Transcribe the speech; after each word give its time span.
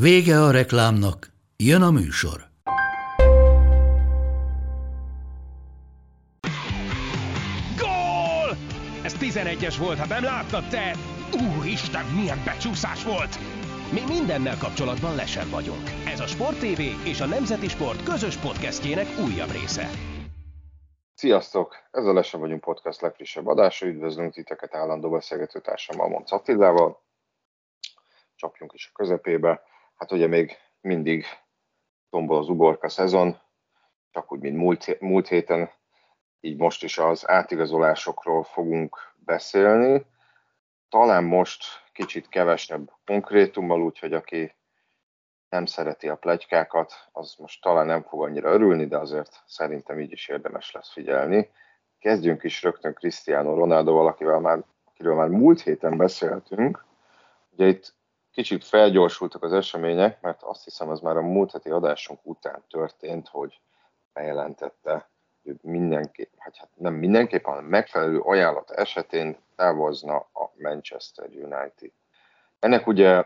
Vége 0.00 0.40
a 0.42 0.50
reklámnak, 0.50 1.26
jön 1.56 1.82
a 1.82 1.90
műsor. 1.90 2.40
Gól! 7.76 8.56
Ez 9.02 9.16
11-es 9.20 9.76
volt, 9.78 9.98
ha 9.98 10.06
nem 10.06 10.22
láttad 10.22 10.68
te! 10.68 10.94
Úristen, 11.32 12.04
milyen 12.04 12.38
becsúszás 12.44 13.04
volt! 13.04 13.38
Mi 13.92 14.00
mindennel 14.08 14.58
kapcsolatban 14.58 15.14
lesen 15.14 15.50
vagyunk. 15.50 15.90
Ez 16.06 16.20
a 16.20 16.26
Sport 16.26 16.58
TV 16.58 16.80
és 17.04 17.20
a 17.20 17.26
Nemzeti 17.26 17.68
Sport 17.68 18.02
közös 18.02 18.36
podcastjének 18.36 19.06
újabb 19.26 19.50
része. 19.50 19.90
Sziasztok! 21.14 21.76
Ez 21.90 22.04
a 22.04 22.12
Lesen 22.12 22.40
vagyunk 22.40 22.60
podcast 22.60 23.00
legfrissebb 23.00 23.46
adása. 23.46 23.86
Üdvözlünk 23.86 24.32
titeket 24.32 24.74
állandó 24.74 25.10
beszélgető 25.10 25.60
társammal, 25.60 26.08
Monc 26.08 26.32
Attilával. 26.32 27.04
Csapjunk 28.34 28.72
is 28.72 28.90
a 28.92 28.96
közepébe. 28.96 29.65
Hát 29.96 30.12
ugye 30.12 30.26
még 30.26 30.56
mindig 30.80 31.24
tombol 32.10 32.38
az 32.38 32.48
uborka 32.48 32.88
szezon, 32.88 33.38
csak 34.10 34.32
úgy, 34.32 34.40
mint 34.40 34.56
múlt, 34.56 35.00
múlt 35.00 35.28
héten, 35.28 35.70
így 36.40 36.56
most 36.56 36.82
is 36.82 36.98
az 36.98 37.28
átigazolásokról 37.28 38.44
fogunk 38.44 39.14
beszélni. 39.14 40.06
Talán 40.88 41.24
most 41.24 41.64
kicsit 41.92 42.28
kevesebb 42.28 42.92
konkrétummal, 43.04 43.82
úgyhogy 43.82 44.12
aki 44.12 44.54
nem 45.48 45.66
szereti 45.66 46.08
a 46.08 46.16
plegykákat, 46.16 46.92
az 47.12 47.34
most 47.38 47.62
talán 47.62 47.86
nem 47.86 48.02
fog 48.02 48.22
annyira 48.22 48.52
örülni, 48.52 48.86
de 48.86 48.98
azért 48.98 49.42
szerintem 49.46 50.00
így 50.00 50.12
is 50.12 50.28
érdemes 50.28 50.72
lesz 50.72 50.92
figyelni. 50.92 51.50
Kezdjünk 51.98 52.42
is 52.42 52.62
rögtön 52.62 52.94
Cristiano 52.94 53.54
Ronaldo, 53.54 54.06
akivel 54.06 54.40
már, 54.40 54.64
akiről 54.84 55.14
már 55.14 55.28
múlt 55.28 55.60
héten 55.60 55.96
beszéltünk. 55.96 56.84
Ugye 57.50 57.66
itt 57.66 57.95
kicsit 58.36 58.64
felgyorsultak 58.64 59.42
az 59.42 59.52
események, 59.52 60.20
mert 60.20 60.42
azt 60.42 60.64
hiszem, 60.64 60.90
ez 60.90 61.00
már 61.00 61.16
a 61.16 61.22
múlt 61.22 61.52
heti 61.52 61.70
adásunk 61.70 62.20
után 62.22 62.62
történt, 62.70 63.28
hogy 63.28 63.60
bejelentette, 64.12 65.08
hogy 65.44 65.56
mindenképp, 65.62 66.32
hát, 66.38 66.68
nem 66.74 66.94
mindenképp, 66.94 67.44
hanem 67.44 67.64
megfelelő 67.64 68.18
ajánlat 68.18 68.70
esetén 68.70 69.36
távozna 69.54 70.16
a 70.16 70.52
Manchester 70.58 71.28
United. 71.28 71.92
Ennek 72.58 72.86
ugye 72.86 73.24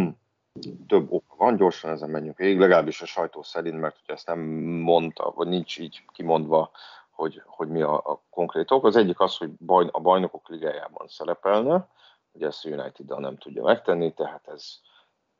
több 0.88 1.12
oka 1.12 1.34
van, 1.36 1.56
gyorsan 1.56 1.90
ezen 1.90 2.10
menjünk 2.10 2.36
végig, 2.36 2.58
legalábbis 2.58 3.02
a 3.02 3.06
sajtó 3.06 3.42
szerint, 3.42 3.80
mert 3.80 3.96
ugye 4.02 4.12
ezt 4.12 4.26
nem 4.26 4.40
mondta, 4.80 5.32
vagy 5.34 5.48
nincs 5.48 5.78
így 5.78 6.04
kimondva, 6.12 6.70
hogy, 7.10 7.42
hogy 7.46 7.68
mi 7.68 7.82
a, 7.82 7.94
a 7.94 8.22
konkrét 8.30 8.70
ok. 8.70 8.84
Az 8.84 8.96
egyik 8.96 9.20
az, 9.20 9.36
hogy 9.36 9.50
baj, 9.50 9.88
a 9.90 10.00
bajnokok 10.00 10.48
ligájában 10.48 11.08
szerepelne, 11.08 11.88
Ugye 12.32 12.46
ezt 12.46 12.64
a 12.64 12.68
united 12.68 13.18
nem 13.18 13.38
tudja 13.38 13.62
megtenni, 13.62 14.12
tehát 14.12 14.48
ez 14.48 14.64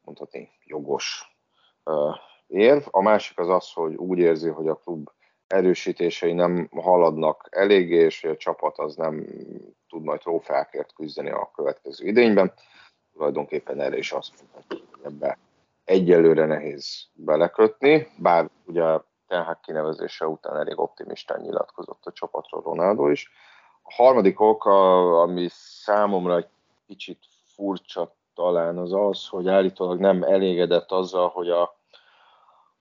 mondhatni 0.01 0.51
jogos 0.65 1.37
érv. 2.47 2.83
A 2.91 3.03
másik 3.03 3.39
az 3.39 3.49
az, 3.49 3.73
hogy 3.73 3.95
úgy 3.95 4.19
érzi, 4.19 4.49
hogy 4.49 4.69
a 4.69 4.77
klub 4.77 5.11
erősítései 5.47 6.33
nem 6.33 6.69
haladnak 6.73 7.49
eléggé, 7.51 7.97
és 7.97 8.21
hogy 8.21 8.31
a 8.31 8.37
csapat 8.37 8.79
az 8.79 8.97
nem 8.97 9.27
tud 9.89 10.03
majd 10.03 10.21
trófeákért 10.21 10.95
küzdeni 10.95 11.31
a 11.31 11.51
következő 11.55 12.07
idényben. 12.07 12.53
Tulajdonképpen 13.13 13.81
erre 13.81 13.97
is 13.97 14.13
azt 14.13 14.33
mondhatjuk, 14.41 14.95
hogy 14.95 15.13
ebbe 15.13 15.39
egyelőre 15.85 16.47
nehéz 16.47 17.09
belekötni, 17.13 18.09
bár 18.19 18.51
ugye 18.67 18.99
Ten 19.33 19.59
kinevezése 19.63 20.27
után 20.27 20.57
elég 20.57 20.79
optimistán 20.79 21.41
nyilatkozott 21.41 22.07
a 22.07 22.13
csapatról 22.13 22.63
Ronaldo 22.63 23.09
is. 23.09 23.31
A 23.83 23.93
harmadik 23.95 24.41
ok, 24.41 24.65
ami 24.65 25.47
számomra 25.51 26.37
egy 26.37 26.49
kicsit 26.93 27.19
furcsa 27.55 28.17
talán 28.35 28.79
az 28.79 28.93
az, 28.93 29.27
hogy 29.27 29.49
állítólag 29.49 30.01
nem 30.01 30.23
elégedett 30.23 30.91
azzal, 30.91 31.29
hogy 31.29 31.51
a, 31.51 31.77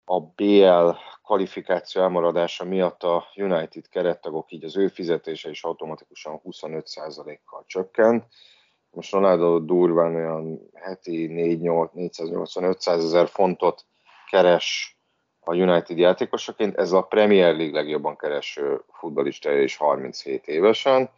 a 0.05 0.19
BL 0.21 0.89
kvalifikáció 1.23 2.01
elmaradása 2.01 2.65
miatt 2.65 3.03
a 3.03 3.25
United 3.35 3.87
kerettagok, 3.89 4.51
így 4.51 4.63
az 4.63 4.77
ő 4.77 4.87
fizetése 4.87 5.49
is 5.49 5.63
automatikusan 5.63 6.41
25%-kal 6.45 7.63
csökkent. 7.67 8.25
Most 8.91 9.11
Ronaldo 9.11 9.59
durván 9.59 10.15
olyan 10.15 10.59
heti 10.73 11.27
485 11.27 12.87
ezer 12.87 13.27
fontot 13.27 13.85
keres 14.29 14.99
a 15.39 15.55
United 15.55 15.97
játékosaként. 15.97 16.77
Ez 16.77 16.91
a 16.91 17.01
Premier 17.01 17.55
League 17.55 17.79
legjobban 17.79 18.17
kereső 18.17 18.81
futballistája 18.91 19.61
is 19.61 19.77
37 19.77 20.47
évesen. 20.47 21.09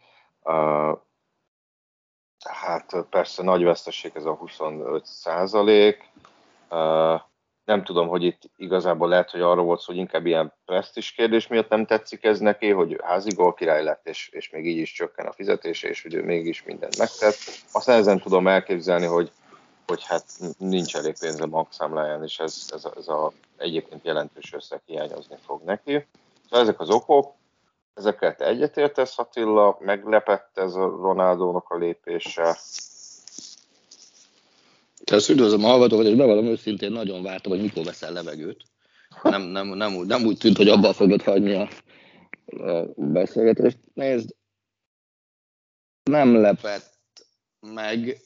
Hát 2.44 2.94
persze 3.10 3.42
nagy 3.42 3.64
veszteség 3.64 4.12
ez 4.14 4.24
a 4.24 4.34
25 4.34 5.04
százalék. 5.04 6.10
Nem 7.64 7.84
tudom, 7.84 8.08
hogy 8.08 8.22
itt 8.22 8.42
igazából 8.56 9.08
lehet, 9.08 9.30
hogy 9.30 9.40
arról 9.40 9.64
volt 9.64 9.80
szó, 9.80 9.92
hogy 9.92 10.00
inkább 10.00 10.26
ilyen 10.26 10.52
presztis 10.64 11.12
kérdés 11.12 11.46
miatt 11.46 11.68
nem 11.68 11.86
tetszik 11.86 12.24
ez 12.24 12.38
neki, 12.38 12.70
hogy 12.70 13.00
házi 13.02 13.36
király 13.56 13.82
lett, 13.82 14.06
és, 14.06 14.28
és 14.32 14.50
még 14.50 14.66
így 14.66 14.76
is 14.76 14.92
csökken 14.92 15.26
a 15.26 15.32
fizetése, 15.32 15.88
és 15.88 16.02
hogy 16.02 16.14
ő 16.14 16.24
mégis 16.24 16.62
mindent 16.62 16.98
megtett. 16.98 17.36
Azt 17.72 17.86
nehezen 17.86 18.20
tudom 18.20 18.48
elképzelni, 18.48 19.06
hogy, 19.06 19.30
hogy 19.86 20.04
hát 20.06 20.24
nincs 20.58 20.96
elég 20.96 21.18
pénz 21.18 21.40
a 21.40 21.46
bankszámláján, 21.46 22.22
és 22.22 22.38
ez, 22.38 22.66
ez, 22.70 22.84
a, 22.84 22.92
ez 22.96 23.08
a 23.08 23.32
egyébként 23.56 24.04
jelentős 24.04 24.52
összeg 24.52 24.80
hiányozni 24.86 25.36
fog 25.46 25.62
neki. 25.62 26.06
Szóval 26.44 26.60
ezek 26.60 26.80
az 26.80 26.90
okok, 26.90 27.34
Ezeket 27.94 28.40
egyetértesz, 28.40 29.18
Attila? 29.18 29.76
Meglepett 29.80 30.58
ez 30.58 30.74
a 30.74 30.86
Ronaldónak 30.86 31.68
a 31.68 31.76
lépése? 31.76 32.56
Ezt 35.04 35.28
üdvözlöm 35.28 35.64
a 35.64 35.68
hallgatókat, 35.68 36.06
és 36.06 36.14
bevallom 36.14 36.46
őszintén 36.46 36.92
nagyon 36.92 37.22
vártam, 37.22 37.52
hogy 37.52 37.60
mikor 37.60 37.84
veszel 37.84 38.12
levegőt. 38.12 38.64
Nem, 39.22 39.42
nem, 39.42 39.66
nem, 39.66 39.96
úgy, 39.96 40.06
nem 40.06 40.24
úgy 40.24 40.38
tűnt, 40.38 40.56
hogy 40.56 40.68
abban 40.68 40.92
fogod 40.92 41.22
hagyni 41.22 41.52
a, 41.52 41.68
beszélgetést. 42.96 43.78
Nézd, 43.94 44.34
nem 46.02 46.34
lepett 46.34 46.92
meg, 47.60 48.20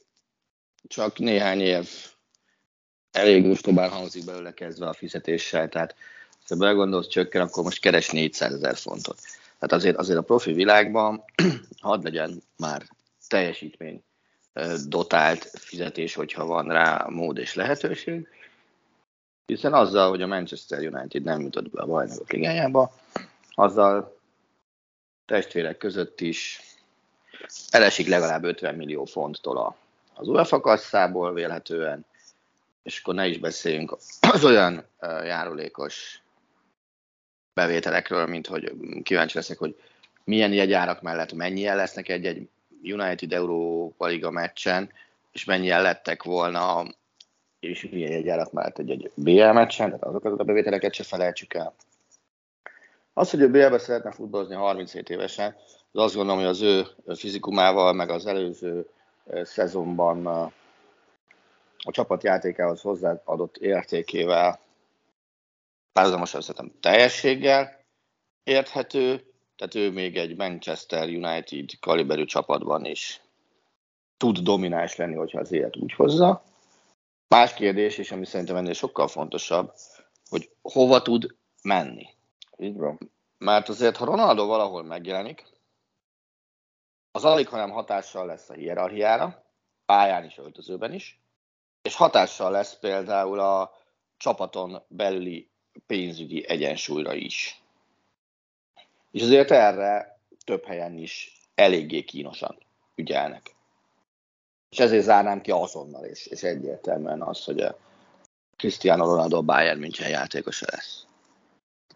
csak 0.88 1.18
néhány 1.18 1.60
év 1.60 1.88
elég 3.10 3.50
ostobán 3.50 3.90
hangzik 3.90 4.24
belőle 4.24 4.54
kezdve 4.54 4.88
a 4.88 4.92
fizetéssel, 4.92 5.68
tehát 5.68 5.94
ha 6.48 6.56
belegondolsz, 6.56 7.08
csökken, 7.08 7.40
akkor 7.40 7.62
most 7.62 7.80
keres 7.80 8.10
400 8.10 8.52
ezer 8.52 8.76
fontot. 8.76 9.18
Tehát 9.58 9.74
azért, 9.74 9.96
azért 9.96 10.18
a 10.18 10.22
profi 10.22 10.52
világban 10.52 11.24
hadd 11.80 12.02
legyen 12.02 12.42
már 12.56 12.82
teljesítmény 13.28 14.02
dotált 14.86 15.50
fizetés, 15.58 16.14
hogyha 16.14 16.46
van 16.46 16.68
rá 16.68 17.06
mód 17.08 17.38
és 17.38 17.54
lehetőség. 17.54 18.28
Hiszen 19.46 19.72
azzal, 19.72 20.08
hogy 20.08 20.22
a 20.22 20.26
Manchester 20.26 20.78
United 20.78 21.22
nem 21.22 21.40
jutott 21.40 21.70
be 21.70 21.82
a 21.82 21.86
bajnokok 21.86 22.30
ligájába, 22.30 22.92
azzal 23.50 24.18
testvérek 25.26 25.76
között 25.76 26.20
is 26.20 26.60
elesik 27.70 28.08
legalább 28.08 28.44
50 28.44 28.74
millió 28.74 29.04
fonttól 29.04 29.76
az 30.14 30.28
UEFA 30.28 30.60
kasszából 30.60 31.32
vélhetően, 31.32 32.04
és 32.82 33.00
akkor 33.00 33.14
ne 33.14 33.26
is 33.26 33.38
beszéljünk 33.38 33.96
az 34.20 34.44
olyan 34.44 34.84
járulékos 35.00 36.22
bevételekről, 37.56 38.26
mint 38.26 38.46
hogy 38.46 38.72
kíváncsi 39.02 39.36
leszek, 39.36 39.58
hogy 39.58 39.76
milyen 40.24 40.52
jegyárak 40.52 41.02
mellett 41.02 41.32
mennyien 41.32 41.76
lesznek 41.76 42.08
egy-egy 42.08 42.48
United 42.82 43.32
Európa 43.32 44.06
Liga 44.06 44.30
meccsen, 44.30 44.90
és 45.32 45.44
mennyien 45.44 45.82
lettek 45.82 46.22
volna, 46.22 46.84
és 47.60 47.88
milyen 47.90 48.10
jegyárak 48.10 48.52
mellett 48.52 48.78
egy-egy 48.78 49.10
BL 49.14 49.50
meccsen, 49.50 49.86
tehát 49.86 50.04
azokat 50.04 50.40
a 50.40 50.44
bevételeket 50.44 50.94
se 50.94 51.02
felejtsük 51.02 51.54
el. 51.54 51.74
Az, 53.12 53.30
hogy 53.30 53.42
a 53.42 53.48
BL-be 53.48 53.78
szeretne 53.78 54.10
futballozni 54.10 54.54
37 54.54 55.10
évesen, 55.10 55.56
az 55.92 56.02
azt 56.02 56.14
gondolom, 56.14 56.40
hogy 56.40 56.50
az 56.50 56.62
ő 56.62 56.86
fizikumával, 57.14 57.92
meg 57.92 58.10
az 58.10 58.26
előző 58.26 58.86
szezonban 59.42 60.26
a 60.26 61.90
csapatjátékához 61.90 62.80
hozzáadott 62.80 63.56
értékével 63.56 64.58
párhuzamosan 65.96 66.40
szerintem 66.40 66.80
teljességgel 66.80 67.84
érthető, 68.42 69.32
tehát 69.56 69.74
ő 69.74 69.90
még 69.90 70.16
egy 70.16 70.36
Manchester 70.36 71.08
United 71.08 71.70
kaliberű 71.80 72.24
csapatban 72.24 72.84
is 72.84 73.20
tud 74.16 74.38
domináns 74.38 74.96
lenni, 74.96 75.14
hogyha 75.14 75.38
az 75.38 75.52
élet 75.52 75.76
úgy 75.76 75.92
hozza. 75.92 76.42
Más 77.28 77.54
kérdés, 77.54 77.98
és 77.98 78.12
ami 78.12 78.26
szerintem 78.26 78.56
ennél 78.56 78.72
sokkal 78.72 79.08
fontosabb, 79.08 79.72
hogy 80.28 80.50
hova 80.62 81.02
tud 81.02 81.36
menni. 81.62 82.06
Így 82.56 82.76
van. 82.76 82.98
Mert 83.38 83.68
azért, 83.68 83.96
ha 83.96 84.04
Ronaldo 84.04 84.46
valahol 84.46 84.82
megjelenik, 84.82 85.44
az 87.10 87.24
alig, 87.24 87.48
hanem 87.48 87.70
hatással 87.70 88.26
lesz 88.26 88.48
a 88.48 88.54
hierarchiára, 88.54 89.44
pályán 89.86 90.24
is, 90.24 90.38
öltözőben 90.38 90.92
is, 90.92 91.20
és 91.82 91.94
hatással 91.94 92.50
lesz 92.50 92.78
például 92.78 93.40
a 93.40 93.72
csapaton 94.16 94.82
belüli 94.88 95.54
pénzügyi 95.86 96.48
egyensúlyra 96.48 97.14
is. 97.14 97.62
És 99.10 99.22
azért 99.22 99.50
erre 99.50 100.20
több 100.44 100.64
helyen 100.64 100.98
is 100.98 101.40
eléggé 101.54 102.02
kínosan 102.02 102.58
ügyelnek. 102.94 103.54
És 104.68 104.78
ezért 104.78 105.04
zárnám 105.04 105.40
ki 105.40 105.50
azonnal, 105.50 106.04
és, 106.04 106.26
és 106.26 106.42
egyértelműen 106.42 107.22
az, 107.22 107.44
hogy 107.44 107.60
a 107.60 107.78
Cristiano 108.56 109.04
Ronaldo 109.04 109.36
a 109.36 109.42
Bayern 109.42 109.78
München 109.78 110.08
játékosa 110.08 110.66
lesz. 110.70 111.06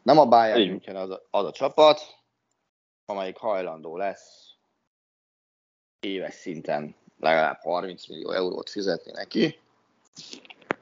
Nem 0.03 0.19
a 0.19 0.27
Bayern 0.27 0.69
München 0.69 0.97
az 0.97 1.11
a, 1.11 1.27
az 1.31 1.45
a 1.45 1.53
csapat, 1.53 2.01
amelyik 3.05 3.37
hajlandó 3.37 3.97
lesz 3.97 4.51
éves 6.01 6.35
szinten 6.35 6.95
legalább 7.19 7.61
30 7.61 8.07
millió 8.07 8.31
eurót 8.31 8.71
fizetni 8.71 9.11
neki. 9.13 9.59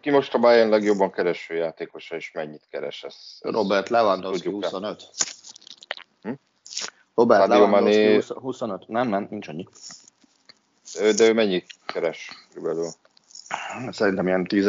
Ki 0.00 0.10
most 0.10 0.34
a 0.34 0.38
Bayern 0.38 0.70
legjobban 0.70 1.10
kereső 1.10 1.54
játékosa, 1.54 2.16
és 2.16 2.32
mennyit 2.32 2.66
keres? 2.70 3.02
Ez, 3.02 3.14
ez 3.40 3.52
Robert 3.52 3.88
Lewandowski 3.88 4.48
25. 4.50 5.02
Hm? 6.22 6.32
Robert 7.14 7.40
Sadio 7.40 7.64
Lewandowski 7.64 8.00
Mané- 8.02 8.14
20 8.14 8.28
25. 8.28 8.88
Nem, 8.88 9.08
nem, 9.08 9.26
nincs 9.30 9.48
annyi. 9.48 9.68
De 11.16 11.24
ő 11.28 11.32
mennyit 11.32 11.66
keres 11.86 12.30
körülbelül? 12.52 12.90
Szerintem 13.90 14.26
ilyen 14.26 14.44
10, 14.44 14.64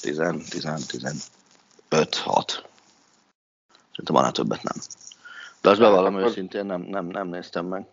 10, 0.00 0.22
10, 0.50 0.86
15, 0.86 2.14
6. 2.14 2.68
Szerintem 3.90 4.14
annál 4.16 4.32
többet 4.32 4.62
nem. 4.62 4.76
De 5.60 5.70
azt 5.70 5.80
bevallom 5.80 6.14
akkor- 6.14 6.28
őszintén, 6.28 6.66
nem, 6.66 6.80
nem, 6.80 7.06
nem 7.06 7.28
néztem 7.28 7.66
meg, 7.66 7.86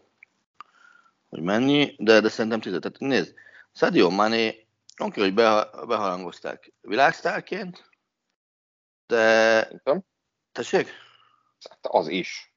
hogy 1.30 1.42
mennyi, 1.42 1.96
de, 1.98 2.20
de 2.20 2.30
szerintem 2.30 2.60
10. 2.62 2.78
Tehát 2.80 3.00
nézd, 3.00 3.34
Sadio 3.74 4.10
Mané, 4.10 4.66
oké, 4.98 5.22
hogy 5.22 5.34
beha, 5.34 5.86
beharangozták 5.86 6.74
világsztárként, 6.82 7.90
de... 9.08 9.62
Szerintem. 9.64 10.04
Tessék? 10.52 10.90
Hát 11.70 11.80
az 11.82 12.08
is. 12.08 12.56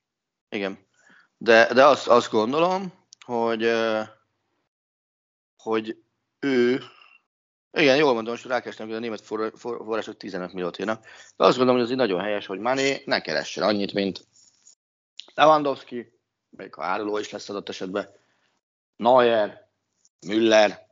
Igen. 0.49 0.87
De, 1.37 1.75
de 1.75 1.85
azt, 1.87 2.09
azt 2.09 2.31
gondolom, 2.31 2.93
hogy, 3.25 3.71
hogy 5.57 6.03
ő, 6.39 6.83
igen, 7.73 7.97
jól 7.97 8.15
mondom, 8.15 8.33
most 8.33 8.45
rákerestem, 8.45 8.87
hogy 8.87 8.97
a 8.97 8.99
német 8.99 9.21
for- 9.21 9.59
for- 9.59 9.85
források 9.85 10.17
15 10.17 10.53
milliót 10.53 10.79
írnak, 10.79 11.05
de 11.37 11.45
azt 11.45 11.57
gondolom, 11.57 11.75
hogy 11.75 11.85
az 11.85 11.91
így 11.91 11.97
nagyon 11.97 12.21
helyes, 12.21 12.47
hogy 12.47 12.59
Mané 12.59 13.03
ne 13.05 13.21
keressen 13.21 13.65
annyit, 13.65 13.93
mint 13.93 14.27
Lewandowski, 15.35 16.21
még 16.49 16.75
ha 16.75 16.85
áruló 16.85 17.19
is 17.19 17.31
lesz 17.31 17.49
adott 17.49 17.69
esetben, 17.69 18.09
Neuer, 18.97 19.71
Müller, 20.27 20.87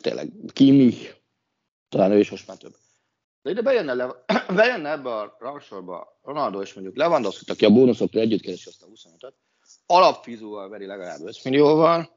tényleg 0.00 0.30
Kimmich, 0.52 1.14
talán 1.88 2.12
ő 2.12 2.18
is 2.18 2.30
most 2.30 2.46
már 2.46 2.56
több. 2.56 2.74
De 3.42 3.50
ide 3.50 3.62
bejönne, 3.62 3.94
le, 3.94 4.24
bejönne 4.54 4.90
ebbe 4.90 5.14
a 5.14 5.36
rangsorba 5.40 6.18
Ronaldo 6.22 6.62
és 6.62 6.74
mondjuk 6.74 6.96
Lewandowski, 6.96 7.50
aki 7.50 7.64
a 7.64 7.70
bónuszokkal 7.70 8.20
együtt 8.20 8.40
keresi 8.40 8.68
azt 8.68 8.82
a 8.82 8.86
25-öt, 8.86 9.34
alapfizúval 9.86 10.68
veri 10.68 10.86
legalább 10.86 11.20
5 11.20 11.44
millióval, 11.44 12.16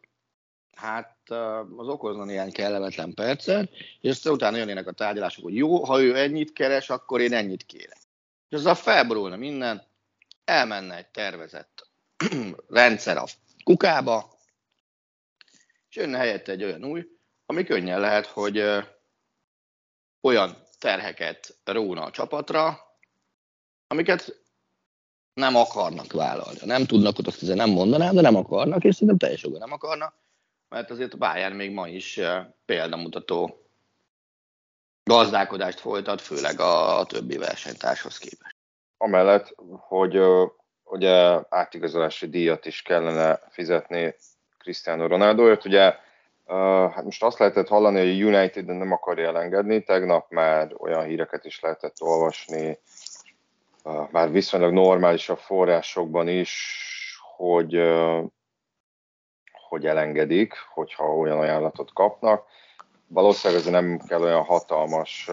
hát 0.76 1.30
az 1.78 1.88
okozna 1.88 2.24
néhány 2.24 2.52
kellemetlen 2.52 3.14
percet, 3.14 3.72
és 4.02 4.10
aztán 4.10 4.34
utána 4.34 4.58
jönnének 4.58 4.88
a 4.88 4.92
tárgyalások, 4.92 5.44
hogy 5.44 5.56
jó, 5.56 5.84
ha 5.84 6.02
ő 6.02 6.18
ennyit 6.18 6.54
keres, 6.54 6.90
akkor 6.90 7.22
én 7.22 7.34
ennyit 7.34 7.66
kérek. 7.66 7.98
És 8.50 8.58
azzal 8.58 8.76
felborulna 8.76 9.36
minden, 9.36 9.84
elmenne 10.44 10.98
egy 10.98 11.08
tervezett 11.08 11.90
rendszer 12.68 13.18
a 13.18 13.26
kukába, 13.64 14.38
és 15.90 15.96
jönne 15.96 16.18
helyette 16.18 16.52
egy 16.52 16.64
olyan 16.64 16.86
új, 16.86 17.15
ami 17.46 17.64
könnyen 17.64 18.00
lehet, 18.00 18.26
hogy 18.26 18.64
olyan 20.22 20.58
terheket 20.80 21.58
róna 21.64 22.04
a 22.04 22.12
csapatra, 22.12 22.80
amiket 23.88 24.44
nem 25.34 25.56
akarnak 25.56 26.12
vállalni. 26.12 26.60
Nem 26.64 26.86
tudnak, 26.86 27.18
ott 27.20 27.28
azt 27.28 27.42
azért 27.42 27.58
nem 27.58 27.70
mondanám, 27.70 28.16
de 28.16 28.22
nem 28.22 28.36
akarnak, 28.36 28.84
és 28.84 28.94
szerintem 28.94 29.18
teljes 29.18 29.44
jogban 29.44 29.62
nem 29.62 29.72
akarnak, 29.72 30.16
mert 30.70 30.90
azért 30.90 31.14
a 31.14 31.18
Bayern 31.18 31.56
még 31.56 31.72
ma 31.72 31.88
is 31.88 32.20
példamutató 32.66 33.66
gazdálkodást 35.04 35.80
folytat, 35.80 36.22
főleg 36.22 36.60
a, 36.60 37.06
többi 37.08 37.38
versenytárshoz 37.38 38.18
képest. 38.18 38.56
Amellett, 38.98 39.56
hogy 39.78 40.20
ugye 40.84 41.40
átigazolási 41.50 42.30
díjat 42.30 42.66
is 42.66 42.82
kellene 42.82 43.40
fizetni 43.50 44.16
Cristiano 44.58 45.08
Ronaldoért. 45.08 45.66
Ugye 45.66 45.96
hát 46.48 47.04
most 47.04 47.24
azt 47.24 47.40
lehetett 47.40 47.68
hallani, 47.68 48.00
hogy 48.00 48.22
a 48.22 48.38
United 48.38 48.66
nem 48.66 48.92
akarja 48.92 49.28
elengedni, 49.28 49.84
tegnap 49.84 50.32
már 50.32 50.74
olyan 50.78 51.04
híreket 51.04 51.46
is 51.46 51.60
lehetett 51.60 52.02
olvasni, 52.02 52.80
már 54.12 54.32
viszonylag 54.32 54.74
normális 54.74 55.30
a 55.30 55.36
forrásokban 55.36 56.28
is, 56.28 56.82
hogy, 57.36 57.82
hogy 59.52 59.86
elengedik, 59.86 60.54
hogyha 60.74 61.16
olyan 61.16 61.40
ajánlatot 61.40 61.94
kapnak. 61.94 62.46
Valószínűleg 63.08 63.64
ez 63.64 63.70
nem 63.70 64.00
kell 64.08 64.22
olyan 64.22 64.44
hatalmas 64.44 65.30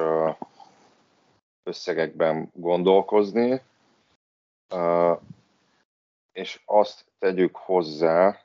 összegekben 1.62 2.50
gondolkozni, 2.54 3.62
és 6.32 6.60
azt 6.64 7.04
tegyük 7.18 7.56
hozzá, 7.56 8.44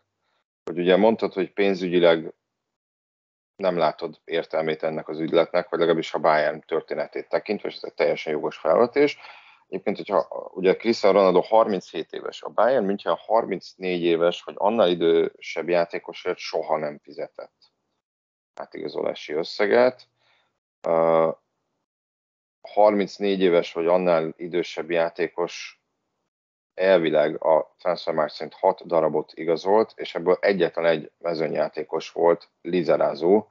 hogy 0.63 0.79
ugye 0.79 0.95
mondtad, 0.95 1.33
hogy 1.33 1.53
pénzügyileg 1.53 2.33
nem 3.57 3.77
látod 3.77 4.19
értelmét 4.25 4.83
ennek 4.83 5.07
az 5.07 5.19
ügyletnek, 5.19 5.69
vagy 5.69 5.79
legalábbis 5.79 6.13
a 6.13 6.19
Bayern 6.19 6.63
történetét 6.67 7.29
tekintve, 7.29 7.69
és 7.69 7.75
ez 7.75 7.83
egy 7.83 7.93
teljesen 7.93 8.33
jogos 8.33 8.57
felvetés. 8.57 9.17
Egyébként, 9.67 9.97
hogyha 9.97 10.51
ugye 10.53 10.75
Cristiano 10.75 11.17
Ronaldo 11.17 11.41
37 11.41 12.13
éves, 12.13 12.41
a 12.41 12.49
Bayern 12.49 12.85
München 12.85 13.15
34 13.15 14.01
éves, 14.01 14.43
vagy 14.43 14.55
annál 14.57 14.89
idősebb 14.89 15.69
játékosért 15.69 16.37
soha 16.37 16.77
nem 16.77 16.99
fizetett 17.03 17.71
átigazolási 18.53 19.33
összeget. 19.33 20.07
Uh, 20.87 21.35
34 22.61 23.41
éves 23.41 23.73
vagy 23.73 23.87
annál 23.87 24.33
idősebb 24.37 24.91
játékos 24.91 25.81
elvileg 26.77 27.43
a 27.43 27.75
Transfermarkt 27.79 28.33
szerint 28.33 28.53
6 28.53 28.87
darabot 28.87 29.31
igazolt, 29.35 29.93
és 29.95 30.15
ebből 30.15 30.37
egyetlen 30.41 30.85
egy 30.85 31.11
mezőnyjátékos 31.17 32.11
volt, 32.11 32.49
Lizarázó, 32.61 33.47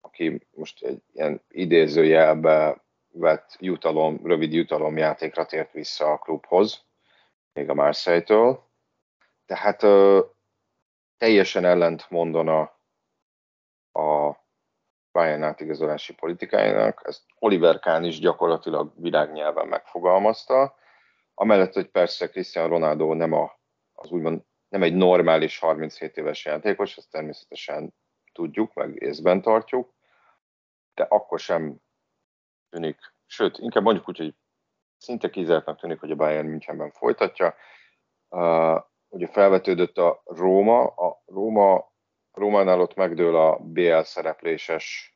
aki 0.00 0.46
most 0.50 0.84
egy 0.84 1.02
ilyen 1.12 1.42
idézőjelbe 1.48 2.82
vett 3.12 3.56
jutalom, 3.58 4.20
rövid 4.22 4.52
jutalomjátékra 4.52 5.46
tért 5.46 5.72
vissza 5.72 6.12
a 6.12 6.18
klubhoz, 6.18 6.84
még 7.52 7.68
a 7.70 7.74
Marseille-től. 7.74 8.62
Tehát 9.46 9.82
ö, 9.82 10.20
teljesen 11.16 11.64
ellent 11.64 12.10
mondana 12.10 12.60
a 13.92 14.36
Bayern 15.12 15.42
átigazolási 15.42 16.14
politikájának. 16.14 17.02
Ezt 17.04 17.22
Oliver 17.38 17.78
Kahn 17.78 18.04
is 18.04 18.18
gyakorlatilag 18.18 18.92
világnyelven 18.96 19.66
megfogalmazta. 19.66 20.76
Amellett, 21.34 21.72
hogy 21.72 21.90
persze 21.90 22.28
Cristiano 22.28 22.68
Ronaldo 22.68 23.14
nem, 23.14 23.32
a, 23.32 23.60
az 23.92 24.10
úgymond, 24.10 24.42
nem 24.68 24.82
egy 24.82 24.94
normális 24.94 25.58
37 25.58 26.16
éves 26.16 26.44
játékos, 26.44 26.96
ezt 26.96 27.10
természetesen 27.10 27.94
tudjuk, 28.32 28.74
meg 28.74 29.02
észben 29.02 29.42
tartjuk, 29.42 29.94
de 30.94 31.02
akkor 31.02 31.40
sem 31.40 31.76
tűnik, 32.68 32.98
sőt, 33.26 33.58
inkább 33.58 33.82
mondjuk 33.82 34.08
úgy, 34.08 34.16
hogy 34.16 34.34
szinte 34.96 35.30
kizártnak 35.30 35.80
tűnik, 35.80 36.00
hogy 36.00 36.10
a 36.10 36.16
Bayern 36.16 36.46
Münchenben 36.46 36.90
folytatja. 36.90 37.54
Uh, 38.28 38.82
ugye 39.08 39.26
felvetődött 39.26 39.98
a 39.98 40.22
Róma, 40.24 40.86
a 40.86 41.22
Róma 41.26 41.92
Rómánál 42.34 42.80
ott 42.80 42.94
megdől 42.94 43.36
a 43.36 43.58
BL 43.58 44.00
szerepléses 44.00 45.13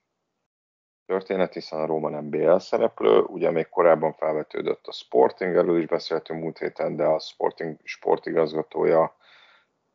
történet, 1.08 1.52
hiszen 1.52 1.80
a 1.80 1.86
Róma 1.86 2.08
nem 2.08 2.30
BL 2.30 2.56
szereplő, 2.56 3.20
ugye 3.20 3.50
még 3.50 3.68
korábban 3.68 4.12
felvetődött 4.12 4.86
a 4.86 4.92
Sporting, 4.92 5.56
erről 5.56 5.78
is 5.78 5.86
beszéltünk 5.86 6.42
múlt 6.42 6.58
héten, 6.58 6.96
de 6.96 7.04
a 7.04 7.18
Sporting 7.18 7.76
sportigazgatója, 7.84 9.16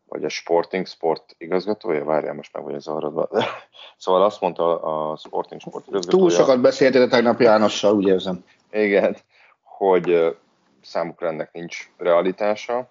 vagy 0.06 0.24
a 0.24 0.30
Sporting 0.30 0.86
sport 0.86 1.36
igazgatója, 1.38 2.06
várjál, 2.06 2.34
most 2.34 2.54
meg 2.54 2.64
vagy 2.64 2.74
az 2.74 2.88
arradban. 2.88 3.28
szóval 3.98 4.24
azt 4.24 4.42
mondta 4.42 4.82
a 4.82 5.18
Sporting 5.18 5.62
sport 5.62 5.88
igazgatója. 5.88 6.24
Túl 6.24 6.32
sokat 6.32 6.62
beszéltél 6.62 7.08
tegnap 7.08 7.40
Jánossal, 7.40 7.96
úgy 7.96 8.08
érzem. 8.08 8.46
Igen, 8.72 9.18
hogy 9.62 10.38
számukra 10.82 11.28
ennek 11.28 11.52
nincs 11.52 11.90
realitása. 11.98 12.90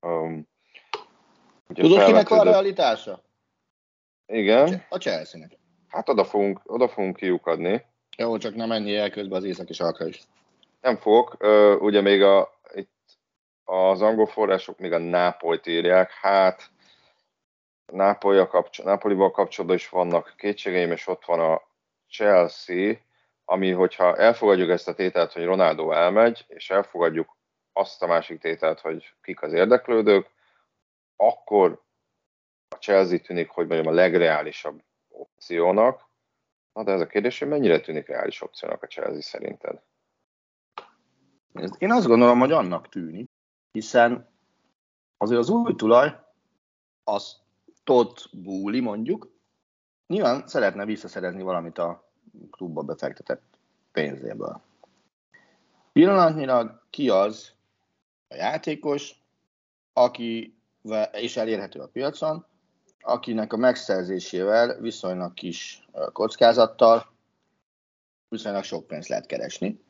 Um, 0.00 0.48
Tudod, 1.74 2.04
kinek 2.04 2.28
van 2.28 2.44
realitása? 2.44 3.22
Igen. 4.26 4.84
A 4.88 4.96
Chelsea-nek. 4.96 5.62
Hát 5.94 6.08
oda 6.08 6.24
fogunk, 6.24 6.60
oda 6.64 6.88
fogunk 6.88 7.16
kiukadni. 7.16 7.84
Jó, 8.16 8.38
csak 8.38 8.54
nem 8.54 8.72
ennyi 8.72 8.96
el 8.96 9.10
közben 9.10 9.38
az 9.38 9.44
északi 9.44 9.72
sarkra 9.72 10.06
is. 10.06 10.22
Nem 10.80 10.96
fogok. 10.96 11.36
Ugye 11.80 12.00
még 12.00 12.22
a, 12.22 12.60
itt 12.74 13.18
az 13.64 14.02
angol 14.02 14.26
források 14.26 14.78
még 14.78 14.92
a 14.92 14.98
Nápolyt 14.98 15.66
írják. 15.66 16.10
Hát 16.10 16.70
Nápolyval 17.92 18.46
kapcsolatban, 18.46 19.32
kapcsolatban 19.32 19.76
is 19.76 19.88
vannak 19.88 20.34
kétségeim, 20.36 20.90
és 20.90 21.06
ott 21.06 21.24
van 21.24 21.40
a 21.40 21.62
Chelsea, 22.08 22.94
ami, 23.44 23.70
hogyha 23.70 24.16
elfogadjuk 24.16 24.70
ezt 24.70 24.88
a 24.88 24.94
tételt, 24.94 25.32
hogy 25.32 25.44
Ronaldo 25.44 25.90
elmegy, 25.90 26.44
és 26.48 26.70
elfogadjuk 26.70 27.36
azt 27.72 28.02
a 28.02 28.06
másik 28.06 28.40
tételt, 28.40 28.80
hogy 28.80 29.14
kik 29.22 29.42
az 29.42 29.52
érdeklődők, 29.52 30.30
akkor 31.16 31.82
a 32.68 32.76
Chelsea 32.76 33.18
tűnik, 33.18 33.48
hogy 33.48 33.66
mondjam, 33.66 33.92
a 33.92 33.96
legreálisabb 33.96 34.82
opciónak. 35.44 36.08
Na 36.72 36.84
de 36.84 36.92
ez 36.92 37.00
a 37.00 37.06
kérdés, 37.06 37.38
hogy 37.38 37.48
mennyire 37.48 37.80
tűnik 37.80 38.08
reális 38.08 38.42
opciónak 38.42 38.82
a 38.82 38.86
Chelsea 38.86 39.22
szerinted? 39.22 39.80
Én 41.78 41.90
azt 41.90 42.06
gondolom, 42.06 42.38
hogy 42.38 42.52
annak 42.52 42.88
tűnik, 42.88 43.30
hiszen 43.72 44.28
azért 45.16 45.40
az 45.40 45.48
új 45.48 45.74
tulaj, 45.74 46.20
az 47.04 47.36
Todd 47.84 48.16
Búli 48.32 48.80
mondjuk, 48.80 49.32
nyilván 50.06 50.46
szeretne 50.46 50.84
visszaszerezni 50.84 51.42
valamit 51.42 51.78
a 51.78 52.10
klubba 52.50 52.82
befektetett 52.82 53.58
pénzéből. 53.92 54.60
Pillanatnyilag 55.92 56.82
ki 56.90 57.08
az 57.08 57.52
a 58.28 58.34
játékos, 58.34 59.22
aki 59.92 60.58
és 61.12 61.36
elérhető 61.36 61.80
a 61.80 61.88
piacon, 61.88 62.46
akinek 63.06 63.52
a 63.52 63.56
megszerzésével 63.56 64.80
viszonylag 64.80 65.34
kis 65.34 65.86
kockázattal 66.12 67.12
viszonylag 68.28 68.64
sok 68.64 68.86
pénzt 68.86 69.08
lehet 69.08 69.26
keresni. 69.26 69.80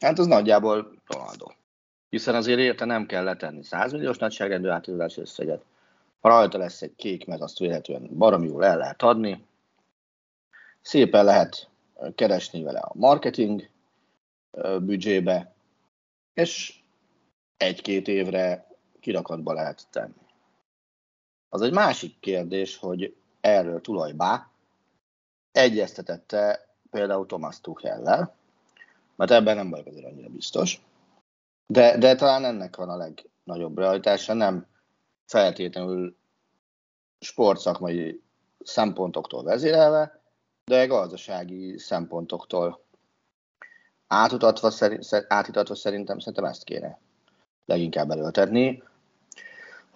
Hát 0.00 0.18
az 0.18 0.26
nagyjából 0.26 0.92
Ronaldo. 1.06 1.46
Hiszen 2.08 2.34
azért 2.34 2.58
érte 2.58 2.84
nem 2.84 3.06
kell 3.06 3.24
letenni 3.24 3.62
100 3.62 3.92
milliós 3.92 4.18
nagyságrendű 4.18 4.68
átírás 4.68 5.16
összeget. 5.16 5.64
Ha 6.20 6.28
rajta 6.28 6.58
lesz 6.58 6.82
egy 6.82 6.94
kék, 6.96 7.26
meg 7.26 7.42
azt 7.42 7.58
véletlenül 7.58 8.08
baromi 8.08 8.46
jól 8.46 8.64
el 8.64 8.76
lehet 8.76 9.02
adni. 9.02 9.44
Szépen 10.82 11.24
lehet 11.24 11.68
keresni 12.14 12.62
vele 12.62 12.78
a 12.78 12.92
marketing 12.94 13.68
büdzsébe, 14.78 15.54
és 16.34 16.80
egy-két 17.56 18.08
évre 18.08 18.66
kirakatba 19.00 19.52
lehet 19.52 19.86
tenni. 19.90 20.27
Az 21.48 21.60
egy 21.60 21.72
másik 21.72 22.20
kérdés, 22.20 22.76
hogy 22.76 23.16
erről 23.40 23.80
tulajbá 23.80 24.50
egyeztetette 25.52 26.68
például 26.90 27.26
Thomas 27.26 27.60
Tuchellel, 27.60 28.34
mert 29.16 29.30
ebben 29.30 29.56
nem 29.56 29.70
vagyok 29.70 29.86
azért 29.86 30.06
annyira 30.06 30.28
biztos. 30.28 30.82
De, 31.66 31.98
de 31.98 32.14
talán 32.14 32.44
ennek 32.44 32.76
van 32.76 32.88
a 32.88 32.96
legnagyobb 32.96 33.78
realitása, 33.78 34.32
nem 34.32 34.66
feltétlenül 35.26 36.16
sportszakmai 37.20 38.22
szempontoktól 38.64 39.42
vezérelve, 39.42 40.20
de 40.64 40.86
gazdasági 40.86 41.78
szempontoktól 41.78 42.84
átutatva, 44.06 44.70
átítatva 45.28 45.74
szerintem, 45.74 46.18
szerintem 46.18 46.44
ezt 46.44 46.64
kéne 46.64 46.98
leginkább 47.64 48.10
előtetni. 48.10 48.82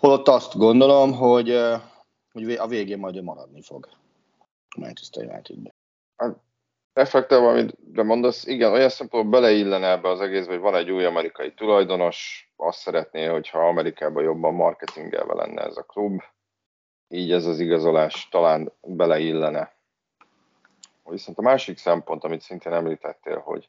Holott 0.02 0.28
azt 0.28 0.56
gondolom, 0.56 1.12
hogy, 1.12 1.58
hogy 2.32 2.52
a 2.52 2.66
végén 2.66 2.98
majd 2.98 3.16
ő 3.16 3.22
maradni 3.22 3.62
fog 3.62 3.88
a 4.68 4.80
Manchester 4.80 5.24
Unitedbe. 5.24 5.74
Hát, 6.16 6.36
effektív, 6.92 7.38
amit 7.38 7.92
de 7.92 8.02
mondasz, 8.02 8.46
igen, 8.46 8.72
olyan 8.72 8.88
szempontból 8.88 9.40
beleillene 9.40 9.90
ebbe 9.90 10.08
az 10.08 10.20
egészbe, 10.20 10.52
hogy 10.52 10.60
van 10.60 10.74
egy 10.74 10.90
új 10.90 11.04
amerikai 11.04 11.54
tulajdonos, 11.54 12.50
azt 12.56 12.78
szeretné, 12.78 13.24
hogyha 13.24 13.68
Amerikában 13.68 14.22
jobban 14.22 14.54
marketingelve 14.54 15.34
lenne 15.34 15.62
ez 15.62 15.76
a 15.76 15.82
klub, 15.82 16.22
így 17.08 17.32
ez 17.32 17.46
az 17.46 17.60
igazolás 17.60 18.28
talán 18.28 18.72
beleillene. 18.80 19.76
Viszont 21.04 21.38
a 21.38 21.42
másik 21.42 21.78
szempont, 21.78 22.24
amit 22.24 22.42
szintén 22.42 22.72
említettél, 22.72 23.38
hogy 23.38 23.68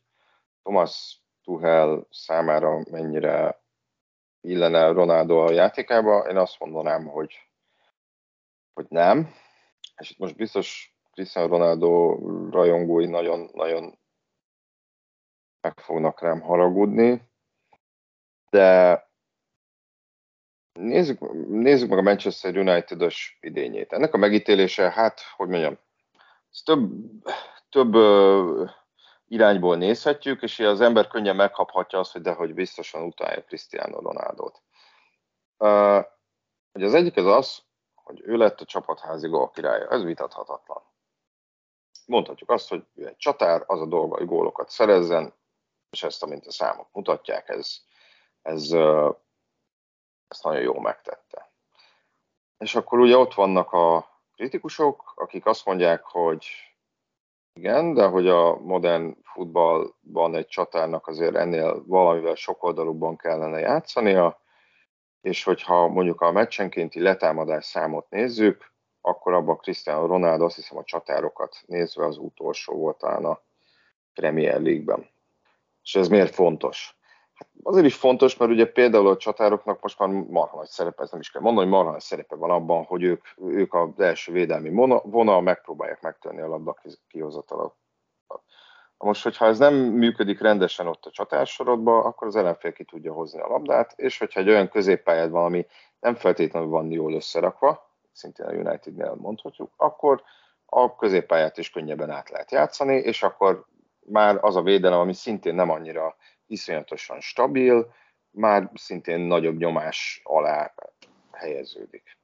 Thomas 0.63 1.21
Tuchel 1.43 2.07
számára 2.09 2.83
mennyire 2.91 3.62
illene 4.43 4.91
Ronaldo 4.91 5.45
a 5.45 5.51
játékába, 5.51 6.29
én 6.29 6.37
azt 6.37 6.59
mondanám, 6.59 7.05
hogy, 7.05 7.49
hogy 8.73 8.85
nem. 8.89 9.33
És 9.97 10.11
itt 10.11 10.17
most 10.17 10.35
biztos 10.35 10.95
Cristiano 11.11 11.47
Ronaldo 11.47 12.19
rajongói 12.49 13.05
nagyon-nagyon 13.05 13.99
meg 15.61 15.79
fognak 15.79 16.21
rám 16.21 16.41
haragudni, 16.41 17.21
de 18.49 19.01
nézzük, 20.79 21.47
nézzük 21.47 21.89
meg 21.89 21.97
a 21.97 22.01
Manchester 22.01 22.57
United-ös 22.57 23.37
idényét. 23.41 23.93
Ennek 23.93 24.13
a 24.13 24.17
megítélése, 24.17 24.91
hát, 24.91 25.21
hogy 25.35 25.47
mondjam, 25.47 25.79
ez 26.51 26.61
több, 26.61 26.91
több 27.69 27.93
irányból 29.27 29.77
nézhetjük, 29.77 30.41
és 30.41 30.59
az 30.59 30.81
ember 30.81 31.07
könnyen 31.07 31.35
megkaphatja 31.35 31.99
azt, 31.99 32.11
hogy 32.11 32.21
de 32.21 32.33
hogy 32.33 32.53
biztosan 32.53 33.01
utálja 33.01 33.43
Cristiano 33.43 33.99
Ronaldo-t. 33.99 34.61
Uh, 35.57 36.05
az 36.71 36.93
egyik 36.93 37.17
az 37.17 37.25
az, 37.25 37.63
hogy 37.93 38.21
ő 38.25 38.35
lett 38.35 38.61
a 38.61 38.65
csapatházi 38.65 39.27
gólkirálya, 39.27 39.87
ez 39.87 40.03
vitathatatlan. 40.03 40.83
Mondhatjuk 42.05 42.49
azt, 42.49 42.69
hogy 42.69 42.85
ő 42.93 43.07
egy 43.07 43.17
csatár, 43.17 43.63
az 43.67 43.81
a 43.81 43.85
dolga, 43.85 44.17
hogy 44.17 44.25
gólokat 44.25 44.69
szerezzen, 44.69 45.33
és 45.89 46.03
ezt, 46.03 46.23
amint 46.23 46.45
a 46.45 46.51
számok 46.51 46.87
mutatják, 46.91 47.49
ez, 47.49 47.77
ez, 48.41 48.71
uh, 48.71 49.15
ezt 50.27 50.43
nagyon 50.43 50.61
jól 50.61 50.81
megtette. 50.81 51.51
És 52.57 52.75
akkor 52.75 52.99
ugye 52.99 53.17
ott 53.17 53.33
vannak 53.33 53.71
a 53.71 54.11
kritikusok, 54.35 55.13
akik 55.15 55.45
azt 55.45 55.65
mondják, 55.65 56.03
hogy 56.03 56.72
igen, 57.53 57.93
de 57.93 58.05
hogy 58.05 58.27
a 58.27 58.59
modern 58.59 59.17
futballban 59.23 60.35
egy 60.35 60.47
csatárnak 60.47 61.07
azért 61.07 61.35
ennél 61.35 61.83
valamivel 61.85 62.35
sokoldalúbban 62.35 63.17
kellene 63.17 63.59
játszania, 63.59 64.41
és 65.21 65.43
hogyha 65.43 65.87
mondjuk 65.87 66.21
a 66.21 66.31
meccsenkénti 66.31 67.01
letámadás 67.01 67.65
számot 67.65 68.09
nézzük, 68.09 68.71
akkor 69.01 69.33
abban 69.33 69.57
Cristiano 69.57 70.05
Ronaldo 70.05 70.45
azt 70.45 70.55
hiszem 70.55 70.77
a 70.77 70.83
csatárokat 70.83 71.55
nézve 71.65 72.05
az 72.05 72.17
utolsó 72.17 72.75
volt 72.75 73.03
a 73.03 73.45
Premier 74.13 74.61
League-ben. 74.61 75.09
És 75.83 75.95
ez 75.95 76.07
miért 76.07 76.33
fontos? 76.33 76.97
Azért 77.63 77.85
is 77.85 77.95
fontos, 77.95 78.37
mert 78.37 78.51
ugye 78.51 78.71
például 78.71 79.07
a 79.07 79.17
csatároknak 79.17 79.81
most 79.81 79.99
már 79.99 80.09
marha 80.09 80.57
nagy 80.57 80.67
szerepe, 80.67 81.03
ez 81.03 81.11
nem 81.11 81.19
is 81.19 81.31
kell 81.31 81.41
mondani, 81.41 81.69
marha 81.69 81.91
nagy 81.91 81.99
szerepe 81.99 82.35
van 82.35 82.49
abban, 82.49 82.83
hogy 82.83 83.03
ők, 83.03 83.25
ők 83.37 83.73
az 83.73 83.99
első 83.99 84.31
védelmi 84.31 84.69
vonal, 85.03 85.41
megpróbálják 85.41 86.01
megtörni 86.01 86.41
a 86.41 86.47
labda 86.47 86.75
kihozatalat. 87.07 87.75
Most, 88.97 89.23
hogyha 89.23 89.45
ez 89.45 89.57
nem 89.57 89.73
működik 89.73 90.39
rendesen 90.39 90.87
ott 90.87 91.05
a 91.05 91.11
csatársorodban, 91.11 92.05
akkor 92.05 92.27
az 92.27 92.35
ellenfél 92.35 92.73
ki 92.73 92.83
tudja 92.83 93.13
hozni 93.13 93.39
a 93.39 93.47
labdát, 93.47 93.93
és 93.95 94.17
hogyha 94.17 94.39
egy 94.39 94.49
olyan 94.49 94.69
középpályád 94.69 95.29
van, 95.29 95.45
ami 95.45 95.65
nem 95.99 96.15
feltétlenül 96.15 96.69
van 96.69 96.91
jól 96.91 97.13
összerakva, 97.13 97.91
szintén 98.11 98.45
a 98.45 98.51
Unitednél 98.51 99.15
mondhatjuk, 99.15 99.71
akkor 99.77 100.23
a 100.65 100.95
középpályát 100.95 101.57
is 101.57 101.69
könnyebben 101.69 102.09
át 102.09 102.29
lehet 102.29 102.51
játszani, 102.51 102.95
és 102.95 103.23
akkor 103.23 103.65
már 104.05 104.37
az 104.41 104.55
a 104.55 104.61
védelem, 104.61 104.99
ami 104.99 105.13
szintén 105.13 105.55
nem 105.55 105.69
annyira 105.69 106.15
iszonyatosan 106.53 107.19
stabil, 107.19 107.93
már 108.29 108.71
szintén 108.73 109.19
nagyobb 109.19 109.57
nyomás 109.57 110.21
alá 110.23 110.73
helyeződik. 111.31 112.17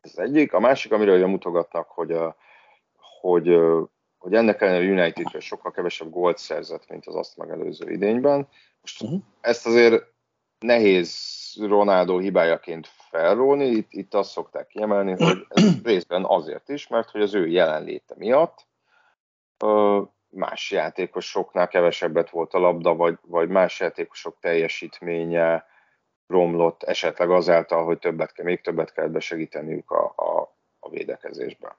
Ez 0.00 0.18
egyik. 0.18 0.52
A 0.52 0.60
másik, 0.60 0.92
amiről 0.92 1.26
mutogatnak, 1.26 1.88
hogy, 1.88 2.12
a, 2.12 2.36
hogy, 3.20 3.56
hogy 4.18 4.34
ennek 4.34 4.60
ellenére 4.60 5.02
United 5.02 5.40
sokkal 5.40 5.70
kevesebb 5.70 6.10
gólt 6.10 6.38
szerzett, 6.38 6.88
mint 6.88 7.06
az 7.06 7.14
azt 7.14 7.36
megelőző 7.36 7.90
idényben. 7.90 8.48
Most 8.80 9.02
uh-huh. 9.02 9.20
ezt 9.40 9.66
azért 9.66 10.04
nehéz 10.58 11.34
Ronaldo 11.58 12.18
hibájaként 12.18 12.86
felrólni, 12.86 13.66
itt, 13.66 13.92
itt 13.92 14.14
azt 14.14 14.30
szokták 14.30 14.66
kiemelni, 14.66 15.24
hogy 15.24 15.46
ez 15.48 15.82
részben 15.82 16.24
azért 16.24 16.68
is, 16.68 16.88
mert 16.88 17.10
hogy 17.10 17.20
az 17.22 17.34
ő 17.34 17.48
jelenléte 17.48 18.14
miatt 18.18 18.66
más 20.36 20.70
játékosoknál 20.70 21.68
kevesebbet 21.68 22.30
volt 22.30 22.54
a 22.54 22.58
labda, 22.58 22.94
vagy, 22.94 23.18
vagy 23.26 23.48
más 23.48 23.80
játékosok 23.80 24.36
teljesítménye 24.40 25.66
romlott, 26.26 26.82
esetleg 26.82 27.30
azáltal, 27.30 27.84
hogy 27.84 27.98
többet 27.98 28.32
kell, 28.32 28.44
még 28.44 28.60
többet 28.60 28.92
kell 28.92 29.08
besegíteniük 29.08 29.90
a, 29.90 30.12
a, 30.16 30.56
a 30.78 30.88
védekezésben. 30.88 31.72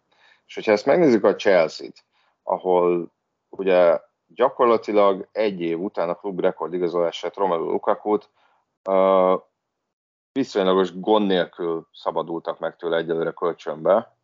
És 0.48 0.56
hogyha 0.56 0.72
ezt 0.72 0.86
megnézzük 0.86 1.24
a 1.24 1.36
Chelsea-t, 1.36 2.06
ahol 2.44 3.12
ugye 3.50 4.00
gyakorlatilag 4.28 5.28
egy 5.32 5.62
év 5.62 5.80
után 5.80 6.10
a 6.10 6.16
klub 6.16 6.40
rekord 6.40 6.74
igazolását 6.74 7.36
Romelu 7.36 7.72
Lukaku-t 7.72 8.30
uh, 8.90 9.42
viszonylagos 10.32 11.00
gond 11.00 11.28
nélkül 11.28 11.88
szabadultak 11.94 12.60
meg 12.60 12.76
tőle 12.76 12.98
egyelőre 12.98 13.32
kölcsönbe, 13.32 14.18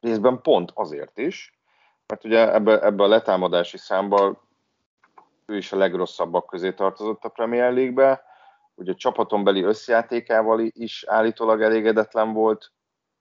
részben 0.00 0.42
pont 0.42 0.70
azért 0.74 1.18
is, 1.18 1.53
mert 2.06 2.24
ugye 2.24 2.52
ebbe, 2.54 2.82
ebbe 2.82 3.02
a 3.02 3.08
letámadási 3.08 3.76
számba 3.76 4.42
ő 5.46 5.56
is 5.56 5.72
a 5.72 5.76
legrosszabbak 5.76 6.46
közé 6.46 6.72
tartozott 6.72 7.24
a 7.24 7.28
Premier 7.28 7.72
League-be, 7.72 8.22
hogy 8.74 8.88
a 8.88 8.94
csapaton 8.94 9.44
beli 9.44 9.62
összjátékával 9.62 10.60
is 10.60 11.04
állítólag 11.06 11.62
elégedetlen 11.62 12.32
volt 12.32 12.72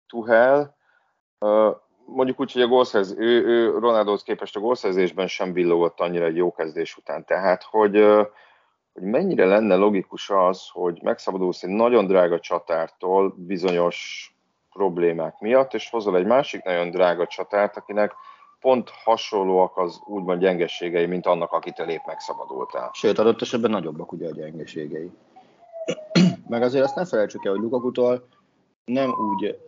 Tuhel. 0.06 0.76
Mondjuk 2.06 2.40
úgy, 2.40 2.52
hogy 2.52 2.62
a 2.62 2.66
gólszerz, 2.66 3.14
ő, 3.18 3.44
ő 3.46 3.78
Ronaldohoz 3.78 4.22
képest 4.22 4.56
a 4.56 4.60
gólszerzésben 4.60 5.26
sem 5.26 5.52
villogott 5.52 6.00
annyira 6.00 6.24
egy 6.24 6.36
jó 6.36 6.52
kezdés 6.52 6.96
után. 6.96 7.24
Tehát, 7.24 7.62
hogy, 7.62 7.96
hogy 8.92 9.02
mennyire 9.02 9.44
lenne 9.44 9.74
logikus 9.74 10.30
az, 10.30 10.68
hogy 10.72 11.02
megszabadulsz 11.02 11.62
egy 11.62 11.70
nagyon 11.70 12.06
drága 12.06 12.40
csatártól 12.40 13.34
bizonyos 13.36 14.30
problémák 14.70 15.38
miatt, 15.38 15.74
és 15.74 15.90
hozol 15.90 16.16
egy 16.16 16.26
másik 16.26 16.62
nagyon 16.62 16.90
drága 16.90 17.26
csatárt, 17.26 17.76
akinek 17.76 18.12
pont 18.60 18.90
hasonlóak 18.90 19.76
az 19.76 20.00
úgymond 20.06 20.40
gyengeségei, 20.40 21.06
mint 21.06 21.26
annak, 21.26 21.52
akitől 21.52 21.88
épp 21.88 22.06
megszabadultál. 22.06 22.90
Sőt, 22.92 23.18
adott 23.18 23.42
esetben 23.42 23.70
nagyobbak 23.70 24.12
ugye 24.12 24.28
a 24.28 24.32
gyengeségei. 24.32 25.10
Meg 26.48 26.62
azért 26.62 26.84
azt 26.84 26.94
nem 26.94 27.04
felejtsük 27.04 27.44
el, 27.44 27.52
hogy 27.52 27.60
Lukakutól 27.60 28.26
nem 28.84 29.10
úgy 29.10 29.58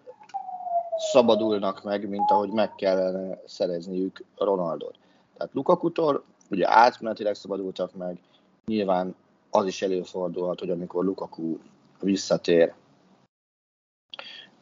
szabadulnak 0.97 1.83
meg, 1.83 2.09
mint 2.09 2.31
ahogy 2.31 2.51
meg 2.51 2.75
kellene 2.75 3.41
szerezniük 3.47 4.25
Ronaldot. 4.37 4.95
Tehát 5.37 5.55
Lukakutól 5.55 6.25
ugye 6.51 6.71
átmenetileg 6.71 7.35
szabadultak 7.35 7.95
meg, 7.95 8.19
nyilván 8.67 9.15
az 9.51 9.67
is 9.67 9.83
előfordulhat, 9.83 10.61
hogy 10.61 10.71
amikor 10.71 11.05
Lukaku 11.05 11.59
visszatér 12.01 12.75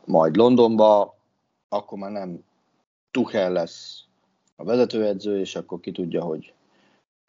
majd 0.04 0.36
Londonba, 0.36 1.16
akkor 1.68 1.98
már 1.98 2.10
nem 2.10 2.44
Tuchel 3.10 3.52
lesz 3.52 4.05
a 4.56 4.64
vezetőedző, 4.64 5.40
és 5.40 5.56
akkor 5.56 5.80
ki 5.80 5.92
tudja, 5.92 6.22
hogy 6.22 6.52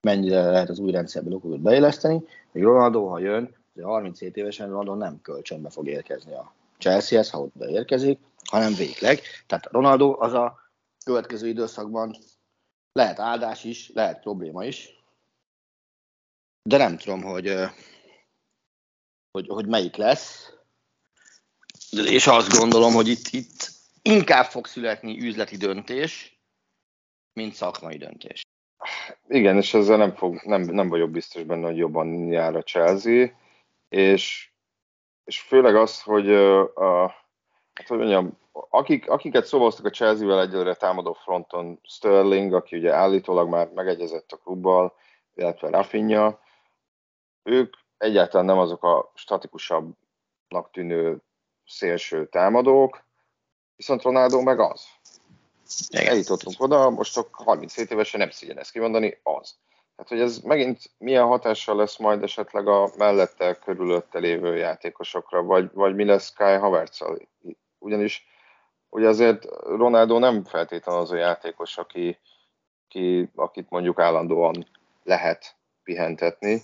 mennyire 0.02 0.52
lehet 0.52 0.70
az 0.70 0.80
új 0.80 0.92
rendszerbe 0.92 1.30
Lukakut 1.30 1.60
beilleszteni. 1.60 2.24
Még 2.52 2.64
Ronaldo, 2.64 3.08
ha 3.08 3.20
jön, 3.20 3.56
37 3.82 4.38
évesen 4.38 4.68
Ronaldo 4.68 4.96
nem 4.96 5.22
kölcsönbe 5.22 5.70
fog 5.70 5.88
érkezni 5.88 6.34
a 6.34 6.54
Chelseahez, 6.78 7.30
ha 7.30 7.42
oda 7.42 7.70
érkezik, 7.70 8.20
hanem 8.50 8.74
végleg. 8.74 9.22
Tehát 9.48 9.66
Ronaldo 9.72 10.16
az 10.20 10.34
a 10.34 10.60
következő 11.06 11.48
időszakban 11.48 12.18
lehet 12.92 13.20
áldás 13.20 13.64
is, 13.64 13.92
lehet 13.94 14.22
probléma 14.22 14.66
is, 14.66 14.98
de 16.64 16.78
nem 16.78 16.98
tudom, 16.98 17.22
hogy, 17.22 17.54
hogy, 19.32 19.48
hogy 19.48 19.68
melyik 19.68 19.96
lesz. 19.96 20.54
És 22.06 22.28
azt 22.28 22.58
gondolom, 22.58 22.94
hogy 22.94 23.08
itt, 23.08 23.28
itt 23.28 23.72
inkább 24.02 24.46
fog 24.46 24.68
születni 24.68 25.20
üzleti 25.20 25.58
döntés, 25.58 26.37
mint 27.38 27.54
szakmai 27.54 27.98
döntés. 27.98 28.42
Igen, 29.28 29.58
és 29.58 29.74
ezzel 29.74 29.98
nem, 29.98 30.16
fog, 30.16 30.42
nem, 30.44 30.62
nem 30.62 30.90
vagyok 30.90 31.10
biztos 31.10 31.44
benne, 31.44 31.66
hogy 31.66 31.78
jobban 31.78 32.32
jár 32.32 32.56
a 32.56 32.64
Chelsea, 32.64 33.30
és, 33.90 34.52
és 35.24 35.40
főleg 35.42 35.76
az, 35.76 36.02
hogy 36.02 36.34
a, 36.34 37.08
hát 37.74 37.88
hogy 37.88 37.98
mondjam, 37.98 38.38
akik, 38.52 39.10
akiket 39.10 39.46
szóvaztak 39.46 39.86
a 39.86 39.90
Chelsea-vel 39.90 40.42
egyelőre 40.42 40.74
támadó 40.74 41.14
fronton, 41.14 41.80
Sterling, 41.84 42.54
aki 42.54 42.78
ugye 42.78 42.94
állítólag 42.94 43.50
már 43.50 43.70
megegyezett 43.70 44.32
a 44.32 44.38
klubbal, 44.38 44.96
illetve 45.36 45.70
Rafinha, 45.70 46.40
ők 47.44 47.76
egyáltalán 47.98 48.46
nem 48.46 48.58
azok 48.58 48.84
a 48.84 49.12
statikusabbnak 49.16 50.72
tűnő 50.72 51.22
szélső 51.66 52.28
támadók, 52.28 53.04
viszont 53.76 54.02
Ronaldo 54.02 54.42
meg 54.42 54.60
az. 54.60 54.97
Igen. 55.90 56.08
Eljutottunk 56.08 56.62
oda, 56.62 56.90
most 56.90 57.14
csak 57.14 57.36
37 57.36 57.92
évesen 57.92 58.20
nem 58.20 58.30
szégyen 58.30 58.60
ezt 58.60 58.72
kimondani, 58.72 59.20
az. 59.24 59.56
Tehát, 59.96 60.12
hogy 60.12 60.20
ez 60.20 60.38
megint 60.38 60.80
milyen 60.98 61.26
hatással 61.26 61.76
lesz 61.76 61.98
majd 61.98 62.24
esetleg 62.24 62.68
a 62.68 62.90
mellette, 62.98 63.54
körülötte 63.54 64.20
lévő 64.20 64.56
játékosokra, 64.56 65.44
vagy, 65.44 65.70
vagy 65.74 65.96
mi 65.96 66.06
lesz 66.06 66.34
Kai 66.34 66.56
havertz 66.56 67.04
Ugyanis 67.80 68.26
ugye 68.90 69.08
azért 69.08 69.46
Ronaldo 69.64 70.20
nem 70.20 70.44
feltétlenül 70.44 71.02
az 71.02 71.12
a 71.12 71.16
játékos, 71.16 71.78
aki, 71.78 72.18
aki, 72.86 73.30
akit 73.36 73.70
mondjuk 73.70 74.00
állandóan 74.00 74.68
lehet 75.04 75.56
pihentetni, 75.84 76.62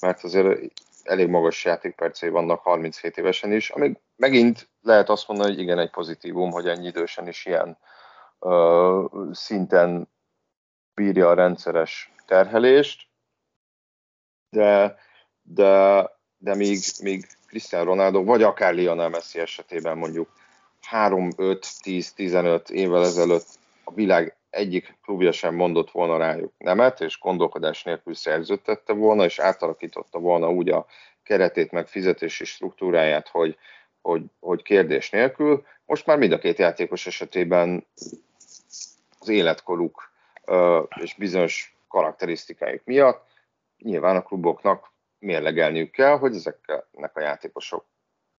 mert 0.00 0.24
azért 0.24 0.72
elég 1.02 1.28
magas 1.28 1.64
játékpercei 1.64 2.28
vannak 2.28 2.62
37 2.62 3.16
évesen 3.16 3.52
is, 3.52 3.70
ami 3.70 3.92
megint 4.16 4.68
lehet 4.82 5.08
azt 5.08 5.28
mondani, 5.28 5.50
hogy 5.50 5.60
igen, 5.60 5.78
egy 5.78 5.90
pozitívum, 5.90 6.50
hogy 6.50 6.68
ennyi 6.68 6.86
idősen 6.86 7.28
is 7.28 7.46
ilyen 7.46 7.78
szinten 9.32 10.08
bírja 10.94 11.28
a 11.28 11.34
rendszeres 11.34 12.12
terhelést, 12.26 13.08
de, 14.50 14.98
de, 15.42 16.02
de 16.38 16.54
még, 16.54 16.78
még 17.02 17.26
Cristiano 17.46 17.84
Ronaldo, 17.84 18.24
vagy 18.24 18.42
akár 18.42 18.74
Lionel 18.74 19.08
Messi 19.08 19.38
esetében 19.38 19.98
mondjuk 19.98 20.28
3, 20.80 21.30
5, 21.36 21.66
10, 21.82 22.12
15 22.12 22.70
évvel 22.70 23.04
ezelőtt 23.04 23.46
a 23.84 23.92
világ 23.92 24.36
egyik 24.50 24.98
klubja 25.02 25.32
sem 25.32 25.54
mondott 25.54 25.90
volna 25.90 26.16
rájuk 26.16 26.52
nemet, 26.58 27.00
és 27.00 27.18
gondolkodás 27.18 27.82
nélkül 27.82 28.14
szerződtette 28.14 28.92
volna, 28.92 29.24
és 29.24 29.38
átalakította 29.38 30.18
volna 30.18 30.50
úgy 30.50 30.68
a 30.68 30.86
keretét, 31.22 31.70
meg 31.70 31.86
fizetési 31.86 32.44
struktúráját, 32.44 33.28
hogy, 33.28 33.56
hogy, 34.00 34.22
hogy 34.40 34.62
kérdés 34.62 35.10
nélkül. 35.10 35.64
Most 35.86 36.06
már 36.06 36.18
mind 36.18 36.32
a 36.32 36.38
két 36.38 36.58
játékos 36.58 37.06
esetében 37.06 37.86
az 39.20 39.28
életkoruk 39.28 40.12
és 41.00 41.14
bizonyos 41.14 41.76
karakterisztikáik 41.88 42.84
miatt 42.84 43.28
nyilván 43.78 44.16
a 44.16 44.22
kluboknak 44.22 44.90
mérlegelniük 45.18 45.90
kell, 45.90 46.18
hogy 46.18 46.34
ezeknek 46.34 47.16
a 47.16 47.20
játékosok, 47.20 47.84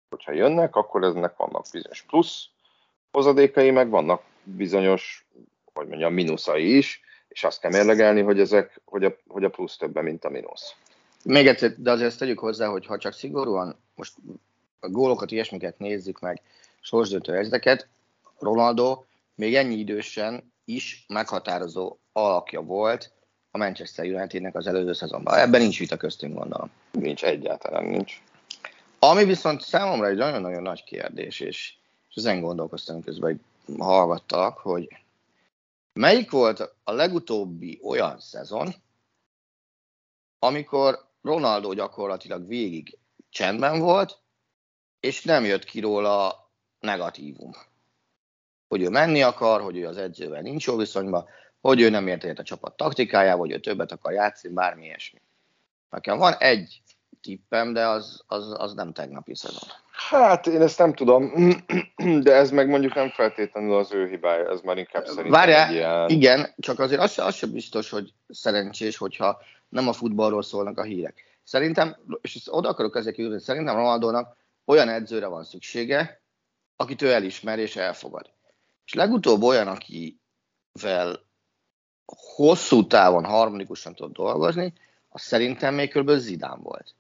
hogyha 0.09 0.33
jönnek, 0.33 0.77
akkor 0.77 1.05
eznek 1.05 1.37
vannak 1.37 1.67
bizonyos 1.73 2.03
plusz 2.03 2.47
hozadékai, 3.11 3.71
meg 3.71 3.89
vannak 3.89 4.23
bizonyos, 4.43 5.27
hogy 5.73 5.87
mondjam, 5.87 6.13
mínuszai 6.13 6.77
is, 6.77 7.01
és 7.29 7.45
azt 7.45 7.61
kell 7.61 7.71
mérlegelni, 7.71 8.21
hogy, 8.21 8.41
ezek, 8.41 8.81
hogy, 8.85 9.05
a, 9.05 9.17
hogy 9.29 9.45
a 9.45 9.51
plusz 9.51 9.77
többen, 9.77 10.05
mint 10.05 10.25
a 10.25 10.29
mínusz. 10.29 10.75
Még 11.25 11.47
egyszer, 11.47 11.75
de 11.77 11.91
azért 11.91 12.09
ezt 12.09 12.19
tegyük 12.19 12.39
hozzá, 12.39 12.69
hogy 12.69 12.87
ha 12.87 12.99
csak 12.99 13.13
szigorúan 13.13 13.77
most 13.95 14.15
a 14.81 14.89
gólokat, 14.89 15.31
ilyesmiket 15.31 15.79
nézzük 15.79 16.21
meg, 16.21 16.43
sorsdöntő 16.81 17.33
helyzeteket, 17.33 17.89
Ronaldo 18.39 19.03
még 19.35 19.55
ennyi 19.55 19.75
idősen 19.75 20.50
is 20.75 21.05
meghatározó 21.09 21.99
alakja 22.13 22.61
volt 22.61 23.13
a 23.51 23.59
Manchester 23.59 24.05
Unitednek 24.05 24.55
az 24.55 24.67
előző 24.67 24.93
szezonban. 24.93 25.39
Ebben 25.39 25.61
nincs 25.61 25.79
vita 25.79 25.97
köztünk, 25.97 26.35
gondolom. 26.35 26.71
Nincs, 26.93 27.25
egyáltalán 27.25 27.85
nincs. 27.85 28.23
Ami 28.99 29.25
viszont 29.25 29.61
számomra 29.61 30.07
egy 30.07 30.17
nagyon-nagyon 30.17 30.63
nagy 30.63 30.85
kérdés, 30.85 31.41
és, 31.41 31.75
ezen 32.15 32.41
gondolkoztam 32.41 33.03
közben, 33.03 33.31
hogy 33.31 33.41
hallgattak, 33.79 34.59
hogy 34.59 34.89
melyik 35.93 36.31
volt 36.31 36.75
a 36.85 36.93
legutóbbi 36.93 37.81
olyan 37.83 38.21
szezon, 38.21 38.75
amikor 40.39 41.09
Ronaldo 41.23 41.73
gyakorlatilag 41.73 42.47
végig 42.47 42.99
csendben 43.31 43.79
volt, 43.79 44.19
és 45.01 45.25
nem 45.25 45.45
jött 45.45 45.65
ki 45.65 45.81
róla 45.81 46.51
negatívum. 46.81 47.51
Hogy 48.71 48.83
ő 48.83 48.89
menni 48.89 49.23
akar, 49.23 49.61
hogy 49.61 49.77
ő 49.77 49.87
az 49.87 49.97
edzővel 49.97 50.41
nincs 50.41 50.67
jó 50.67 50.77
viszonyban, 50.77 51.29
hogy 51.61 51.81
ő 51.81 51.89
nem 51.89 52.07
ért 52.07 52.25
egyet 52.25 52.39
a 52.39 52.43
csapat 52.43 52.77
taktikájával, 52.77 53.39
hogy 53.39 53.53
ő 53.53 53.59
többet 53.59 53.93
akar 53.93 54.13
játszani, 54.13 54.55
bármi 54.55 54.85
ilyesmi. 54.85 55.21
Nekem 55.91 56.19
van 56.19 56.35
egy 56.39 56.83
tippem, 57.23 57.73
de 57.73 57.87
az, 57.87 58.23
az, 58.27 58.55
az 58.57 58.75
nem 58.75 58.93
tegnapi 58.93 59.35
szezon. 59.35 59.69
Hát 60.09 60.47
én 60.47 60.63
ezt 60.63 60.79
nem 60.79 60.95
tudom, 60.95 61.33
de 62.25 62.35
ez 62.35 62.51
meg 62.51 62.69
mondjuk 62.69 62.95
nem 62.95 63.09
feltétlenül 63.09 63.75
az 63.75 63.93
ő 63.93 64.09
hibája, 64.09 64.51
ez 64.51 64.61
már 64.61 64.79
inkább 64.79 65.05
szerintem 65.05 65.31
Várjál, 65.31 65.69
egy 65.69 65.75
ilyen... 65.75 66.09
igen, 66.09 66.55
csak 66.59 66.79
azért 66.79 67.01
az, 67.01 67.19
az 67.19 67.35
sem 67.35 67.53
biztos, 67.53 67.91
hogy 67.91 68.13
szerencsés, 68.29 68.97
hogyha 68.97 69.43
nem 69.69 69.89
a 69.89 69.93
futballról 69.93 70.43
szólnak 70.43 70.79
a 70.79 70.83
hírek. 70.83 71.39
Szerintem, 71.45 71.97
és 72.21 72.43
oda 72.47 72.69
akarok 72.69 72.97
ezek 72.97 73.17
hogy 73.17 73.41
szerintem 73.41 73.77
Ronaldónak 73.77 74.37
olyan 74.65 74.89
edzőre 74.89 75.27
van 75.27 75.45
szüksége, 75.45 76.21
akit 76.77 77.03
ő 77.03 77.13
elismer 77.13 77.59
és 77.59 77.77
elfogad. 77.77 78.31
És 78.91 78.97
legutóbb 78.97 79.43
olyan, 79.43 79.69
akivel 79.69 81.21
hosszú 82.35 82.87
távon 82.87 83.25
harmonikusan 83.25 83.95
tud 83.95 84.13
dolgozni, 84.13 84.73
az 85.09 85.23
szerintem 85.23 85.75
még 85.75 85.93
kb. 85.93 86.11
Zidán 86.11 86.61
volt. 86.63 86.95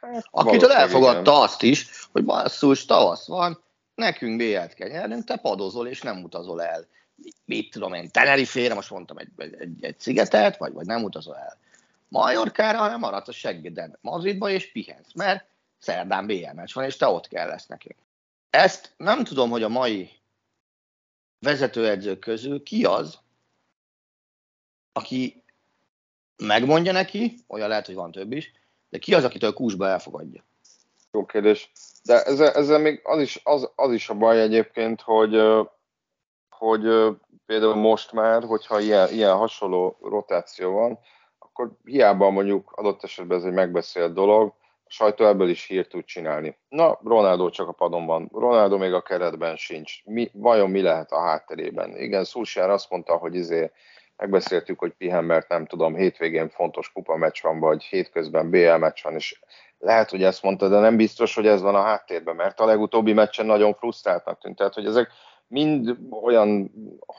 Hát, 0.00 0.24
Akitől 0.30 0.72
elfogadta 0.72 1.20
igen. 1.30 1.42
azt 1.42 1.62
is, 1.62 2.08
hogy 2.12 2.24
basszus, 2.24 2.84
tavasz 2.84 3.26
van, 3.26 3.62
nekünk 3.94 4.36
B-et 4.36 4.74
kell 4.74 4.88
nyernünk, 4.88 5.24
te 5.24 5.36
padozol 5.36 5.88
és 5.88 6.02
nem 6.02 6.22
utazol 6.22 6.62
el. 6.62 6.86
Mit 7.44 7.70
tudom 7.70 7.94
én, 7.94 8.10
Tenerifére, 8.10 8.74
most 8.74 8.90
mondtam 8.90 9.18
egy, 9.18 9.28
egy, 9.36 9.84
egy 9.84 10.00
szigetet, 10.00 10.56
vagy, 10.56 10.72
vagy 10.72 10.86
nem 10.86 11.04
utazol 11.04 11.36
el 11.36 11.58
Majorkára, 12.08 12.78
hanem 12.78 12.98
maradsz 12.98 13.28
a 13.28 13.32
seggeden 13.32 13.98
Madridba, 14.00 14.50
és 14.50 14.72
pihensz, 14.72 15.12
mert 15.14 15.46
szerdán 15.78 16.26
BL 16.26 16.52
meccs 16.54 16.74
van, 16.74 16.84
és 16.84 16.96
te 16.96 17.06
ott 17.06 17.28
kell 17.28 17.48
lesz 17.48 17.66
nekünk. 17.66 17.98
Ezt 18.50 18.94
nem 18.96 19.24
tudom, 19.24 19.50
hogy 19.50 19.62
a 19.62 19.68
mai 19.68 20.22
vezetőedzők 21.44 22.18
közül 22.18 22.62
ki 22.62 22.84
az, 22.84 23.18
aki 24.92 25.42
megmondja 26.36 26.92
neki, 26.92 27.34
olyan 27.48 27.68
lehet, 27.68 27.86
hogy 27.86 27.94
van 27.94 28.12
több 28.12 28.32
is, 28.32 28.52
de 28.88 28.98
ki 28.98 29.14
az, 29.14 29.24
akitől 29.24 29.52
kúsba 29.52 29.88
elfogadja? 29.88 30.44
Jó 31.12 31.24
kérdés. 31.26 31.72
De 32.02 32.22
ezzel, 32.22 32.52
ezzel 32.52 32.78
még 32.78 33.00
az 33.04 33.20
is, 33.20 33.40
az, 33.44 33.70
az 33.74 33.92
is 33.92 34.08
a 34.08 34.14
baj 34.14 34.40
egyébként, 34.40 35.00
hogy, 35.00 35.42
hogy 36.48 36.82
például 37.46 37.74
most 37.74 38.12
már, 38.12 38.44
hogyha 38.44 38.80
ilyen, 38.80 39.12
ilyen 39.12 39.36
hasonló 39.36 39.98
rotáció 40.02 40.72
van, 40.72 40.98
akkor 41.38 41.70
hiába 41.84 42.30
mondjuk 42.30 42.72
adott 42.72 43.02
esetben 43.02 43.38
ez 43.38 43.44
egy 43.44 43.52
megbeszélt 43.52 44.12
dolog, 44.12 44.54
a 44.86 44.90
sajtó 44.90 45.26
ebből 45.26 45.48
is 45.48 45.66
hírt 45.66 45.88
tud 45.88 46.04
csinálni. 46.04 46.58
Na, 46.68 46.98
Ronaldo 47.04 47.50
csak 47.50 47.68
a 47.68 47.72
padon 47.72 48.06
van. 48.06 48.30
Ronaldo 48.32 48.78
még 48.78 48.92
a 48.92 49.02
keretben 49.02 49.56
sincs. 49.56 50.04
Mi, 50.04 50.30
vajon 50.32 50.70
mi 50.70 50.82
lehet 50.82 51.12
a 51.12 51.20
hátterében? 51.20 51.96
Igen, 51.96 52.24
Szulsár 52.24 52.70
azt 52.70 52.90
mondta, 52.90 53.16
hogy 53.16 53.34
izé, 53.34 53.70
megbeszéltük, 54.16 54.78
hogy 54.78 54.92
pihen, 54.92 55.24
mert 55.24 55.48
nem 55.48 55.66
tudom, 55.66 55.94
hétvégén 55.94 56.48
fontos 56.48 56.92
kupa 56.92 57.16
meccs 57.16 57.42
van, 57.42 57.58
vagy 57.58 57.82
hétközben 57.82 58.50
BL 58.50 58.76
meccs 58.76 59.02
van, 59.02 59.14
és 59.14 59.40
lehet, 59.78 60.10
hogy 60.10 60.22
ezt 60.22 60.42
mondta, 60.42 60.68
de 60.68 60.78
nem 60.78 60.96
biztos, 60.96 61.34
hogy 61.34 61.46
ez 61.46 61.62
van 61.62 61.74
a 61.74 61.82
háttérben, 61.82 62.36
mert 62.36 62.60
a 62.60 62.64
legutóbbi 62.64 63.12
meccsen 63.12 63.46
nagyon 63.46 63.74
frusztráltnak 63.74 64.38
tűnt. 64.38 64.56
Tehát, 64.56 64.74
hogy 64.74 64.86
ezek 64.86 65.10
mind 65.46 65.96
olyan, 66.22 66.72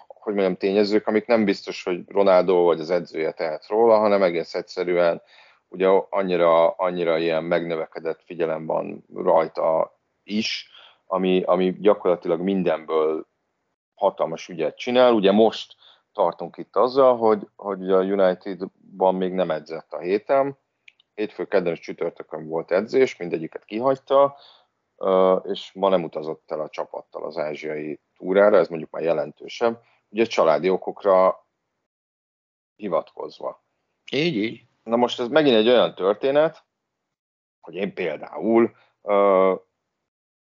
hogy 0.07 0.33
mondjam, 0.33 0.55
tényezők, 0.55 1.07
amik 1.07 1.25
nem 1.25 1.45
biztos, 1.45 1.83
hogy 1.83 1.99
Ronaldo 2.07 2.63
vagy 2.63 2.79
az 2.79 2.89
edzője 2.89 3.31
tehet 3.31 3.67
róla, 3.67 3.97
hanem 3.97 4.23
egész 4.23 4.53
egyszerűen 4.53 5.21
ugye 5.69 5.87
annyira, 6.09 6.69
annyira 6.69 7.17
ilyen 7.17 7.43
megnövekedett 7.43 8.21
figyelem 8.23 8.65
van 8.65 9.05
rajta 9.13 9.99
is, 10.23 10.69
ami, 11.05 11.43
ami 11.43 11.75
gyakorlatilag 11.79 12.41
mindenből 12.41 13.27
hatalmas 13.95 14.47
ügyet 14.47 14.77
csinál. 14.77 15.13
Ugye 15.13 15.31
most 15.31 15.75
tartunk 16.13 16.57
itt 16.57 16.75
azzal, 16.75 17.17
hogy, 17.17 17.47
hogy 17.55 17.91
a 17.91 17.99
Unitedban 17.99 19.15
még 19.15 19.33
nem 19.33 19.51
edzett 19.51 19.93
a 19.93 19.99
héten, 19.99 20.57
hétfő, 21.13 21.45
kedden 21.45 21.73
és 21.73 21.79
csütörtökön 21.79 22.47
volt 22.47 22.71
edzés, 22.71 23.17
mindegyiket 23.17 23.65
kihagyta, 23.65 24.37
és 25.43 25.71
ma 25.73 25.89
nem 25.89 26.03
utazott 26.03 26.51
el 26.51 26.59
a 26.59 26.69
csapattal 26.69 27.25
az 27.25 27.37
ázsiai 27.37 27.99
túrára, 28.17 28.57
ez 28.57 28.67
mondjuk 28.67 28.89
már 28.89 29.03
jelentősebb, 29.03 29.81
ugye 30.09 30.23
családi 30.23 30.69
okokra 30.69 31.45
hivatkozva. 32.75 33.63
Így, 34.11 34.35
így. 34.35 34.63
Na 34.85 34.95
most 34.95 35.19
ez 35.19 35.27
megint 35.27 35.55
egy 35.55 35.67
olyan 35.67 35.95
történet, 35.95 36.63
hogy 37.61 37.75
én 37.75 37.93
például 37.93 38.75
uh, 39.01 39.59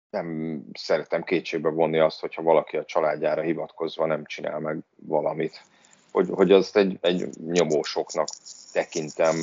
nem 0.10 0.60
szeretem 0.74 1.24
kétségbe 1.24 1.70
vonni 1.70 2.00
azt, 2.00 2.20
hogyha 2.20 2.42
valaki 2.42 2.78
a 2.78 2.86
családjára 2.86 3.42
hivatkozva 3.42 4.06
nem 4.06 4.26
csinál 4.26 4.60
meg 4.60 4.78
valamit. 4.96 5.62
Hogy, 6.12 6.30
hogy 6.30 6.52
azt 6.52 6.78
egy, 6.78 6.98
egy 7.02 7.30
nyomósoknak 7.38 8.28
tekintem, 8.74 9.36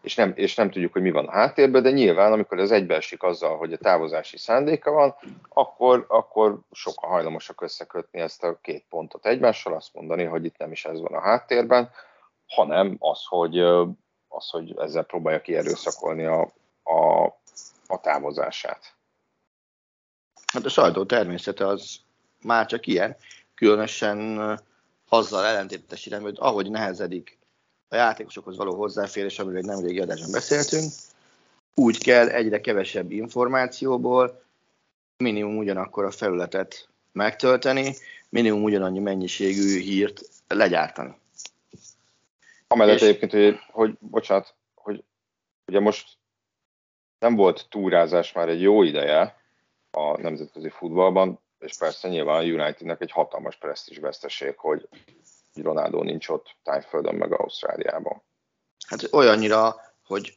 és 0.00 0.14
nem, 0.14 0.32
és 0.34 0.54
nem 0.54 0.70
tudjuk, 0.70 0.92
hogy 0.92 1.02
mi 1.02 1.10
van 1.10 1.26
a 1.26 1.30
háttérben, 1.30 1.82
de 1.82 1.90
nyilván, 1.90 2.32
amikor 2.32 2.58
ez 2.58 2.70
egybeesik 2.70 3.22
azzal, 3.22 3.56
hogy 3.56 3.72
a 3.72 3.78
távozási 3.78 4.38
szándéka 4.38 4.90
van, 4.90 5.14
akkor, 5.48 6.04
akkor 6.08 6.58
sokan 6.72 7.10
hajlamosak 7.10 7.60
összekötni 7.60 8.20
ezt 8.20 8.44
a 8.44 8.58
két 8.62 8.84
pontot 8.88 9.26
egymással, 9.26 9.74
azt 9.74 9.94
mondani, 9.94 10.24
hogy 10.24 10.44
itt 10.44 10.58
nem 10.58 10.72
is 10.72 10.84
ez 10.84 11.00
van 11.00 11.14
a 11.14 11.20
háttérben, 11.20 11.90
hanem 12.50 12.96
az, 12.98 13.20
hogy, 13.24 13.58
az, 14.28 14.48
hogy 14.50 14.74
ezzel 14.78 15.04
próbálja 15.04 15.40
kierőszakolni 15.40 16.24
a, 16.24 16.40
a, 16.82 17.24
a 17.86 18.00
távozását. 18.00 18.94
Hát 20.52 20.64
a 20.64 20.68
sajtó 20.68 21.04
természete 21.04 21.66
az 21.66 21.96
már 22.42 22.66
csak 22.66 22.86
ilyen, 22.86 23.16
különösen 23.54 24.38
azzal 25.08 25.44
ellentétes 25.44 26.06
irányba, 26.06 26.26
hogy 26.26 26.38
ahogy 26.40 26.70
nehezedik 26.70 27.38
a 27.88 27.96
játékosokhoz 27.96 28.56
való 28.56 28.74
hozzáférés, 28.74 29.38
amiről 29.38 29.58
egy 29.58 29.66
nem 29.66 29.80
régi 29.80 30.00
adásban 30.00 30.30
beszéltünk, 30.30 30.92
úgy 31.74 31.98
kell 31.98 32.28
egyre 32.28 32.60
kevesebb 32.60 33.10
információból 33.10 34.42
minimum 35.16 35.56
ugyanakkor 35.56 36.04
a 36.04 36.10
felületet 36.10 36.88
megtölteni, 37.12 37.94
minimum 38.28 38.62
ugyanannyi 38.62 38.98
mennyiségű 38.98 39.80
hírt 39.80 40.20
legyártani. 40.48 41.18
Amellett 42.72 42.94
és... 42.94 43.02
egyébként, 43.02 43.32
hogy, 43.32 43.58
hogy, 43.70 43.96
bocsánat, 43.98 44.54
hogy 44.74 45.04
ugye 45.66 45.80
most 45.80 46.18
nem 47.18 47.34
volt 47.36 47.66
túrázás 47.68 48.32
már 48.32 48.48
egy 48.48 48.60
jó 48.60 48.82
ideje 48.82 49.42
a 49.90 50.20
nemzetközi 50.20 50.68
futballban, 50.68 51.40
és 51.58 51.76
persze 51.78 52.08
nyilván 52.08 52.36
a 52.36 52.44
Unitednek 52.44 53.00
egy 53.00 53.10
hatalmas 53.10 53.56
presztis 53.56 53.98
veszteség, 53.98 54.58
hogy 54.58 54.88
Ronaldo 55.54 56.02
nincs 56.02 56.28
ott 56.28 56.56
Tájföldön 56.62 57.14
meg 57.14 57.32
Ausztráliában. 57.32 58.22
Hát 58.86 59.12
olyannyira, 59.12 59.76
hogy 60.02 60.34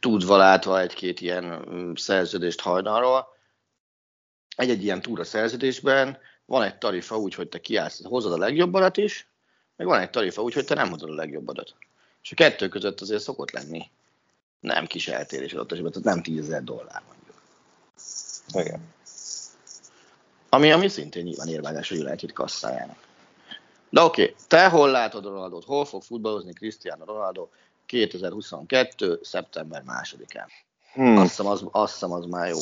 tudva 0.00 0.36
látva 0.36 0.80
egy-két 0.80 1.20
ilyen 1.20 1.44
mm, 1.44 1.92
szerződést 1.94 2.60
hajnalról, 2.60 3.26
egy-egy 4.56 4.82
ilyen 4.82 5.00
túra 5.00 5.24
szerződésben 5.24 6.18
van 6.44 6.62
egy 6.62 6.78
tarifa 6.78 7.16
úgy, 7.16 7.34
hogy 7.34 7.48
te 7.48 7.60
kiállsz, 7.60 8.04
hozod 8.04 8.32
a 8.32 8.38
legjobbadat 8.38 8.96
is, 8.96 9.31
meg 9.82 9.90
van 9.90 10.00
egy 10.00 10.10
tarifa 10.10 10.42
úgy, 10.42 10.54
hogy 10.54 10.64
te 10.64 10.74
nem 10.74 10.90
hozod 10.90 11.10
a 11.10 11.14
legjobbadat. 11.14 11.74
És 12.22 12.32
a 12.32 12.34
kettő 12.34 12.68
között 12.68 13.00
azért 13.00 13.22
szokott 13.22 13.50
lenni 13.50 13.90
nem 14.60 14.86
kis 14.86 15.08
eltérés 15.08 15.52
adott 15.52 15.72
esetben, 15.72 15.92
tehát 15.92 16.08
nem 16.08 16.22
10 16.22 16.38
ezer 16.38 16.64
dollár 16.64 17.02
mondjuk. 17.06 17.42
Igen. 18.48 18.80
Ami, 20.48 20.70
ami 20.70 20.88
szintén 20.88 21.24
nyilván 21.24 21.48
érványos 21.48 21.90
a 21.90 21.94
United 21.94 22.32
kasszájának. 22.32 22.96
De 23.90 24.00
oké, 24.00 24.22
okay, 24.22 24.34
te 24.48 24.68
hol 24.68 24.90
látod 24.90 25.24
Ronaldot? 25.24 25.64
Hol 25.64 25.84
fog 25.84 26.02
futballozni 26.02 26.52
Cristiano 26.52 27.04
Ronaldo 27.04 27.48
2022. 27.86 29.18
szeptember 29.22 29.82
másodikán? 29.82 30.48
Hmm. 30.92 31.16
Azt, 31.16 31.28
hiszem, 31.28 31.46
az, 31.46 31.64
azt 31.70 31.92
hiszem, 31.92 32.12
az 32.12 32.26
már 32.26 32.48
jó. 32.48 32.58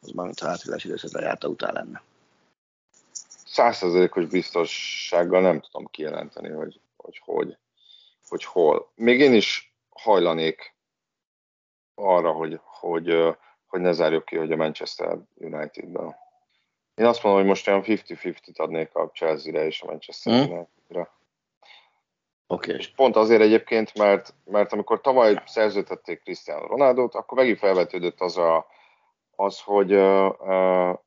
Az 0.00 0.10
már, 0.10 0.26
mint 0.26 0.40
hátrélás 0.40 0.84
időszakra 0.84 1.20
járta 1.20 1.48
után 1.48 1.72
lenne. 1.72 2.02
Százszerzelékos 3.50 4.26
biztossággal 4.26 5.40
nem 5.40 5.60
tudom 5.60 5.86
kijelenteni, 5.86 6.48
hogy, 6.48 6.80
hogy, 6.96 7.20
hogy, 7.24 7.56
hogy 8.28 8.44
hol. 8.44 8.90
Még 8.94 9.20
én 9.20 9.34
is 9.34 9.74
hajlanék 9.88 10.74
arra, 11.94 12.32
hogy, 12.32 12.60
hogy, 12.64 13.36
hogy 13.66 13.80
ne 13.80 13.92
zárjuk 13.92 14.24
ki, 14.24 14.36
hogy 14.36 14.52
a 14.52 14.56
Manchester 14.56 15.18
United-ben. 15.34 16.16
Én 16.94 17.06
azt 17.06 17.22
mondom, 17.22 17.40
hogy 17.40 17.50
most 17.50 17.68
olyan 17.68 17.82
50-50-t 17.86 18.56
adnék 18.56 18.94
a 18.94 19.10
Chelsea-re 19.14 19.66
és 19.66 19.82
a 19.82 19.86
Manchester 19.86 20.32
hmm. 20.32 20.52
United-re. 20.52 21.10
Okay. 22.46 22.74
És 22.74 22.88
pont 22.88 23.16
azért 23.16 23.42
egyébként, 23.42 23.94
mert, 23.94 24.34
mert 24.44 24.72
amikor 24.72 25.00
tavaly 25.00 25.42
szerződtették 25.46 26.22
Cristiano 26.22 26.66
Ronaldo-t, 26.66 27.14
akkor 27.14 27.38
megint 27.38 27.58
felvetődött 27.58 28.20
az, 28.20 28.36
a, 28.36 28.66
az 29.36 29.60
hogy, 29.60 29.94
uh, 29.94 30.40
uh, 30.40 30.98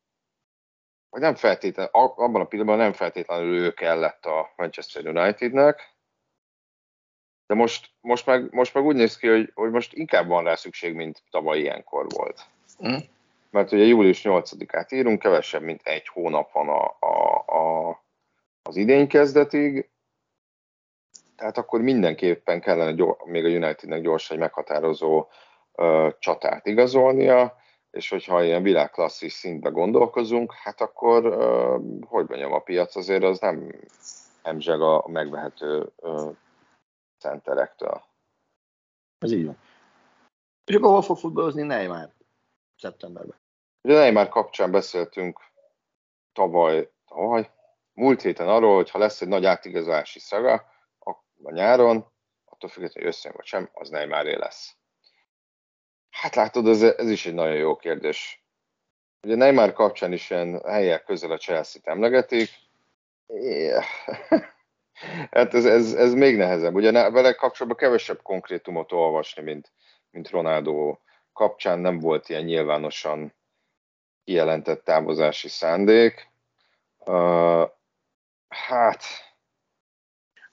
hogy 1.11 1.21
nem 1.21 1.35
feltétlen, 1.35 1.89
abban 1.91 2.41
a 2.41 2.45
pillanatban 2.45 2.77
nem 2.77 2.93
feltétlenül 2.93 3.55
ő 3.55 3.73
kellett 3.73 4.25
a 4.25 4.53
Manchester 4.55 5.07
Unitednek, 5.07 5.95
de 7.47 7.55
most, 7.55 7.89
most, 8.01 8.25
meg, 8.25 8.53
most 8.53 8.73
meg 8.73 8.83
úgy 8.83 8.95
néz 8.95 9.17
ki, 9.17 9.27
hogy, 9.27 9.51
hogy 9.53 9.71
most 9.71 9.93
inkább 9.93 10.27
van 10.27 10.43
rá 10.43 10.55
szükség, 10.55 10.93
mint 10.93 11.23
tavaly 11.29 11.59
ilyenkor 11.59 12.05
volt. 12.09 12.45
Mm. 12.87 12.97
Mert 13.49 13.71
ugye 13.71 13.83
július 13.83 14.21
8-át 14.23 14.91
írunk, 14.91 15.19
kevesebb, 15.19 15.61
mint 15.61 15.81
egy 15.83 16.07
hónap 16.07 16.51
van 16.51 16.69
a, 16.69 16.95
a, 16.99 17.43
a, 17.57 18.03
az 18.61 18.75
idény 18.75 19.07
kezdetig, 19.07 19.89
tehát 21.35 21.57
akkor 21.57 21.81
mindenképpen 21.81 22.61
kellene 22.61 22.91
gyor, 22.91 23.17
még 23.25 23.45
a 23.45 23.47
Unitednek 23.47 24.01
gyorsan 24.01 24.35
egy 24.35 24.41
meghatározó 24.41 25.27
ö, 25.75 26.09
csatát 26.19 26.65
igazolnia, 26.65 27.60
és 27.91 28.09
hogyha 28.09 28.43
ilyen 28.43 28.63
világklasszis 28.63 29.33
szintbe 29.33 29.69
gondolkozunk, 29.69 30.53
hát 30.53 30.81
akkor, 30.81 31.23
hogy 32.07 32.27
mondjam, 32.27 32.53
a 32.53 32.59
piac 32.59 32.95
azért 32.95 33.23
az 33.23 33.39
nem, 33.39 33.71
nem 34.43 34.59
zseg 34.59 34.81
a 34.81 35.07
megvehető 35.07 35.91
centerektől. 37.19 38.03
Ez 39.19 39.31
így 39.31 39.45
van. 39.45 39.57
És 40.65 40.75
akkor 40.75 40.89
hol 40.89 41.01
fog 41.01 41.17
futballozni 41.17 41.61
Neymar 41.61 42.09
szeptemberben? 42.77 43.39
Ugye 43.81 43.95
Neymar 43.95 44.29
kapcsán 44.29 44.71
beszéltünk 44.71 45.39
tavaly, 46.33 46.91
tavaly, 47.07 47.51
múlt 47.93 48.21
héten 48.21 48.47
arról, 48.47 48.75
hogy 48.75 48.89
ha 48.89 48.97
lesz 48.97 49.21
egy 49.21 49.27
nagy 49.27 49.45
átigazolási 49.45 50.19
szaga 50.19 50.53
a, 50.99 51.09
a 51.43 51.51
nyáron, 51.51 52.11
attól 52.45 52.69
függetlenül, 52.69 53.09
hogy 53.09 53.17
összejön 53.17 53.37
vagy 53.37 53.45
sem, 53.45 53.69
az 53.73 53.89
Neymaré 53.89 54.35
lesz. 54.35 54.75
Hát 56.11 56.35
látod, 56.35 56.67
ez, 56.67 56.81
ez 56.81 57.09
is 57.09 57.25
egy 57.25 57.33
nagyon 57.33 57.55
jó 57.55 57.75
kérdés. 57.75 58.45
Ugye 59.21 59.35
Neymar 59.35 59.73
kapcsán 59.73 60.13
is 60.13 60.29
ilyen 60.29 60.61
helyek 60.65 61.03
közel 61.03 61.31
a 61.31 61.37
Chelsea-t 61.37 61.87
emlegetik. 61.87 62.49
Yeah. 63.27 63.83
Hát 65.31 65.53
ez, 65.53 65.65
ez, 65.65 65.93
ez 65.93 66.13
még 66.13 66.37
nehezebb. 66.37 66.75
Ugye 66.75 66.91
vele 67.09 67.33
kapcsolatban 67.33 67.77
kevesebb 67.77 68.21
konkrétumot 68.21 68.91
olvasni, 68.91 69.41
mint, 69.43 69.71
mint 70.11 70.29
Ronaldo 70.29 70.97
kapcsán 71.33 71.79
nem 71.79 71.99
volt 71.99 72.29
ilyen 72.29 72.43
nyilvánosan 72.43 73.33
kijelentett 74.23 74.83
távozási 74.83 75.47
szándék. 75.47 76.29
Uh, 76.97 77.69
hát... 78.47 79.03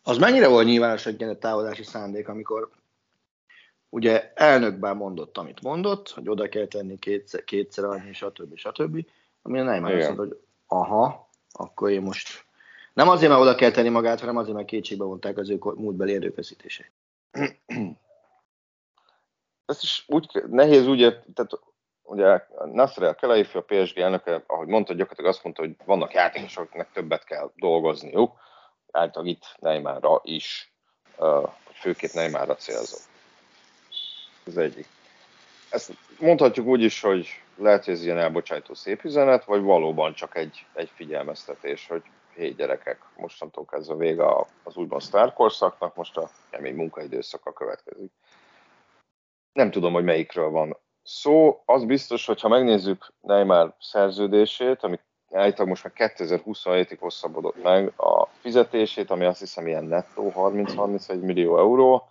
Az 0.02 0.18
mennyire 0.18 0.48
volt 0.48 0.66
nyilvános 0.66 1.06
egy 1.06 1.20
ilyen 1.20 1.38
távozási 1.38 1.82
szándék, 1.82 2.28
amikor 2.28 2.70
ugye 3.88 4.32
elnökben 4.34 4.96
mondott, 4.96 5.38
amit 5.38 5.62
mondott, 5.62 6.10
hogy 6.10 6.28
oda 6.28 6.48
kell 6.48 6.66
tenni 6.66 6.98
kétszer, 6.98 7.44
kétszer 7.44 7.84
annyi, 7.84 8.12
stb. 8.12 8.56
stb. 8.56 9.06
Ami 9.42 9.60
nem 9.60 9.84
azt 9.84 9.94
mondta, 9.94 10.14
hogy 10.14 10.40
aha, 10.66 11.28
akkor 11.52 11.90
én 11.90 12.02
most 12.02 12.46
nem 12.92 13.08
azért, 13.08 13.30
mert 13.30 13.42
oda 13.42 13.54
kell 13.54 13.70
tenni 13.70 13.88
magát, 13.88 14.20
hanem 14.20 14.36
azért, 14.36 14.54
mert 14.54 14.68
kétségbe 14.68 15.04
vonták 15.04 15.38
az 15.38 15.50
ő 15.50 15.58
múltbeli 15.60 16.14
erőfeszítését. 16.14 16.90
Ezt 19.66 19.82
is 19.82 20.04
úgy, 20.06 20.42
nehéz 20.46 20.86
úgy, 20.86 20.98
tehát 21.34 21.50
ugye 22.02 22.46
Nasser 22.64 23.02
el 23.02 23.14
Kelaifi, 23.14 23.58
a 23.58 23.62
PSG 23.62 23.98
elnöke, 23.98 24.44
ahogy 24.46 24.66
mondta, 24.66 24.92
gyakorlatilag 24.92 25.30
azt 25.30 25.44
mondta, 25.44 25.62
hogy 25.62 25.76
vannak 25.84 26.12
játékosok, 26.12 26.64
akiknek 26.64 26.92
többet 26.92 27.24
kell 27.24 27.50
dolgozniuk, 27.54 28.38
általában 28.90 29.32
itt 29.32 29.56
Neymarra 29.58 30.20
is, 30.22 30.72
főként 31.72 32.14
Neymarra 32.14 32.54
célzó. 32.54 32.96
Ez 34.48 34.56
egyik. 34.56 34.86
Ezt 35.70 35.92
mondhatjuk 36.18 36.66
úgy 36.66 36.82
is, 36.82 37.00
hogy 37.00 37.28
lehet, 37.56 37.84
hogy 37.84 37.94
ez 37.94 38.04
ilyen 38.04 38.18
elbocsájtó 38.18 38.74
szép 38.74 39.04
üzenet, 39.04 39.44
vagy 39.44 39.62
valóban 39.62 40.14
csak 40.14 40.36
egy, 40.36 40.66
egy 40.74 40.90
figyelmeztetés, 40.94 41.86
hogy 41.86 42.02
hé 42.34 42.48
gyerekek, 42.50 42.98
mostantól 43.16 43.64
kezdve 43.64 43.94
vége 43.94 44.24
az 44.62 44.76
úgymond 44.76 45.02
sztárkorszaknak, 45.02 45.94
most 45.94 46.16
a 46.16 46.30
kemény 46.50 46.74
munkaidőszaka 46.74 47.52
következik. 47.52 48.12
Nem 49.52 49.70
tudom, 49.70 49.92
hogy 49.92 50.04
melyikről 50.04 50.50
van 50.50 50.76
szó. 51.02 51.62
Az 51.64 51.84
biztos, 51.84 52.26
hogy 52.26 52.40
ha 52.40 52.48
megnézzük 52.48 53.12
Neymar 53.20 53.74
szerződését, 53.80 54.82
ami 54.82 55.00
állítólag 55.30 55.68
most 55.68 55.84
már 55.84 56.12
2027-ig 56.16 56.96
hosszabbodott 57.00 57.62
meg 57.62 57.92
a 57.96 58.26
fizetését, 58.40 59.10
ami 59.10 59.24
azt 59.24 59.38
hiszem 59.38 59.66
ilyen 59.66 59.84
nettó 59.84 60.32
30-31 60.36 61.20
millió 61.20 61.58
euró, 61.58 62.08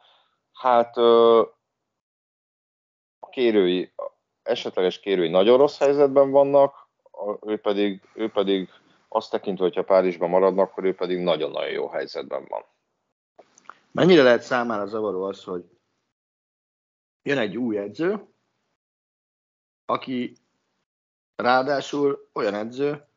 hát 0.53 0.95
kérői, 3.37 3.93
esetleges 4.43 4.99
kérői 4.99 5.29
nagyon 5.29 5.57
rossz 5.57 5.77
helyzetben 5.77 6.31
vannak, 6.31 6.87
ő 7.41 7.57
pedig, 7.57 8.09
ő 8.13 8.29
pedig 8.29 8.69
azt 9.07 9.31
tekintve, 9.31 9.63
hogyha 9.63 9.83
Párizsban 9.83 10.29
maradnak, 10.29 10.69
akkor 10.69 10.83
ő 10.83 10.95
pedig 10.95 11.19
nagyon-nagyon 11.19 11.69
jó 11.69 11.87
helyzetben 11.87 12.45
van. 12.47 12.65
Mennyire 13.91 14.23
lehet 14.23 14.41
számára 14.41 14.85
zavaró 14.85 15.23
az, 15.23 15.43
hogy 15.43 15.65
jön 17.23 17.37
egy 17.37 17.57
új 17.57 17.77
edző, 17.77 18.27
aki 19.85 20.37
ráadásul 21.35 22.29
olyan 22.33 22.53
edző, 22.53 23.07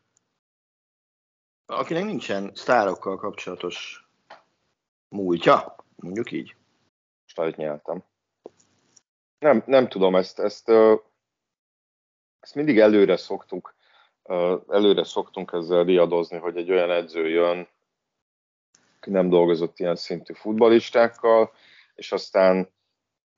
akinek 1.67 2.05
nincsen 2.05 2.51
sztárokkal 2.55 3.17
kapcsolatos 3.17 4.09
múltja, 5.09 5.77
mondjuk 5.97 6.33
így. 6.33 6.57
Most 7.37 7.57
nyeltem. 7.57 8.10
Nem, 9.41 9.63
nem 9.67 9.89
tudom, 9.89 10.17
ezt, 10.17 10.39
ezt, 10.39 10.69
ezt 12.41 12.55
mindig 12.55 12.79
előre 12.79 13.17
szoktuk, 13.17 13.75
előre 14.69 15.05
szoktunk 15.05 15.53
ezzel 15.53 15.85
riadozni, 15.85 16.39
hogy 16.39 16.57
egy 16.57 16.71
olyan 16.71 16.91
edző 16.91 17.29
jön, 17.29 17.69
aki 18.97 19.11
nem 19.11 19.29
dolgozott 19.29 19.79
ilyen 19.79 19.97
szintű 19.97 20.33
futbalistákkal, 20.33 21.53
és 21.95 22.13
aztán 22.13 22.69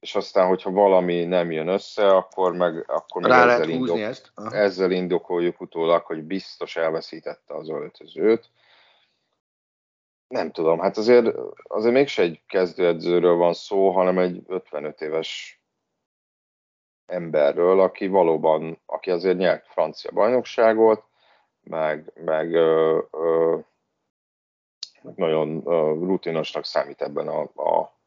és 0.02 0.14
aztán, 0.14 0.46
hogyha 0.48 0.70
valami 0.70 1.24
nem 1.24 1.50
jön 1.50 1.68
össze, 1.68 2.06
akkor 2.06 2.52
meg, 2.56 2.84
akkor 2.90 3.22
meg 3.22 3.30
ezzel, 3.30 3.68
indok, 3.68 3.98
ezt. 3.98 4.32
ezzel 4.50 4.90
indokoljuk 4.90 5.60
utólag, 5.60 6.04
hogy 6.04 6.22
biztos 6.22 6.76
elveszítette 6.76 7.54
az 7.54 7.68
öltözőt. 7.68 8.50
Nem 10.28 10.50
tudom, 10.50 10.78
hát 10.78 10.96
azért, 10.96 11.36
azért 11.62 11.94
mégse 11.94 12.22
egy 12.22 12.40
kezdőedzőről 12.46 13.34
van 13.34 13.52
szó, 13.52 13.90
hanem 13.90 14.18
egy 14.18 14.42
55 14.46 15.00
éves 15.00 15.61
emberről, 17.06 17.80
aki 17.80 18.06
valóban, 18.06 18.80
aki 18.86 19.10
azért 19.10 19.36
nyert 19.36 19.66
francia 19.66 20.10
bajnokságot, 20.10 21.04
meg, 21.62 22.12
meg, 22.14 22.54
ö, 22.54 22.98
ö, 23.10 23.58
nagyon 25.14 25.62
ö, 25.66 25.70
rutinosnak 26.00 26.64
számít 26.64 27.02
ebben 27.02 27.28
a, 27.28 27.40
a 27.40 28.00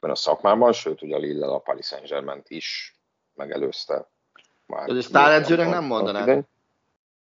ebben 0.00 0.10
a 0.10 0.14
szakmában, 0.14 0.72
sőt, 0.72 1.02
ugye 1.02 1.16
a 1.16 1.18
Lille 1.18 1.46
a 1.46 1.58
Paris 1.58 1.86
Saint-Germain 1.86 2.42
is 2.46 2.98
megelőzte. 3.34 4.08
Már 4.66 4.88
Ez 4.88 5.04
sztáredzőnek 5.04 5.68
nem 5.68 5.84
mondanád? 5.84 6.44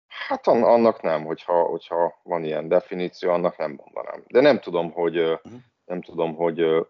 Hát 0.07 0.47
annak 0.47 1.01
nem, 1.01 1.25
hogyha, 1.25 1.63
hogyha 1.63 2.19
van 2.23 2.43
ilyen 2.43 2.67
definíció, 2.67 3.31
annak 3.31 3.57
nem 3.57 3.79
mondanám. 3.83 4.23
De 4.27 4.41
nem 4.41 4.59
tudom, 4.59 4.91
hogy, 4.91 5.19
uh-huh. 5.19 5.51
nem 5.85 6.01
tudom, 6.01 6.35
hogy 6.35 6.87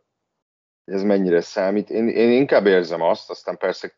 ez 0.86 1.04
mennyire 1.04 1.42
számít. 1.42 1.90
Én, 1.90 2.08
én 2.08 2.32
inkább 2.32 2.66
érzem 2.66 3.02
azt, 3.02 3.30
aztán 3.30 3.58
persze, 3.58 3.94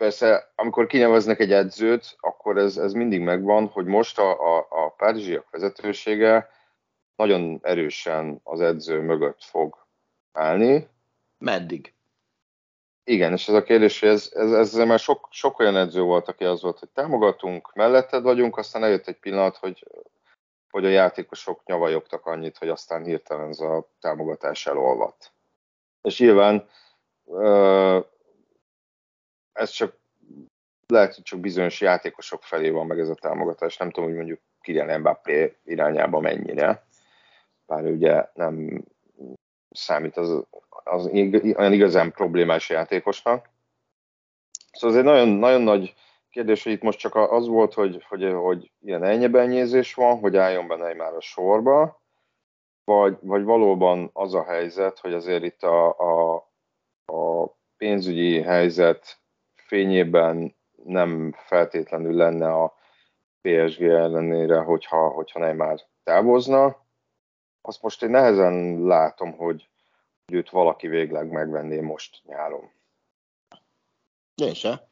persze 0.00 0.52
amikor 0.54 0.86
kineveznek 0.86 1.40
egy 1.40 1.52
edzőt, 1.52 2.16
akkor 2.20 2.58
ez, 2.58 2.76
ez 2.76 2.92
mindig 2.92 3.20
megvan, 3.20 3.66
hogy 3.66 3.84
most 3.84 4.18
a, 4.18 4.56
a, 4.56 4.66
a 4.70 4.88
párizsiak 4.96 5.50
vezetősége 5.50 6.50
nagyon 7.16 7.58
erősen 7.62 8.40
az 8.42 8.60
edző 8.60 9.00
mögött 9.00 9.42
fog 9.42 9.86
állni. 10.32 10.88
Meddig? 11.38 11.94
Igen, 13.04 13.32
és 13.32 13.48
ez 13.48 13.54
a 13.54 13.62
kérdés, 13.62 14.00
hogy 14.00 14.08
ez, 14.08 14.30
ez, 14.34 14.52
ezzel 14.52 14.86
már 14.86 14.98
sok, 14.98 15.28
sok 15.30 15.58
olyan 15.58 15.76
edző 15.76 16.00
volt, 16.00 16.28
aki 16.28 16.44
az 16.44 16.62
volt, 16.62 16.78
hogy 16.78 16.88
támogatunk, 16.88 17.72
melletted 17.74 18.22
vagyunk, 18.22 18.56
aztán 18.56 18.84
eljött 18.84 19.06
egy 19.06 19.18
pillanat, 19.18 19.56
hogy, 19.56 19.86
hogy 20.70 20.84
a 20.84 20.88
játékosok 20.88 21.64
nyavajogtak 21.64 22.26
annyit, 22.26 22.58
hogy 22.58 22.68
aztán 22.68 23.04
hirtelen 23.04 23.48
ez 23.48 23.60
a 23.60 23.88
támogatás 24.00 24.66
elolvadt. 24.66 25.32
És 26.02 26.18
nyilván 26.18 26.68
ez 29.60 29.70
csak 29.70 29.96
lehet, 30.86 31.14
hogy 31.14 31.24
csak 31.24 31.40
bizonyos 31.40 31.80
játékosok 31.80 32.42
felé 32.42 32.70
van 32.70 32.86
meg 32.86 32.98
ez 32.98 33.08
a 33.08 33.14
támogatás. 33.14 33.76
Nem 33.76 33.90
tudom, 33.90 34.08
hogy 34.08 34.18
mondjuk 34.18 34.40
Kylian 34.60 35.00
Mbappé 35.00 35.56
irányába 35.64 36.20
mennyire. 36.20 36.86
Bár 37.66 37.84
ugye 37.84 38.28
nem 38.34 38.84
számít 39.70 40.16
az, 40.16 40.44
az 40.84 41.06
olyan 41.56 41.72
igazán 41.72 42.12
problémás 42.12 42.68
játékosnak. 42.68 43.48
Szóval 44.72 44.96
ez 44.96 45.04
egy 45.04 45.10
nagyon, 45.12 45.28
nagyon 45.28 45.62
nagy 45.62 45.94
kérdés, 46.30 46.62
hogy 46.62 46.72
itt 46.72 46.82
most 46.82 46.98
csak 46.98 47.14
az 47.14 47.46
volt, 47.46 47.74
hogy, 47.74 48.04
hogy, 48.08 48.32
hogy 48.32 48.70
ilyen 48.80 49.04
ennyibenyézés 49.04 49.94
van, 49.94 50.18
hogy 50.18 50.36
álljon 50.36 50.68
benne 50.68 50.94
már 50.94 51.14
a 51.14 51.20
sorba, 51.20 52.02
vagy, 52.84 53.16
vagy 53.20 53.42
valóban 53.42 54.10
az 54.12 54.34
a 54.34 54.44
helyzet, 54.44 54.98
hogy 54.98 55.12
azért 55.12 55.44
itt 55.44 55.62
a, 55.62 55.98
a, 55.98 56.34
a 57.04 57.46
pénzügyi 57.76 58.40
helyzet 58.42 59.20
fényében 59.70 60.56
nem 60.84 61.34
feltétlenül 61.36 62.14
lenne 62.14 62.52
a 62.52 62.74
PSG 63.40 63.82
ellenére, 63.82 64.58
hogyha, 64.58 65.08
hogyha 65.08 65.38
Neymar 65.38 65.80
távozna, 66.02 66.86
azt 67.60 67.82
most 67.82 68.02
én 68.02 68.10
nehezen 68.10 68.82
látom, 68.82 69.32
hogy, 69.32 69.68
hogy 70.26 70.34
őt 70.34 70.50
valaki 70.50 70.88
végleg 70.88 71.30
megvenné 71.30 71.80
most 71.80 72.20
nyáron. 72.24 72.70
Én 74.34 74.54
se. 74.54 74.88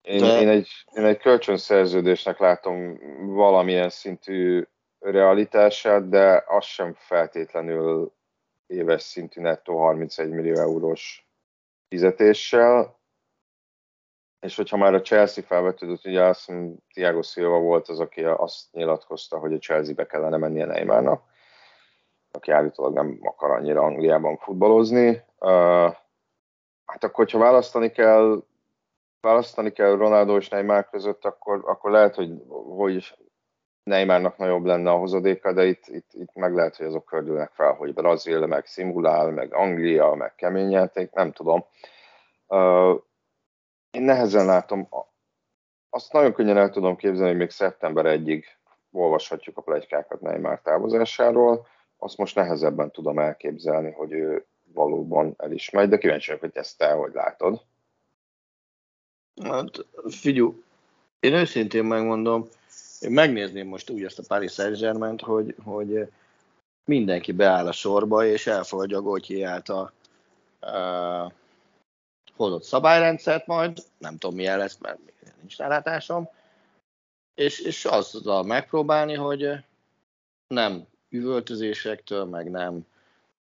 Én, 0.00 0.20
De... 0.20 0.40
én, 0.40 0.48
egy, 0.48 0.68
én 0.92 1.04
egy 1.04 1.18
kölcsönszerződésnek 1.18 2.38
látom 2.38 2.98
valamilyen 3.34 3.90
szintű 3.90 4.66
realitását, 4.98 6.08
de 6.08 6.44
az 6.46 6.64
sem 6.64 6.94
feltétlenül 6.94 8.12
éves 8.66 9.02
szintű 9.02 9.40
nettó 9.40 9.78
31 9.78 10.30
millió 10.30 10.54
eurós 10.54 11.26
fizetéssel. 11.88 13.00
És 14.42 14.56
hogyha 14.56 14.76
már 14.76 14.94
a 14.94 15.00
Chelsea 15.00 15.44
felvetődött, 15.44 16.06
ugye 16.06 16.22
azt 16.22 16.48
mondja, 16.48 16.76
Thiago 16.92 17.22
Silva 17.22 17.58
volt 17.58 17.88
az, 17.88 18.00
aki 18.00 18.24
azt 18.24 18.72
nyilatkozta, 18.72 19.38
hogy 19.38 19.52
a 19.52 19.58
Chelsea-be 19.58 20.06
kellene 20.06 20.36
mennie 20.36 20.64
Neymarnak 20.64 21.30
aki 22.32 22.50
állítólag 22.50 22.92
nem 22.92 23.18
akar 23.22 23.50
annyira 23.50 23.82
Angliában 23.82 24.36
futballozni. 24.36 25.24
Hát 26.84 27.04
akkor, 27.04 27.24
hogyha 27.24 27.38
választani 27.38 27.90
kell, 27.90 28.42
választani 29.20 29.70
kell 29.70 29.96
Ronaldo 29.96 30.36
és 30.36 30.48
Neymar 30.48 30.88
között, 30.90 31.24
akkor, 31.24 31.62
akkor 31.64 31.90
lehet, 31.90 32.14
hogy, 32.14 32.42
hogy 32.48 33.16
Neymarnak 33.82 34.36
nagyobb 34.36 34.64
lenne 34.64 34.90
a 34.90 34.96
hozadéka, 34.96 35.52
de 35.52 35.64
itt, 35.64 35.86
itt, 35.86 36.10
itt 36.12 36.34
meg 36.34 36.54
lehet, 36.54 36.76
hogy 36.76 36.86
azok 36.86 37.04
kördülnek 37.04 37.50
fel, 37.52 37.72
hogy 37.72 37.94
Brazil, 37.94 38.46
meg 38.46 38.66
szimulál, 38.66 39.30
meg 39.30 39.54
Anglia, 39.54 40.14
meg 40.14 40.34
kemény 40.34 40.70
játék, 40.70 41.10
nem 41.12 41.32
tudom. 41.32 41.64
Én 43.92 44.02
nehezen 44.02 44.46
látom, 44.46 44.88
azt 45.90 46.12
nagyon 46.12 46.32
könnyen 46.32 46.56
el 46.56 46.70
tudom 46.70 46.96
képzelni, 46.96 47.28
hogy 47.28 47.38
még 47.38 47.50
szeptember 47.50 48.06
egyig 48.06 48.44
olvashatjuk 48.90 49.56
a 49.56 49.62
plegykákat 49.62 50.20
Neymar 50.20 50.60
távozásáról 50.60 51.66
azt 52.02 52.16
most 52.16 52.34
nehezebben 52.34 52.90
tudom 52.90 53.18
elképzelni, 53.18 53.90
hogy 53.90 54.12
ő 54.12 54.46
valóban 54.72 55.34
el 55.38 55.52
is 55.52 55.70
megy, 55.70 55.88
de 55.88 55.98
kíváncsi 55.98 56.26
vagyok, 56.26 56.42
hogy 56.42 56.56
ezt 56.56 56.78
te 56.78 56.92
hogy 56.92 57.12
látod. 57.12 57.62
Hát, 59.42 59.86
figyú, 60.08 60.62
én 61.20 61.34
őszintén 61.34 61.84
megmondom, 61.84 62.48
én 63.00 63.10
megnézném 63.10 63.66
most 63.66 63.90
úgy 63.90 64.04
ezt 64.04 64.18
a 64.18 64.22
Paris 64.28 64.52
Saint-Germain-t, 64.52 65.20
hogy, 65.20 65.54
hogy 65.64 66.08
mindenki 66.84 67.32
beáll 67.32 67.66
a 67.66 67.72
sorba, 67.72 68.24
és 68.24 68.46
elfogadja 68.46 68.98
a 68.98 69.92
uh, 70.60 71.32
hozott 72.42 72.62
szabályrendszert 72.62 73.46
majd, 73.46 73.82
nem 73.98 74.16
tudom 74.16 74.36
milyen 74.36 74.58
lesz, 74.58 74.78
mert 74.80 74.98
nincs 75.38 75.56
rálátásom, 75.56 76.28
és, 77.34 77.60
és 77.60 77.84
azzal 77.84 78.42
megpróbálni, 78.42 79.14
hogy 79.14 79.50
nem 80.46 80.86
üvöltözésektől, 81.08 82.24
meg 82.24 82.50
nem 82.50 82.86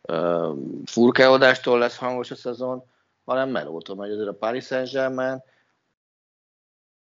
uh, 0.03 1.79
lesz 1.79 1.97
hangos 1.97 2.31
a 2.31 2.35
szezon, 2.35 2.85
hanem 3.25 3.51
melótól, 3.51 3.97
mert 3.97 4.13
azért 4.13 4.29
a 4.29 4.35
Paris 4.35 4.65
Saint-Germain 4.65 5.43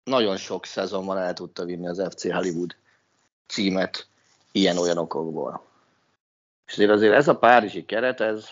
nagyon 0.04 0.36
sok 0.36 0.66
szezonban 0.66 1.18
el 1.18 1.32
tudta 1.32 1.64
vinni 1.64 1.86
az 1.86 2.02
FC 2.10 2.32
Hollywood 2.32 2.76
címet 3.46 4.06
ilyen-olyan 4.52 4.98
okokból. 4.98 5.64
És 6.66 6.72
azért, 6.72 6.90
azért 6.90 7.14
ez 7.14 7.28
a 7.28 7.36
párizsi 7.36 7.84
keret, 7.84 8.20
ez 8.20 8.48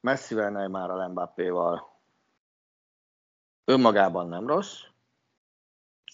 messzivel 0.00 0.68
már 0.68 0.90
a 0.90 1.08
Mbappéval 1.08 1.96
önmagában 3.64 4.28
nem 4.28 4.46
rossz, 4.46 4.80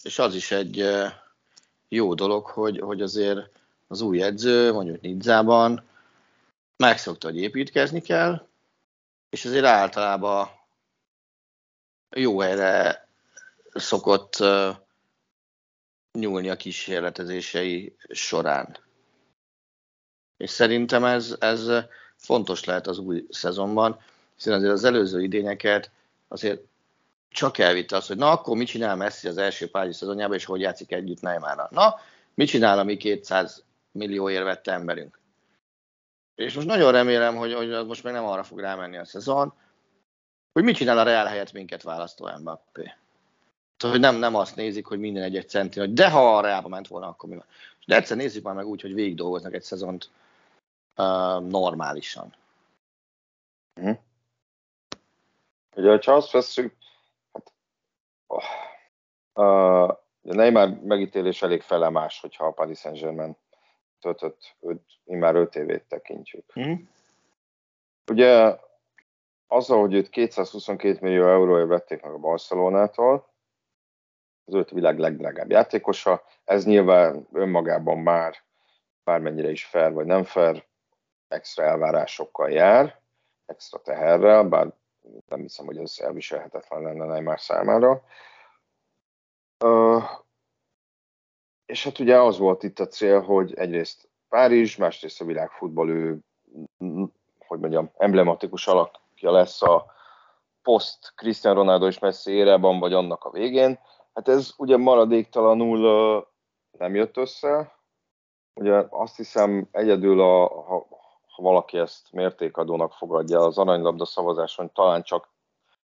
és 0.03 0.19
az 0.19 0.35
is 0.35 0.51
egy 0.51 0.85
jó 1.87 2.13
dolog, 2.13 2.45
hogy, 2.45 2.79
hogy 2.79 3.01
azért 3.01 3.49
az 3.87 4.01
új 4.01 4.21
edző, 4.21 4.71
mondjuk 4.71 5.01
Nidzában 5.01 5.87
megszokta, 6.77 7.27
hogy 7.27 7.37
építkezni 7.37 8.01
kell, 8.01 8.47
és 9.29 9.45
azért 9.45 9.65
általában 9.65 10.49
jó 12.09 12.39
helyre 12.39 13.07
szokott 13.73 14.43
nyúlni 16.11 16.49
a 16.49 16.55
kísérletezései 16.55 17.95
során. 18.09 18.77
És 20.37 20.49
szerintem 20.49 21.03
ez, 21.03 21.35
ez 21.39 21.69
fontos 22.25 22.63
lehet 22.63 22.87
az 22.87 22.97
új 22.97 23.25
szezonban, 23.29 23.99
hiszen 24.35 24.53
azért 24.53 24.71
az 24.71 24.83
előző 24.83 25.21
idényeket 25.21 25.91
azért 26.27 26.61
csak 27.29 27.57
elvitte 27.57 27.95
az, 27.95 28.07
hogy 28.07 28.17
na 28.17 28.31
akkor 28.31 28.57
mit 28.57 28.67
csinál 28.67 28.95
Messi 28.95 29.27
az 29.27 29.37
első 29.37 29.69
pályai 29.69 29.93
szezonjában, 29.93 30.35
és 30.35 30.45
hogy 30.45 30.61
játszik 30.61 30.91
együtt 30.91 31.21
Neymarra. 31.21 31.67
Na, 31.71 31.95
mit 32.33 32.47
csinál 32.47 32.79
a 32.79 32.83
mi 32.83 32.97
200 32.97 33.63
millió 33.91 34.29
érvette 34.29 34.71
emberünk? 34.71 35.19
És 36.35 36.53
most 36.53 36.67
nagyon 36.67 36.91
remélem, 36.91 37.35
hogy, 37.35 37.53
hogy 37.53 37.85
most 37.85 38.03
meg 38.03 38.13
nem 38.13 38.25
arra 38.25 38.43
fog 38.43 38.59
rámenni 38.59 38.97
a 38.97 39.05
szezon, 39.05 39.53
hogy 40.53 40.63
mit 40.63 40.75
csinál 40.75 40.97
a 40.97 41.03
Real 41.03 41.25
helyett 41.25 41.51
minket 41.51 41.83
választó 41.83 42.29
Mbappé. 42.39 42.93
Tehát, 43.77 43.95
hogy 43.95 43.99
nem, 43.99 44.15
nem 44.15 44.35
azt 44.35 44.55
nézik, 44.55 44.85
hogy 44.85 44.99
minden 44.99 45.23
egy-egy 45.23 45.49
centi, 45.49 45.79
hogy 45.79 45.93
de 45.93 46.09
ha 46.09 46.37
a 46.37 46.41
Realba 46.41 46.67
ment 46.67 46.87
volna, 46.87 47.07
akkor 47.07 47.29
mi 47.29 47.35
van. 47.35 47.45
De 47.85 47.95
egyszer 47.95 48.17
nézzük 48.17 48.43
már 48.43 48.55
meg 48.55 48.65
úgy, 48.65 48.81
hogy 48.81 48.93
végig 48.93 49.15
dolgoznak 49.15 49.53
egy 49.53 49.63
szezont 49.63 50.09
uh, 50.97 51.49
normálisan. 51.49 52.35
Uh-huh. 53.75 53.97
Ugye, 55.75 55.99
ha 56.05 56.13
azt 56.13 56.31
veszünk, 56.31 56.73
hát, 57.33 57.51
oh, 58.27 58.43
uh, 59.33 59.97
Neymar 60.21 60.69
megítélés 60.69 61.41
elég 61.41 61.61
felemás, 61.61 62.19
hogyha 62.21 62.45
a 62.45 62.51
Paris 62.51 62.79
Saint-Germain 62.79 63.35
töltött 63.99 64.55
öt, 64.59 64.81
immár 65.05 65.35
5 65.35 65.55
évét 65.55 65.83
tekintjük. 65.83 66.45
Uh-huh. 66.55 66.79
Ugye 68.11 68.57
azzal, 69.47 69.79
hogy 69.79 69.93
őt 69.93 70.09
222 70.09 70.97
millió 71.01 71.27
euróért 71.27 71.67
vették 71.67 72.01
meg 72.01 72.11
a 72.11 72.17
Barcelonától, 72.17 73.27
az 74.45 74.53
öt 74.53 74.69
világ 74.69 74.99
legdrágább 74.99 75.49
játékosa, 75.49 76.23
ez 76.43 76.65
nyilván 76.65 77.27
önmagában 77.31 77.97
már 77.97 78.35
bármennyire 79.03 79.51
is 79.51 79.65
fair 79.65 79.93
vagy 79.93 80.05
nem 80.05 80.23
fair, 80.23 80.65
extra 81.27 81.63
elvárásokkal 81.63 82.49
jár, 82.49 83.01
extra 83.45 83.81
teherrel, 83.81 84.43
bár 84.43 84.73
nem 85.27 85.39
hiszem, 85.39 85.65
hogy 85.65 85.77
ez 85.77 85.95
elviselhetetlen 85.99 86.81
lenne 86.81 87.05
Neymar 87.05 87.39
számára. 87.39 88.03
Uh, 89.63 90.03
és 91.65 91.83
hát 91.83 91.99
ugye 91.99 92.21
az 92.21 92.37
volt 92.37 92.63
itt 92.63 92.79
a 92.79 92.87
cél, 92.87 93.21
hogy 93.21 93.53
egyrészt 93.53 94.09
Párizs, 94.29 94.75
másrészt 94.77 95.21
a 95.21 95.25
világfutball 95.25 95.89
ő, 95.89 96.19
hogy 97.39 97.59
mondjam, 97.59 97.91
emblematikus 97.97 98.67
alakja 98.67 99.31
lesz 99.31 99.61
a 99.61 99.93
post 100.61 101.13
Cristiano 101.15 101.59
Ronaldo 101.59 101.87
és 101.87 101.99
Messi 101.99 102.31
érában, 102.31 102.79
vagy 102.79 102.93
annak 102.93 103.23
a 103.23 103.31
végén. 103.31 103.79
Hát 104.13 104.27
ez 104.27 104.53
ugye 104.57 104.77
maradéktalanul 104.77 105.85
uh, 105.85 106.23
nem 106.77 106.95
jött 106.95 107.17
össze. 107.17 107.79
Ugye 108.53 108.85
azt 108.89 109.15
hiszem 109.15 109.67
egyedül, 109.71 110.21
a, 110.21 110.47
ha, 110.47 110.87
ha 111.35 111.43
valaki 111.43 111.77
ezt 111.77 112.11
mértékadónak 112.11 112.93
fogadja, 112.93 113.39
az 113.39 113.57
aranylabda 113.57 114.05
szavazáson 114.05 114.71
talán 114.73 115.03
csak 115.03 115.29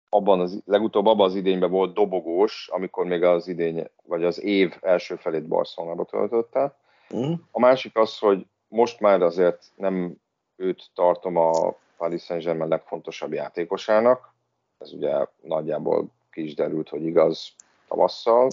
abban 0.09 0.41
az, 0.41 0.63
legutóbb 0.65 1.07
abban 1.07 1.27
az 1.27 1.35
idényben 1.35 1.71
volt 1.71 1.95
dobogós, 1.95 2.69
amikor 2.73 3.05
még 3.05 3.23
az 3.23 3.49
idény, 3.49 3.89
vagy 4.05 4.25
az 4.25 4.43
év 4.43 4.77
első 4.81 5.17
felét 5.17 5.49
Barcelonába 5.49 6.05
töltötte. 6.05 6.77
Mm. 7.17 7.33
A 7.51 7.61
másik 7.61 7.97
az, 7.97 8.19
hogy 8.19 8.47
most 8.69 9.01
már 9.01 9.23
azért 9.23 9.65
nem 9.77 10.17
őt 10.57 10.91
tartom 10.95 11.37
a 11.37 11.75
Paris 11.97 12.23
Saint-Germain 12.23 12.69
legfontosabb 12.69 13.33
játékosának. 13.33 14.35
Ez 14.79 14.93
ugye 14.93 15.27
nagyjából 15.41 16.07
ki 16.31 16.45
is 16.45 16.55
derült, 16.55 16.89
hogy 16.89 17.05
igaz 17.05 17.55
tavasszal, 17.89 18.49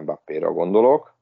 Mbappé-ra 0.00 0.52
gondolok. 0.52 1.14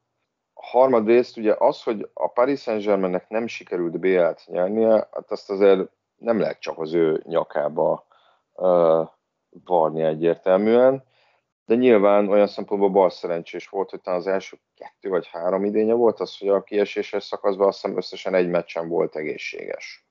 Harmadrészt 0.71 1.37
ugye 1.37 1.55
az, 1.59 1.83
hogy 1.83 2.11
a 2.15 2.29
Paris 2.29 2.61
Saint-Germainnek 2.61 3.29
nem 3.29 3.47
sikerült 3.47 3.99
BL-t 3.99 4.47
nyernie, 4.47 5.09
hát 5.13 5.31
azt 5.31 5.51
azért 5.51 5.81
nem 6.17 6.41
lehet 6.41 6.61
csak 6.61 6.79
az 6.79 6.93
ő 6.95 7.23
nyakába 7.27 8.07
uh, 8.53 9.09
varni 9.65 10.03
egyértelműen, 10.03 11.05
de 11.67 11.75
nyilván 11.75 12.29
olyan 12.29 12.47
szempontból 12.47 12.91
bal 12.91 13.11
szerencsés 13.11 13.69
volt, 13.69 13.91
hogy 13.91 14.01
talán 14.01 14.19
az 14.19 14.27
első 14.27 14.59
kettő 14.75 15.09
vagy 15.09 15.27
három 15.27 15.65
idénye 15.65 15.93
volt 15.93 16.21
az, 16.21 16.39
hogy 16.39 16.49
a 16.49 16.63
kieséses 16.63 17.25
szakaszban 17.25 17.67
azt 17.67 17.81
hiszem 17.81 17.97
összesen 17.97 18.35
egy 18.35 18.49
meccsen 18.49 18.89
volt 18.89 19.17
egészséges. 19.17 20.07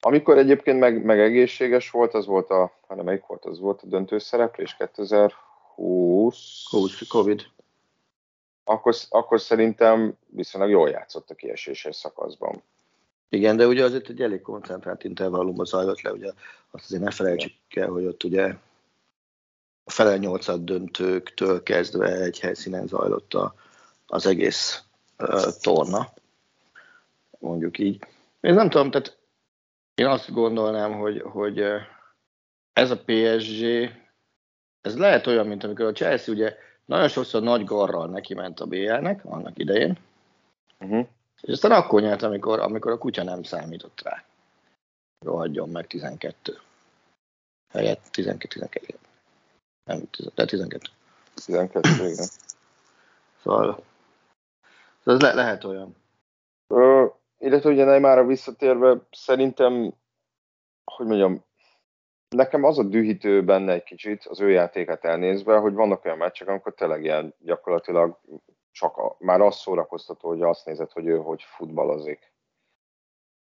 Amikor 0.00 0.38
egyébként 0.38 0.78
meg, 0.78 1.04
meg 1.04 1.20
egészséges 1.20 1.90
volt, 1.90 2.14
az 2.14 2.26
volt 2.26 2.50
a, 2.50 2.72
hanem 2.86 3.04
melyik 3.04 3.26
volt, 3.26 3.44
az 3.44 3.60
volt 3.60 3.82
a 3.82 3.86
döntő 3.86 4.18
szereplés 4.18 4.76
2020. 4.76 6.62
Covid. 7.08 7.42
Akkor, 8.68 8.94
akkor 9.08 9.40
szerintem 9.40 10.16
viszonylag 10.26 10.70
jól 10.70 10.88
játszott 10.88 11.30
a 11.30 11.34
kieséses 11.34 11.96
szakaszban. 11.96 12.62
Igen, 13.28 13.56
de 13.56 13.66
ugye 13.66 13.84
azért 13.84 14.08
egy 14.08 14.20
elég 14.22 14.40
koncentrált 14.40 15.04
intervallumban 15.04 15.64
zajlott 15.64 16.00
le, 16.00 16.12
ugye 16.12 16.32
azt 16.70 16.84
azért 16.84 17.02
ne 17.02 17.10
felejtsük 17.10 17.52
el, 17.74 17.88
hogy 17.88 18.04
ott 18.04 18.24
ugye 18.24 18.54
a 19.84 19.90
fele 19.90 20.16
nyolcad 20.16 20.64
döntőktől 20.64 21.62
kezdve 21.62 22.14
egy 22.14 22.40
helyszínen 22.40 22.86
zajlott 22.86 23.34
a, 23.34 23.54
az 24.06 24.26
egész 24.26 24.82
uh, 25.18 25.52
torna, 25.60 26.12
mondjuk 27.38 27.78
így. 27.78 28.04
Én 28.40 28.54
nem 28.54 28.70
tudom, 28.70 28.90
tehát 28.90 29.18
én 29.94 30.06
azt 30.06 30.32
gondolnám, 30.32 30.92
hogy, 30.92 31.20
hogy 31.20 31.62
ez 32.72 32.90
a 32.90 33.02
PSG, 33.04 33.90
ez 34.80 34.96
lehet 34.96 35.26
olyan, 35.26 35.46
mint 35.46 35.64
amikor 35.64 35.84
a 35.84 35.92
Chelsea 35.92 36.34
ugye 36.34 36.56
nagyon 36.86 37.08
sokszor 37.08 37.42
nagy 37.42 37.64
garral 37.64 38.06
neki 38.06 38.34
ment 38.34 38.60
a 38.60 38.66
BL-nek 38.66 39.24
annak 39.24 39.58
idején, 39.58 39.98
uh-huh. 40.80 41.06
és 41.40 41.52
aztán 41.52 41.70
akkor 41.70 42.00
nyert, 42.00 42.22
amikor, 42.22 42.60
amikor 42.60 42.92
a 42.92 42.98
kutya 42.98 43.22
nem 43.22 43.42
számított 43.42 44.02
rá. 44.02 44.24
Rohadjon 45.24 45.68
meg 45.68 45.86
12. 45.86 46.60
Helyett 47.72 48.08
12-12. 48.12 48.94
Nem, 49.84 50.02
de 50.34 50.44
12. 50.44 50.90
12, 51.34 51.88
igen. 51.88 52.26
Szóval, 53.42 53.84
szóval 55.04 55.14
ez 55.14 55.20
le, 55.20 55.32
lehet 55.32 55.64
olyan. 55.64 55.96
Ö, 56.66 57.06
illetve 57.38 57.70
ugye 57.70 57.84
Neymarra 57.84 58.26
visszatérve, 58.26 58.96
szerintem, 59.10 59.92
hogy 60.84 61.06
mondjam, 61.06 61.44
nekem 62.36 62.64
az 62.64 62.78
a 62.78 62.82
dühítő 62.82 63.44
benne 63.44 63.72
egy 63.72 63.82
kicsit, 63.82 64.24
az 64.24 64.40
ő 64.40 64.50
játékát 64.50 65.04
elnézve, 65.04 65.56
hogy 65.56 65.74
vannak 65.74 66.04
olyan 66.04 66.18
meccsek, 66.18 66.48
amikor 66.48 66.74
tényleg 66.74 67.02
ilyen 67.02 67.34
gyakorlatilag 67.38 68.20
csak 68.70 68.96
a, 68.96 69.16
már 69.18 69.40
az 69.40 69.56
szórakoztató, 69.56 70.28
hogy 70.28 70.42
azt 70.42 70.66
nézed, 70.66 70.90
hogy 70.90 71.06
ő 71.06 71.16
hogy 71.16 71.42
futballozik, 71.42 72.32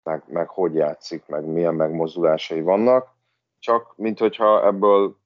meg, 0.02 0.22
meg 0.26 0.48
hogy 0.48 0.74
játszik, 0.74 1.26
meg 1.26 1.44
milyen 1.44 1.74
megmozdulásai 1.74 2.60
vannak, 2.60 3.14
csak 3.58 3.96
mint 3.96 4.18
hogyha 4.18 4.66
ebből 4.66 5.16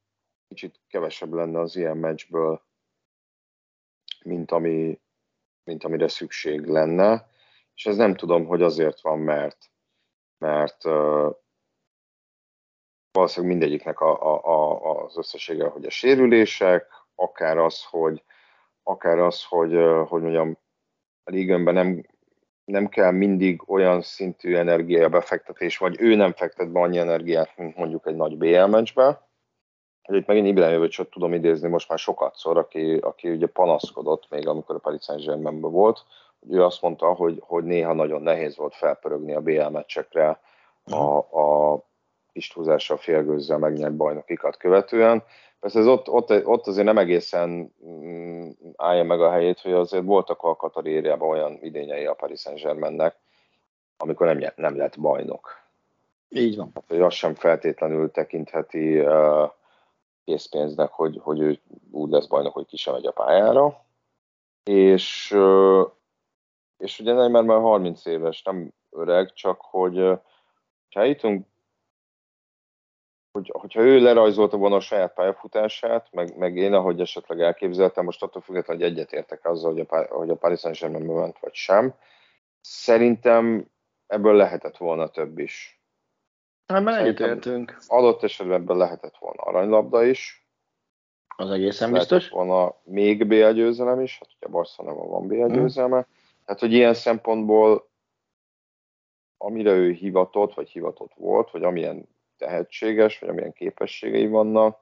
kicsit 0.48 0.80
kevesebb 0.88 1.32
lenne 1.32 1.60
az 1.60 1.76
ilyen 1.76 1.96
meccsből, 1.96 2.62
mint, 4.24 4.50
ami, 4.50 5.00
mint 5.64 5.84
amire 5.84 6.08
szükség 6.08 6.66
lenne. 6.66 7.30
És 7.74 7.86
ez 7.86 7.96
nem 7.96 8.14
tudom, 8.14 8.46
hogy 8.46 8.62
azért 8.62 9.00
van, 9.00 9.18
mert, 9.18 9.70
mert 10.38 10.84
valószínűleg 13.18 13.56
mindegyiknek 13.56 14.00
a, 14.00 14.22
a, 14.22 14.44
a, 14.44 15.04
az 15.04 15.18
összessége, 15.18 15.66
hogy 15.66 15.84
a 15.84 15.90
sérülések, 15.90 16.86
akár 17.14 17.58
az, 17.58 17.84
hogy 17.84 18.22
akár 18.82 19.18
az, 19.18 19.44
hogy, 19.44 19.78
hogy 20.08 20.22
mondjam, 20.22 20.58
a 21.24 21.30
ligönben 21.30 21.74
nem, 21.74 22.04
nem 22.64 22.88
kell 22.88 23.10
mindig 23.10 23.62
olyan 23.66 24.02
szintű 24.02 24.56
energia 24.56 25.08
befektetés, 25.08 25.78
vagy 25.78 26.00
ő 26.00 26.14
nem 26.14 26.32
fektet 26.32 26.72
be 26.72 26.80
annyi 26.80 26.98
energiát, 26.98 27.56
mint 27.56 27.76
mondjuk 27.76 28.06
egy 28.06 28.16
nagy 28.16 28.36
BL 28.36 28.64
meccsbe. 28.64 29.26
Itt 30.08 30.26
megint 30.26 30.46
Ibrahimovic-ot 30.46 31.10
tudom 31.10 31.32
idézni 31.32 31.68
most 31.68 31.88
már 31.88 31.98
sokat 31.98 32.36
szor, 32.36 32.58
aki, 32.58 32.96
aki 32.96 33.30
ugye 33.30 33.46
panaszkodott 33.46 34.26
még, 34.30 34.48
amikor 34.48 34.74
a 34.74 34.78
Paris 34.78 35.02
saint 35.02 35.60
volt, 35.60 36.04
hogy 36.40 36.54
ő 36.54 36.64
azt 36.64 36.82
mondta, 36.82 37.12
hogy, 37.12 37.42
hogy 37.46 37.64
néha 37.64 37.92
nagyon 37.92 38.22
nehéz 38.22 38.56
volt 38.56 38.74
felpörögni 38.74 39.34
a 39.34 39.40
BL 39.40 39.68
meccsekre 39.68 40.40
a, 40.84 41.16
a 41.40 41.82
kis 42.38 42.48
túlzással 42.48 42.96
félgőzzel 42.96 43.58
megnyert 43.58 43.96
bajnokikat 43.96 44.56
követően. 44.56 45.22
Persze 45.60 45.78
ez 45.78 45.86
ott, 45.86 46.08
ott, 46.08 46.46
ott 46.46 46.66
azért 46.66 46.86
nem 46.86 46.98
egészen 46.98 47.74
mm, 47.86 48.48
állja 48.76 49.04
meg 49.04 49.20
a 49.20 49.30
helyét, 49.30 49.60
hogy 49.60 49.72
azért 49.72 50.04
voltak 50.04 50.42
a 50.42 50.56
Katarériában 50.56 51.28
olyan 51.28 51.58
idényei 51.62 52.06
a 52.06 52.14
Paris 52.14 52.40
Saint-Germainnek, 52.40 53.16
amikor 53.96 54.26
nem, 54.26 54.52
nem 54.56 54.76
lett 54.76 55.00
bajnok. 55.00 55.66
Így 56.28 56.56
van. 56.56 56.70
Hát, 56.74 56.84
hogy 56.88 57.00
azt 57.00 57.16
sem 57.16 57.34
feltétlenül 57.34 58.10
tekintheti 58.10 59.00
uh, 59.00 59.50
készpénznek, 60.24 60.90
hogy, 60.90 61.18
hogy 61.22 61.40
ő 61.40 61.60
úgy 61.90 62.10
lesz 62.10 62.26
bajnok, 62.26 62.54
hogy 62.54 62.66
ki 62.66 62.76
sem 62.76 62.94
megy 62.94 63.06
a 63.06 63.12
pályára. 63.12 63.84
És, 64.64 65.30
uh, 65.30 65.86
és 66.78 67.00
ugye 67.00 67.12
nem, 67.12 67.30
mert 67.30 67.46
már 67.46 67.60
30 67.60 68.06
éves, 68.06 68.42
nem 68.42 68.72
öreg, 68.90 69.32
csak 69.32 69.60
hogy 69.60 69.98
uh, 69.98 70.18
ha 70.94 71.04
jutunk 71.04 71.46
hogy, 73.32 73.50
hogyha 73.52 73.80
ő 73.80 74.00
lerajzolta 74.00 74.56
volna 74.56 74.76
a 74.76 74.80
saját 74.80 75.14
pályafutását, 75.14 76.08
meg, 76.12 76.36
meg 76.36 76.56
én, 76.56 76.72
ahogy 76.72 77.00
esetleg 77.00 77.40
elképzeltem, 77.40 78.04
most 78.04 78.22
attól 78.22 78.42
függetlenül, 78.42 78.82
hogy 78.82 78.92
egyetértek 78.92 79.44
azzal, 79.44 79.72
hogy 79.72 79.86
a, 79.88 80.14
hogy 80.14 80.30
a 80.30 80.36
Paris 80.36 80.60
Saint-Germain 80.60 81.04
ment, 81.04 81.38
vagy 81.38 81.54
sem, 81.54 81.94
szerintem 82.60 83.70
ebből 84.06 84.34
lehetett 84.34 84.76
volna 84.76 85.08
több 85.08 85.38
is. 85.38 85.82
Ebben 86.66 86.94
egyetértünk. 86.94 87.78
Adott 87.86 88.22
esetben 88.22 88.60
ebből 88.60 88.76
lehetett 88.76 89.16
volna 89.16 89.42
aranylabda 89.42 90.04
is. 90.04 90.46
Az 91.36 91.50
egészen 91.50 91.92
lehetett 91.92 92.18
biztos. 92.18 92.32
volna 92.32 92.74
még 92.84 93.26
BL 93.26 93.50
győzelem 93.50 94.00
is, 94.00 94.18
hát 94.18 94.28
ugye 94.36 94.52
Barcelonában 94.52 95.08
van 95.08 95.26
BL 95.26 95.34
hmm. 95.34 95.52
győzelme. 95.52 96.06
Tehát, 96.44 96.60
hogy 96.60 96.72
ilyen 96.72 96.94
szempontból 96.94 97.88
amire 99.38 99.70
ő 99.70 99.92
hivatott, 99.92 100.54
vagy 100.54 100.68
hivatott 100.68 101.12
volt, 101.14 101.50
vagy 101.50 101.62
amilyen 101.62 102.08
tehetséges, 102.38 103.18
vagy 103.18 103.28
amilyen 103.28 103.52
képességei 103.52 104.28
vannak, 104.28 104.78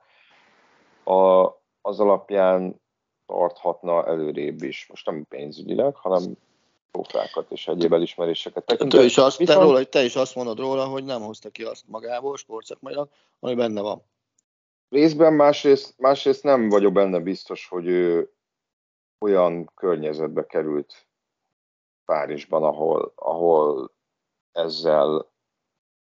a, 1.04 1.44
az 1.80 2.00
alapján 2.00 2.80
tarthatna 3.26 4.06
előrébb 4.06 4.62
is. 4.62 4.86
Most 4.88 5.06
nem 5.06 5.26
pénzügyileg, 5.28 5.94
hanem 5.94 6.22
trófákat 6.90 7.50
és 7.50 7.68
egyéb 7.68 7.92
elismeréseket 7.92 8.64
tekintve. 8.64 8.98
Te, 8.98 9.04
is 9.04 9.18
azt, 9.18 9.36
Viszont... 9.36 9.58
te, 9.58 9.64
róla, 9.64 9.84
te 9.84 10.04
is 10.04 10.16
azt 10.16 10.34
mondod 10.34 10.58
róla, 10.58 10.84
hogy 10.84 11.04
nem 11.04 11.22
hozta 11.22 11.50
ki 11.50 11.62
azt 11.62 11.84
magából 11.88 12.36
sportszakmailag, 12.36 13.08
ami 13.40 13.54
benne 13.54 13.80
van. 13.80 14.02
Részben, 14.88 15.32
másrészt, 15.32 15.98
másrészt 15.98 16.42
nem 16.42 16.68
vagyok 16.68 16.92
benne 16.92 17.18
biztos, 17.18 17.68
hogy 17.68 17.86
ő 17.86 18.32
olyan 19.18 19.70
környezetbe 19.74 20.46
került 20.46 21.06
Párizsban, 22.04 22.62
ahol, 22.62 23.12
ahol 23.14 23.90
ezzel 24.52 25.30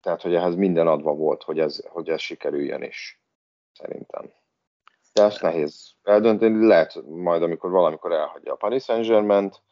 tehát, 0.00 0.22
hogy 0.22 0.34
ehhez 0.34 0.54
minden 0.54 0.86
adva 0.86 1.14
volt, 1.14 1.42
hogy 1.42 1.58
ez, 1.58 1.86
hogy 1.88 2.08
ez 2.08 2.20
sikerüljön 2.20 2.82
is, 2.82 3.20
szerintem. 3.72 4.32
De 5.12 5.22
ezt 5.22 5.42
nehéz 5.42 5.94
eldönteni. 6.02 6.66
Lehet 6.66 7.02
majd, 7.06 7.42
amikor 7.42 7.70
valamikor 7.70 8.12
elhagyja 8.12 8.52
a 8.52 8.56
Paris 8.56 8.84
saint 8.84 9.62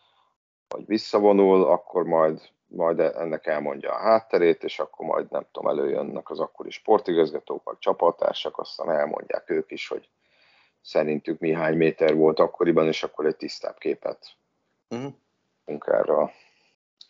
vagy 0.68 0.87
visszavonul, 0.87 1.64
akkor 1.64 2.05
majd, 2.05 2.41
majd 2.66 3.01
ennek 3.01 3.47
elmondja 3.47 3.93
a 3.93 3.99
hátterét, 3.99 4.64
és 4.64 4.79
akkor 4.79 5.07
majd 5.07 5.31
nem 5.31 5.47
tudom, 5.53 5.79
előjönnek 5.79 6.31
az 6.31 6.41
akkori 6.41 6.70
sportigazgatók, 6.70 7.64
vagy 7.64 7.79
csapattársak, 7.79 8.59
aztán 8.59 8.91
elmondják 8.91 9.51
ők 9.51 9.70
is, 9.70 9.89
hogy 9.89 10.09
szerintük 10.81 11.39
mi 11.39 11.53
hány 11.53 11.77
méter 11.77 12.14
volt 12.14 12.39
akkoriban, 12.39 12.87
és 12.87 13.03
akkor 13.03 13.27
egy 13.27 13.37
tisztább 13.37 13.79
képet 13.79 14.27
uh-huh. 14.89 15.12
erről. 15.87 16.31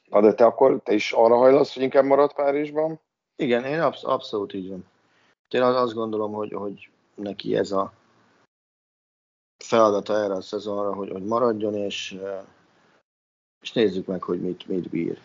Na 0.04 0.20
de 0.20 0.34
te 0.34 0.44
akkor, 0.44 0.80
te 0.82 0.92
is 0.92 1.12
arra 1.12 1.36
hajlasz, 1.36 1.74
hogy 1.74 1.82
inkább 1.82 2.04
marad 2.04 2.34
Párizsban? 2.34 3.00
Igen, 3.36 3.64
én 3.64 3.80
absz- 3.80 4.04
abszolút 4.04 4.52
így 4.52 4.68
van. 4.68 4.84
Én 5.48 5.62
azt 5.62 5.94
gondolom, 5.94 6.32
hogy, 6.32 6.52
hogy 6.52 6.90
neki 7.14 7.56
ez 7.56 7.72
a 7.72 7.92
feladata 9.64 10.14
erre 10.14 10.34
a 10.34 10.40
szezonra, 10.40 10.94
hogy, 10.94 11.10
hogy 11.10 11.24
maradjon, 11.24 11.74
és, 11.74 12.18
és 13.60 13.72
nézzük 13.72 14.06
meg, 14.06 14.22
hogy 14.22 14.40
mit, 14.40 14.66
mit 14.66 14.88
bír. 14.88 15.18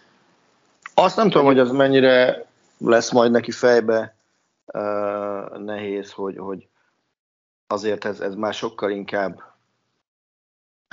Azt 0.94 1.16
nem 1.16 1.30
tudom, 1.30 1.46
hogy 1.46 1.60
az 1.60 1.72
mennyire 1.72 2.46
lesz 2.78 3.12
majd 3.12 3.32
neki 3.32 3.52
fejbe 3.52 4.16
uh, 4.74 5.58
nehéz, 5.58 6.12
hogy, 6.12 6.38
hogy 6.38 6.68
azért 7.68 8.06
ez, 8.06 8.20
ez 8.20 8.36
már 8.36 8.54
sokkal 8.54 8.92
inkább 8.92 9.44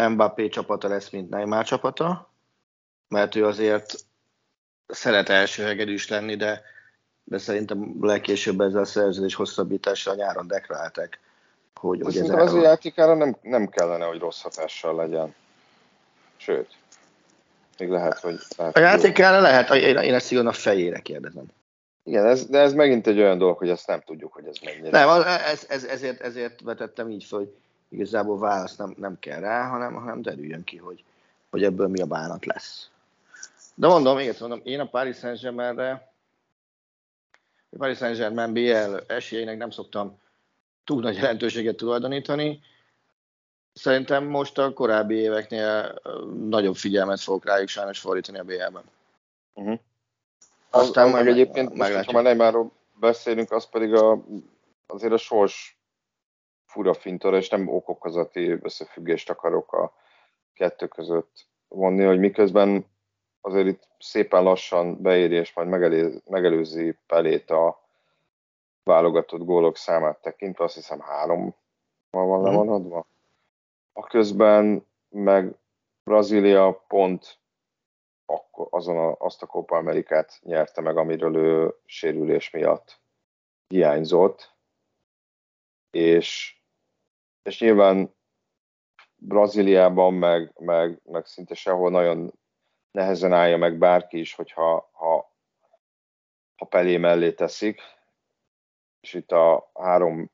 Mbappé 0.09 0.49
csapata 0.49 0.89
lesz, 0.89 1.11
mint 1.11 1.31
Neymar 1.31 1.64
csapata, 1.64 2.31
mert 3.09 3.35
ő 3.35 3.47
azért 3.47 3.95
szeret 4.87 5.29
első 5.29 5.62
hegedűs 5.62 6.09
lenni, 6.09 6.37
de 6.37 6.62
de 7.29 7.39
szerintem 7.39 7.97
legkésőbb 8.01 8.61
ezzel 8.61 8.81
a 8.81 8.85
szerződés 8.85 9.35
hosszabbítással 9.35 10.14
nyáron 10.14 10.47
deklarálták, 10.47 11.20
hogy, 11.74 12.01
hogy 12.03 12.16
ez 12.16 12.31
az 12.31 12.55
a 12.55 12.61
játékára 12.61 13.14
nem, 13.14 13.37
nem 13.43 13.68
kellene, 13.68 14.05
hogy 14.05 14.18
rossz 14.18 14.43
hatással 14.43 14.95
legyen. 14.95 15.35
Sőt, 16.37 16.76
még 17.79 17.89
lehet, 17.89 18.18
hogy... 18.18 18.39
Lehet, 18.57 18.76
a 18.76 18.81
játékára 18.81 19.41
lehet, 19.41 19.70
én, 19.70 19.97
én 19.97 20.14
ezt 20.14 20.33
a 20.33 20.53
fejére 20.53 20.99
kérdezem. 20.99 21.45
Igen, 22.05 22.26
ez, 22.26 22.47
de 22.47 22.59
ez 22.59 22.72
megint 22.72 23.07
egy 23.07 23.18
olyan 23.18 23.39
dolog, 23.39 23.59
hogy 23.59 23.68
ezt 23.68 23.87
nem 23.87 24.01
tudjuk, 24.01 24.33
hogy 24.33 24.47
ez 24.47 24.57
mennyire. 24.64 24.91
Nem, 24.91 25.22
ez, 25.26 25.66
ez, 25.68 25.85
ezért, 25.85 26.20
ezért 26.20 26.61
vetettem 26.61 27.11
így 27.11 27.24
fel, 27.24 27.39
hogy 27.39 27.55
igazából 27.89 28.39
válasz 28.39 28.76
nem, 28.76 28.95
nem 28.97 29.16
kell 29.20 29.41
rá, 29.41 29.66
hanem, 29.68 29.95
hanem 29.95 30.22
derüljön 30.22 30.64
ki, 30.64 30.76
hogy, 30.76 31.05
hogy 31.51 31.64
ebből 31.64 31.89
mi 31.89 32.01
a 32.01 32.07
bánat 32.07 32.47
lesz. 32.47 32.89
De 33.74 33.87
mondom, 33.87 34.16
még 34.16 34.29
egyszer 34.29 34.49
mondom, 34.49 34.66
én 34.66 34.81
a 34.81 34.87
Paris 34.87 35.16
Saint-Germainre 35.16 36.09
Paris 37.77 37.97
Saint-Germain 37.97 38.53
BL 38.53 38.97
esélyeinek 39.07 39.57
nem 39.57 39.71
szoktam 39.71 40.21
túl 40.85 41.01
nagy 41.01 41.16
jelentőséget 41.16 41.77
tulajdonítani. 41.77 42.61
Szerintem 43.73 44.25
most 44.25 44.59
a 44.59 44.73
korábbi 44.73 45.14
éveknél 45.14 46.01
nagyobb 46.49 46.75
figyelmet 46.75 47.21
fogok 47.21 47.45
rájuk 47.45 47.69
sajnos 47.69 47.99
fordítani 47.99 48.39
a 48.39 48.45
BL-ben. 48.45 48.85
Uh-huh. 49.55 49.79
Aztán 50.71 51.07
az, 51.07 51.12
meg 51.12 51.29
egyébként, 51.29 51.75
most, 51.75 52.05
ha 52.05 52.12
már 52.12 52.23
Neymarról 52.23 52.73
beszélünk, 52.95 53.51
az 53.51 53.69
pedig 53.71 53.95
a, 53.95 54.25
azért 54.87 55.12
a 55.12 55.16
sors 55.16 55.79
fura 56.66 56.95
fintora, 56.95 57.37
és 57.37 57.49
nem 57.49 57.69
okokozati 57.69 58.59
összefüggést 58.62 59.31
akarok 59.31 59.73
a 59.73 59.93
kettő 60.55 60.87
között 60.87 61.47
vonni, 61.69 62.05
hogy 62.05 62.19
miközben 62.19 62.87
azért 63.49 63.66
itt 63.66 63.88
szépen 63.99 64.42
lassan 64.42 65.03
beéri, 65.03 65.34
és 65.34 65.53
majd 65.53 65.68
megelő, 65.68 66.22
megelőzi 66.24 66.96
Pelét 67.07 67.51
a 67.51 67.82
válogatott 68.82 69.44
gólok 69.44 69.76
számát 69.76 70.22
tekintve, 70.22 70.64
azt 70.64 70.74
hiszem 70.74 71.01
három 71.01 71.55
van 72.11 72.38
mhm. 72.40 72.44
lemaradva. 72.44 73.07
A 73.92 74.03
közben 74.03 74.86
meg 75.09 75.55
Brazília 76.05 76.84
pont 76.88 77.38
akkor 78.30 78.66
azon 78.70 78.96
a, 78.96 79.16
azt 79.18 79.42
a 79.42 79.46
Copa 79.46 79.76
Amerikát 79.76 80.38
nyerte 80.42 80.80
meg, 80.80 80.96
amiről 80.96 81.36
ő 81.36 81.74
sérülés 81.84 82.51
miatt 82.51 83.01
hiányzott. 83.66 84.57
És, 85.90 86.57
és 87.42 87.61
nyilván 87.61 88.14
Brazíliában, 89.16 90.14
meg, 90.14 90.53
meg, 90.59 91.01
meg 91.05 91.26
szinte 91.26 91.55
sehol 91.55 91.90
nagyon 91.90 92.32
nehezen 92.91 93.32
állja 93.32 93.57
meg 93.57 93.78
bárki 93.78 94.18
is, 94.18 94.34
hogyha 94.34 94.91
ha, 94.93 95.32
ha 96.57 96.64
Pelé 96.64 96.97
mellé 96.97 97.32
teszik. 97.32 97.80
És 99.01 99.14
itt 99.14 99.32
a 99.32 99.70
három 99.74 100.30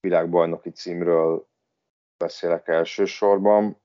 világbajnoki 0.00 0.70
címről 0.70 1.48
beszélek 2.16 2.68
elsősorban, 2.68 3.80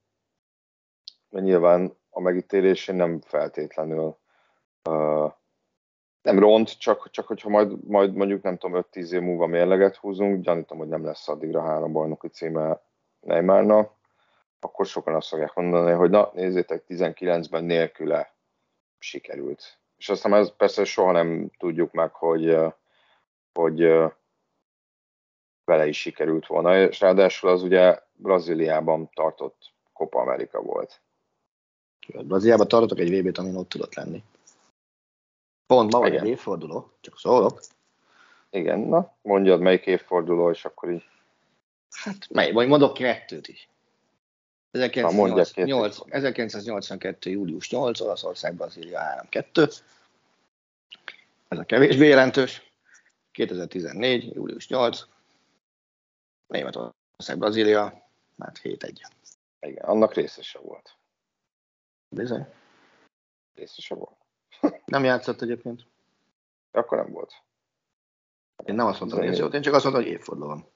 mert 1.29 1.45
nyilván 1.45 1.97
a 2.09 2.19
megítélésén 2.19 2.95
nem 2.95 3.21
feltétlenül 3.21 4.17
uh, 4.89 5.33
nem 6.21 6.39
ront, 6.39 6.79
csak, 6.79 7.09
csak 7.09 7.27
hogyha 7.27 7.49
majd, 7.49 7.87
majd 7.87 8.13
mondjuk 8.13 8.41
nem 8.41 8.57
tudom 8.57 8.85
5-10 8.91 9.11
év 9.11 9.21
múlva 9.21 9.45
mérleget 9.45 9.95
húzunk, 9.95 10.43
gyanítom, 10.43 10.77
hogy 10.77 10.87
nem 10.87 11.05
lesz 11.05 11.27
addigra 11.27 11.61
három 11.61 11.91
bajnoki 11.91 12.27
címe 12.27 12.81
Neymarnak, 13.19 13.93
akkor 14.63 14.85
sokan 14.85 15.15
azt 15.15 15.27
fogják 15.27 15.53
mondani, 15.53 15.91
hogy 15.91 16.09
na, 16.09 16.31
nézzétek, 16.33 16.83
19-ben 16.87 17.63
nélküle 17.63 18.33
sikerült. 18.99 19.77
És 19.97 20.09
aztán 20.09 20.33
ez 20.33 20.55
persze 20.55 20.83
soha 20.83 21.11
nem 21.11 21.51
tudjuk 21.57 21.91
meg, 21.91 22.13
hogy, 22.13 22.57
hogy 23.53 23.79
vele 25.65 25.87
is 25.87 25.99
sikerült 25.99 26.47
volna, 26.47 26.77
és 26.77 26.99
ráadásul 26.99 27.49
az 27.49 27.63
ugye 27.63 27.99
Brazíliában 28.13 29.09
tartott 29.13 29.71
Copa 29.93 30.19
America 30.19 30.61
volt. 30.61 31.01
Brazíliában 32.07 32.67
tartottak 32.67 32.99
egy 32.99 33.19
VB-t, 33.19 33.37
amin 33.37 33.55
ott 33.55 33.69
tudott 33.69 33.95
lenni. 33.95 34.23
Pont 35.65 35.91
ma 35.91 35.99
vagy 35.99 36.15
egy 36.15 36.27
évforduló, 36.27 36.91
csak 37.01 37.19
szólok. 37.19 37.59
Igen, 38.49 38.79
na, 38.79 39.15
mondjad 39.21 39.59
melyik 39.59 39.85
évforduló, 39.85 40.49
és 40.49 40.65
akkor 40.65 40.91
így. 40.91 41.03
Hát, 41.89 42.29
mely, 42.29 42.51
vagy 42.51 42.67
mondok 42.67 42.93
kettőt 42.93 43.47
is. 43.47 43.69
Na, 44.73 44.79
1908, 44.81 45.99
1982. 46.09 47.29
július 47.29 47.69
8, 47.69 47.99
Olaszország, 47.99 48.55
Brazília 48.55 48.99
3-2. 49.31 49.81
Ez 51.47 51.57
a 51.57 51.63
kevésbé 51.63 52.07
jelentős. 52.07 52.71
2014. 53.31 54.33
július 54.35 54.67
8. 54.67 55.01
Németország, 56.47 57.37
Brazília, 57.37 58.07
hát 58.39 58.59
7-1. 58.63 59.01
Igen, 59.59 59.83
annak 59.83 60.13
részese 60.13 60.59
volt. 60.59 60.97
Bizony. 62.09 62.47
Részese 63.55 63.95
volt. 63.95 64.17
Nem 64.85 65.03
játszott 65.03 65.41
egyébként. 65.41 65.85
Akkor 66.71 66.97
nem 66.97 67.11
volt. 67.11 67.33
Én 68.65 68.75
nem 68.75 68.85
azt 68.85 68.99
mondtam, 68.99 69.19
hogy 69.21 69.29
ez 69.29 69.37
jó, 69.37 69.47
én 69.47 69.61
csak 69.61 69.73
azt 69.73 69.83
mondtam, 69.83 70.05
hogy 70.05 70.13
évforduló 70.13 70.47
van. 70.47 70.67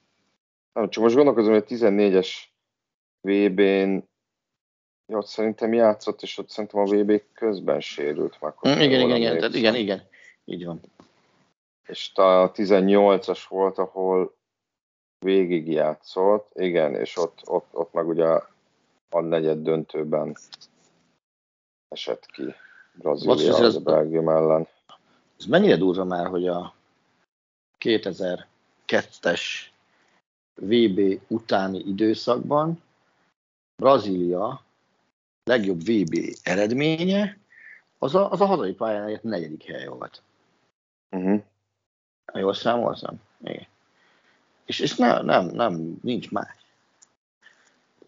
Nem, 0.72 0.90
csak 0.90 1.02
most 1.02 1.14
gondolkozom, 1.14 1.52
hogy 1.52 1.62
a 1.62 1.74
14-es 1.74 2.28
VB-n 3.20 4.08
jó, 5.12 5.20
szerintem 5.20 5.72
játszott, 5.72 6.22
és 6.22 6.38
ott 6.38 6.48
szerintem 6.48 6.80
a 6.80 6.84
VB 6.84 7.22
közben 7.32 7.80
sérült. 7.80 8.40
Már 8.40 8.52
mm, 8.68 8.80
igen, 8.80 9.00
igen, 9.00 9.16
igen, 9.16 9.38
tehát 9.38 9.54
igen, 9.54 9.74
igen, 9.74 10.02
így 10.44 10.64
van. 10.64 10.80
És 11.86 12.10
a 12.14 12.52
18-as 12.52 13.44
volt, 13.48 13.78
ahol 13.78 14.36
végig 15.18 15.68
játszott, 15.68 16.50
igen, 16.54 16.94
és 16.94 17.16
ott, 17.16 17.40
ott, 17.44 17.66
ott 17.70 17.92
meg 17.92 18.08
ugye 18.08 18.26
a 19.08 19.20
negyed 19.20 19.58
döntőben 19.58 20.36
esett 21.88 22.26
ki 22.26 22.54
Brazília 22.92 23.54
az, 23.54 23.78
Belgium 23.78 24.28
ellen. 24.28 24.68
Ez 25.38 25.44
mennyire 25.44 25.76
durva 25.76 26.04
már, 26.04 26.26
hogy 26.26 26.48
a 26.48 26.74
2002-es 27.84 29.42
VB 30.54 31.20
utáni 31.28 31.78
időszakban 31.78 32.82
Brazília 33.78 34.64
legjobb 35.44 35.80
VB 35.80 36.18
eredménye 36.42 37.38
az 37.98 38.14
a, 38.14 38.30
az 38.30 38.40
a 38.40 38.46
hazai 38.46 38.72
pályán 38.72 39.08
egy 39.08 39.22
negyedik 39.22 39.64
hely 39.64 39.86
volt. 39.86 40.22
Uh-huh. 41.10 41.42
Jól 42.34 42.54
számoltam? 42.54 43.20
Igen. 43.44 43.66
És, 44.64 44.80
és 44.80 44.96
ne, 44.96 45.20
nem, 45.20 45.46
nem, 45.46 45.98
nincs 46.02 46.30
más. 46.30 46.56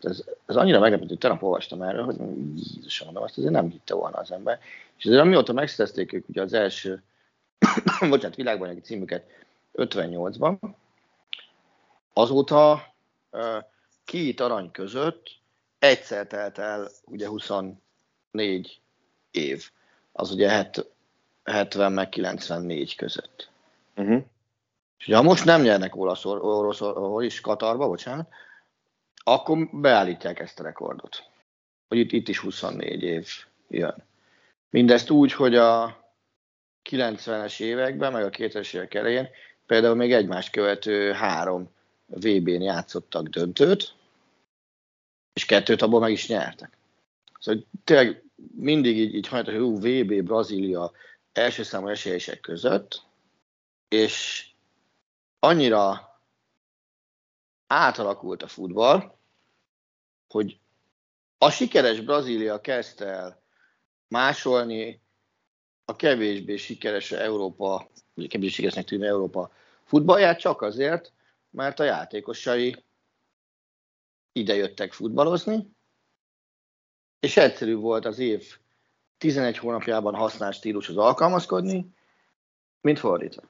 Ez, 0.01 0.25
ez 0.47 0.57
annyira 0.57 0.81
meglepő, 0.81 1.07
hogy 1.07 1.19
tegnap 1.19 1.43
olvastam 1.43 1.83
erről, 1.83 2.05
hogy 2.05 2.19
Jézusom, 2.55 3.07
mondom, 3.07 3.23
azt 3.25 3.39
azért 3.39 3.53
nem 3.53 3.71
hitte 3.71 3.95
volna 3.95 4.17
az 4.17 4.33
ember. 4.33 4.61
És 4.97 5.05
azért 5.05 5.23
amióta 5.23 5.53
megszerezték 5.53 6.13
ők 6.13 6.29
ugye 6.29 6.43
az 6.43 6.53
első, 6.53 7.03
bocsánat, 8.09 8.37
világbajnoki 8.37 8.81
címüket 8.81 9.27
58-ban, 9.75 10.59
azóta 12.13 12.93
uh, 13.31 13.65
két 14.05 14.41
arany 14.41 14.71
között 14.71 15.40
egyszer 15.81 16.27
telt 16.27 16.59
el 16.59 16.91
ugye 17.05 17.29
24 17.29 18.81
év, 19.31 19.71
az 20.13 20.31
ugye 20.31 20.71
70 21.45 21.93
meg 21.93 22.09
94 22.09 22.95
között. 22.95 23.51
Uh-huh. 23.97 24.23
És 24.99 25.13
ha 25.13 25.23
most 25.23 25.45
nem 25.45 25.63
nyernek 25.63 25.97
olasz, 25.97 26.25
orosz, 26.25 26.81
orosz 26.81 27.25
is 27.25 27.41
Katarba, 27.41 27.89
bocsánat, 27.89 28.29
akkor 29.15 29.69
beállítják 29.73 30.39
ezt 30.39 30.61
a 30.61 30.63
rekordot. 30.63 31.25
Hogy 31.89 31.99
itt, 31.99 32.13
itt 32.13 32.29
is 32.29 32.39
24 32.39 33.03
év 33.03 33.29
jön. 33.69 34.05
Mindezt 34.71 35.11
úgy, 35.11 35.33
hogy 35.33 35.55
a 35.55 36.05
90-es 36.91 37.61
években, 37.61 38.13
meg 38.13 38.25
a 38.25 38.31
2000-es 38.31 38.75
évek 38.75 38.95
elején 38.95 39.29
például 39.67 39.95
még 39.95 40.13
egymás 40.13 40.51
követő 40.51 41.13
három 41.13 41.71
VB-n 42.07 42.63
játszottak 42.63 43.29
döntőt, 43.29 43.95
és 45.41 45.47
kettőt 45.47 45.83
abból 45.83 46.01
meg 46.01 46.13
is 46.13 46.29
nyertek. 46.29 46.77
Szóval 47.39 47.63
tényleg 47.85 48.25
mindig 48.55 48.99
így, 48.99 49.15
így 49.15 49.29
hajtott, 49.29 49.55
hogy 49.55 50.05
VB, 50.05 50.23
Brazília 50.23 50.93
első 51.33 51.63
számú 51.63 51.89
esélyesek 51.89 52.41
között, 52.41 53.03
és 53.89 54.47
annyira 55.39 56.09
átalakult 57.67 58.43
a 58.43 58.49
futball, 58.49 59.17
hogy 60.29 60.59
a 61.39 61.51
sikeres 61.51 62.01
Brazília 62.01 62.61
kezdte 62.61 63.07
el 63.07 63.43
másolni 64.09 65.01
a 65.85 65.97
kevésbé 65.97 66.57
sikeres 66.57 67.13
Európa, 67.13 67.91
kevésbé 68.15 68.49
sikeresnek 68.49 68.85
tűnő 68.85 69.07
Európa 69.07 69.53
futballját 69.85 70.39
csak 70.39 70.63
azért, 70.63 71.13
mert 71.51 71.81
a 71.81 71.85
játékosai 71.85 72.85
ide 74.33 74.55
jöttek 74.55 74.93
futballozni, 74.93 75.71
és 77.21 77.37
egyszerű 77.37 77.75
volt 77.75 78.05
az 78.05 78.19
év 78.19 78.59
11 79.19 79.59
hónapjában 79.59 80.15
használt 80.15 80.55
stílushoz 80.55 80.97
alkalmazkodni, 80.97 81.95
mint 82.81 82.99
fordítva. 82.99 83.43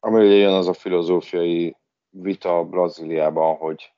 Ami 0.00 0.24
jön 0.24 0.52
az 0.52 0.68
a 0.68 0.72
filozófiai 0.72 1.76
vita 2.10 2.64
Brazíliában, 2.64 3.56
hogy 3.56 3.92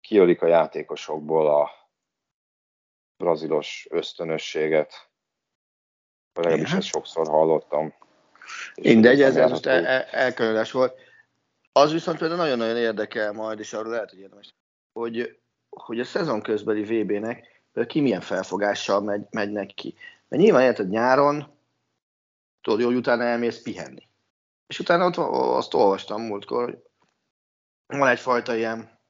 kiölik 0.00 0.42
a 0.42 0.46
játékosokból 0.46 1.60
a 1.60 1.70
brazilos 3.16 3.86
ösztönösséget. 3.90 5.10
Legalábbis 6.32 6.72
ezt 6.72 6.86
sokszor 6.86 7.26
hallottam. 7.26 7.94
Mindegy, 8.74 9.22
ez, 9.22 9.36
ez 9.36 9.50
most 9.50 9.66
el, 9.66 9.86
el, 9.86 10.64
volt. 10.72 10.98
Az 11.72 11.92
viszont 11.92 12.18
például 12.18 12.40
nagyon-nagyon 12.40 12.76
érdekel 12.76 13.32
majd, 13.32 13.58
és 13.58 13.72
arról 13.72 13.92
lehet, 13.92 14.10
hogy 14.10 14.18
érdemes, 14.18 14.54
hogy, 14.94 15.40
hogy 15.68 16.00
a 16.00 16.04
szezon 16.04 16.42
közbeli 16.42 17.02
VB-nek 17.02 17.62
ki 17.86 18.00
milyen 18.00 18.20
felfogással 18.20 19.00
megy, 19.00 19.26
megy 19.30 19.50
neki. 19.50 19.94
Mert 20.28 20.42
nyilván 20.42 20.62
érted 20.62 20.88
nyáron, 20.88 21.58
tudod, 22.60 22.84
hogy 22.84 22.94
utána 22.94 23.22
elmész 23.22 23.62
pihenni. 23.62 24.08
És 24.66 24.78
utána 24.78 25.06
ott 25.06 25.16
azt 25.56 25.74
olvastam 25.74 26.22
múltkor, 26.22 26.64
hogy 26.64 27.98
van 27.98 28.08
egyfajta 28.08 28.54
ilyen 28.54 29.00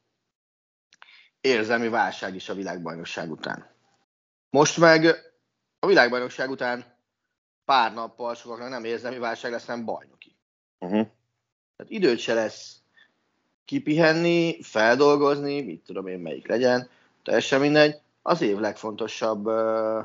érzelmi 1.40 1.88
válság 1.88 2.34
is 2.34 2.48
a 2.48 2.54
világbajnokság 2.54 3.30
után. 3.30 3.76
Most 4.50 4.78
meg 4.78 5.04
a 5.78 5.86
világbajnokság 5.86 6.50
után 6.50 6.98
pár 7.64 7.94
nappal 7.94 8.34
sokaknak 8.34 8.68
nem 8.68 8.84
érzelmi 8.84 9.18
válság 9.18 9.50
lesz, 9.50 9.66
hanem 9.66 9.84
bajnoki. 9.84 10.36
Uh-huh. 10.78 11.06
Tehát 11.76 11.92
időt 11.92 12.18
se 12.18 12.34
lesz 12.34 12.83
kipihenni, 13.64 14.62
feldolgozni, 14.62 15.62
mit 15.62 15.84
tudom 15.84 16.06
én 16.06 16.18
melyik 16.18 16.48
legyen, 16.48 16.88
teljesen 17.22 17.60
mindegy, 17.60 18.00
az 18.22 18.40
év 18.40 18.58
legfontosabb 18.58 19.46
uh, 19.46 20.04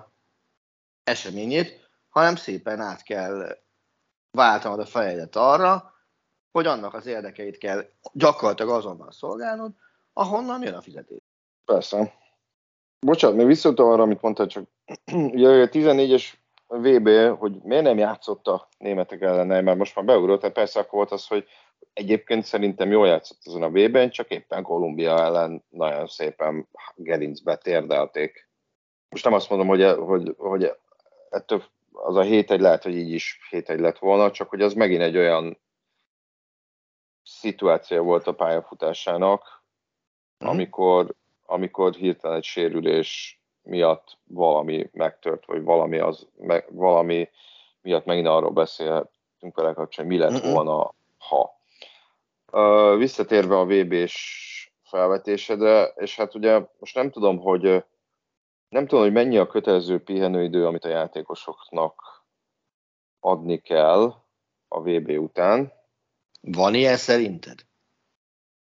eseményét, 1.04 1.90
hanem 2.10 2.36
szépen 2.36 2.80
át 2.80 3.04
kell 3.04 3.58
váltanod 4.32 4.80
a 4.80 4.86
fejedet 4.86 5.36
arra, 5.36 5.94
hogy 6.52 6.66
annak 6.66 6.94
az 6.94 7.06
érdekeit 7.06 7.58
kell 7.58 7.86
gyakorlatilag 8.14 8.72
azonnal 8.72 9.12
szolgálnod, 9.12 9.72
ahonnan 10.14 10.64
jön 10.64 10.74
a 10.74 10.82
fizetés. 10.82 11.22
Persze. 11.66 12.14
Bocsánat, 13.00 13.38
még 13.38 13.46
visszatom 13.46 13.90
arra, 13.90 14.04
amit 14.04 14.22
mondtál, 14.22 14.48
csak 14.48 14.64
ugye 15.12 15.48
a 15.48 15.70
14-es 15.70 16.24
VB, 16.78 17.38
hogy 17.38 17.62
miért 17.64 17.84
nem 17.84 17.98
játszott 17.98 18.48
a 18.48 18.68
németek 18.78 19.22
ellen, 19.22 19.64
mert 19.64 19.78
most 19.78 19.96
már 19.96 20.06
beugrott, 20.06 20.40
tehát 20.40 20.56
persze 20.56 20.80
akkor 20.80 20.94
volt 20.94 21.12
az, 21.12 21.28
hogy 21.28 21.48
egyébként 21.94 22.44
szerintem 22.44 22.92
jól 22.92 23.08
játszott 23.08 23.40
azon 23.46 23.64
a 23.64 23.70
VB-ben, 23.70 24.10
csak 24.10 24.30
éppen 24.30 24.64
Kolumbia 24.64 25.24
ellen 25.24 25.64
nagyon 25.70 26.08
szépen 26.08 26.68
gerincbe 26.96 27.56
térdelték. 27.56 28.50
Most 29.10 29.24
nem 29.24 29.34
azt 29.34 29.50
mondom, 29.50 29.68
hogy, 29.68 29.84
hogy, 29.84 30.36
hogy 30.38 30.76
ettől 31.30 31.64
az 31.92 32.16
a 32.16 32.22
7 32.22 32.52
egy 32.52 32.60
lehet, 32.60 32.84
hogy 32.84 32.96
így 32.96 33.12
is 33.12 33.40
7 33.50 33.70
egy 33.70 33.80
lett 33.80 33.98
volna, 33.98 34.32
csak 34.32 34.50
hogy 34.50 34.62
az 34.62 34.74
megint 34.74 35.02
egy 35.02 35.18
olyan 35.18 35.60
szituáció 37.24 38.04
volt 38.04 38.28
a 38.28 38.34
pályafutásának, 38.34 39.64
mm. 40.46 40.48
amikor, 40.48 41.16
amikor 41.46 41.94
hirtelen 41.94 42.38
egy 42.38 42.44
sérülés 42.44 43.39
miatt 43.70 44.18
valami 44.24 44.90
megtört, 44.94 45.46
vagy 45.46 45.64
valami, 45.64 45.98
az, 45.98 46.28
me, 46.38 46.66
valami 46.70 47.30
miatt 47.82 48.06
megint 48.06 48.28
arról 48.28 48.52
beszélhetünk 48.52 49.56
vele 49.56 49.74
kapcsolatban, 49.74 50.18
mi 50.18 50.24
lett 50.24 50.44
volna, 50.54 50.94
ha. 51.18 51.58
Uh, 52.52 52.98
visszatérve 52.98 53.58
a 53.58 53.66
VB-s 53.66 54.72
felvetésedre, 54.82 55.84
és 55.96 56.16
hát 56.16 56.36
ugye 56.36 56.62
most 56.80 56.96
nem 56.96 57.10
tudom, 57.10 57.38
hogy 57.38 57.84
nem 58.70 58.88
tudom, 58.88 59.04
hogy 59.04 59.14
mennyi 59.14 59.38
a 59.38 59.48
kötelező 59.48 60.04
pihenőidő, 60.04 60.66
amit 60.66 60.86
a 60.86 60.90
játékosoknak 60.90 62.24
adni 63.20 63.58
kell 63.58 64.14
a 64.68 64.82
VB 64.82 65.10
után. 65.10 65.74
Van 66.42 66.74
ilyen 66.74 66.98
szerinted? 66.98 67.60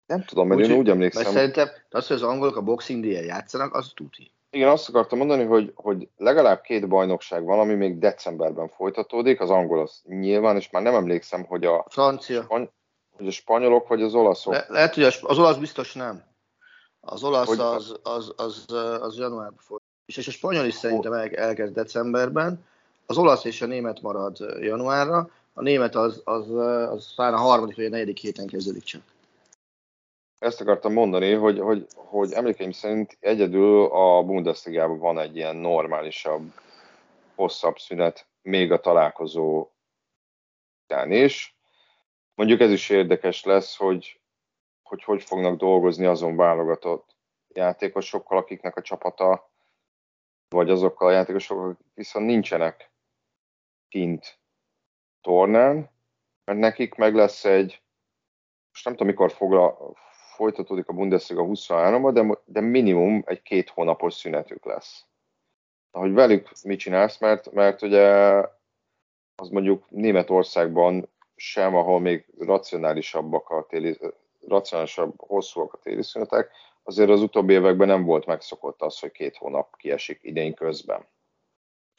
Nem 0.05 0.23
tudom, 0.23 0.47
mert 0.47 0.61
úgy, 0.61 0.69
én 0.69 0.77
úgy 0.77 0.89
emlékszem. 0.89 1.33
Szerintem 1.33 1.67
az, 1.89 2.07
hogy 2.07 2.15
az 2.15 2.23
angolok 2.23 2.55
a 2.55 2.61
Boxing 2.61 3.03
day 3.03 3.25
játszanak, 3.25 3.73
az 3.73 3.91
tuti. 3.95 4.31
Igen, 4.51 4.69
azt 4.69 4.89
akartam 4.89 5.17
mondani, 5.17 5.43
hogy, 5.43 5.71
hogy 5.75 6.09
legalább 6.17 6.61
két 6.61 6.87
bajnokság 6.87 7.43
van, 7.43 7.59
ami 7.59 7.73
még 7.73 7.99
decemberben 7.99 8.69
folytatódik, 8.69 9.41
az 9.41 9.49
angol 9.49 9.81
az 9.81 10.01
nyilván, 10.03 10.55
és 10.55 10.69
már 10.69 10.83
nem 10.83 10.95
emlékszem, 10.95 11.43
hogy 11.43 11.65
a, 11.65 11.85
Francia. 11.89 12.41
Spany- 12.41 12.71
hogy 13.17 13.27
a 13.27 13.31
spanyolok 13.31 13.87
vagy 13.87 14.01
az 14.01 14.13
olaszok. 14.13 14.53
Le, 14.53 14.65
lehet, 14.67 14.93
hogy 14.93 15.03
az 15.03 15.37
olasz 15.37 15.57
biztos 15.57 15.93
nem. 15.93 16.23
Az 17.01 17.23
olasz 17.23 17.47
hogy 17.47 17.59
az, 17.59 17.99
az, 18.03 18.33
az, 18.37 18.65
az, 18.67 18.73
az 19.01 19.17
januárban 19.17 19.57
folyt. 19.57 19.81
És, 20.05 20.17
és 20.17 20.27
a 20.27 20.31
spanyol 20.31 20.65
is 20.65 20.73
szerintem 20.73 21.13
el, 21.13 21.29
elkezd 21.29 21.73
decemberben, 21.73 22.65
az 23.05 23.17
olasz 23.17 23.43
és 23.43 23.61
a 23.61 23.65
német 23.65 24.01
marad 24.01 24.37
januárra, 24.59 25.29
a 25.53 25.61
német 25.61 25.95
az, 25.95 26.21
az, 26.23 26.49
az 26.91 27.13
talán 27.15 27.33
a 27.33 27.37
harmadik 27.37 27.75
vagy 27.75 27.85
a 27.85 27.89
negyedik 27.89 28.17
héten 28.17 28.47
kezdődik 28.47 28.83
csak. 28.83 29.01
Ezt 30.39 30.61
akartam 30.61 30.93
mondani, 30.93 31.33
hogy, 31.33 31.59
hogy, 31.59 31.87
hogy 31.95 32.31
emlékeim 32.31 32.71
szerint 32.71 33.17
egyedül 33.19 33.85
a 33.85 34.23
Bundesligában 34.23 34.99
van 34.99 35.19
egy 35.19 35.35
ilyen 35.35 35.55
normálisabb, 35.55 36.53
hosszabb 37.35 37.77
szünet, 37.77 38.27
még 38.41 38.71
a 38.71 38.79
találkozó 38.79 39.67
után 40.83 41.11
is. 41.11 41.57
Mondjuk 42.35 42.59
ez 42.59 42.71
is 42.71 42.89
érdekes 42.89 43.43
lesz, 43.43 43.77
hogy 43.77 44.19
hogy, 44.89 45.03
hogy 45.03 45.23
fognak 45.23 45.57
dolgozni 45.57 46.05
azon 46.05 46.35
válogatott 46.35 47.15
játékosokkal, 47.47 48.37
akiknek 48.37 48.75
a 48.75 48.81
csapata, 48.81 49.51
vagy 50.49 50.69
azokkal 50.69 51.07
a 51.07 51.11
játékosokkal, 51.11 51.69
akik 51.69 51.85
viszont 51.93 52.25
nincsenek 52.25 52.91
kint 53.87 54.39
tornán, 55.21 55.89
mert 56.43 56.59
nekik 56.59 56.95
meg 56.95 57.15
lesz 57.15 57.45
egy, 57.45 57.81
most 58.71 58.85
nem 58.85 58.93
tudom, 58.93 59.07
mikor 59.07 59.31
fogla, 59.31 59.93
folytatódik 60.39 60.87
a 60.87 60.93
Bundesliga 60.93 61.43
23 61.43 62.13
de, 62.13 62.37
de 62.45 62.59
minimum 62.61 63.23
egy 63.25 63.41
két 63.41 63.69
hónapos 63.69 64.13
szünetük 64.13 64.65
lesz. 64.65 65.05
Hogy 65.91 66.13
velük 66.13 66.51
mit 66.63 66.79
csinálsz, 66.79 67.19
mert, 67.19 67.51
mert 67.51 67.81
ugye 67.81 68.07
az 69.35 69.49
mondjuk 69.49 69.85
Németországban 69.89 71.09
sem, 71.35 71.75
ahol 71.75 71.99
még 71.99 72.25
racionálisabbak 72.37 73.49
a 73.49 73.65
téli, 73.69 73.97
racionálisabb, 74.47 75.13
hosszúak 75.17 75.73
a 75.73 75.77
téli 75.77 76.03
szünetek, 76.03 76.51
azért 76.83 77.09
az 77.09 77.21
utóbbi 77.21 77.53
években 77.53 77.87
nem 77.87 78.03
volt 78.03 78.25
megszokott 78.25 78.81
az, 78.81 78.99
hogy 78.99 79.11
két 79.11 79.37
hónap 79.37 79.75
kiesik 79.77 80.19
idén 80.21 80.53
közben. 80.53 81.05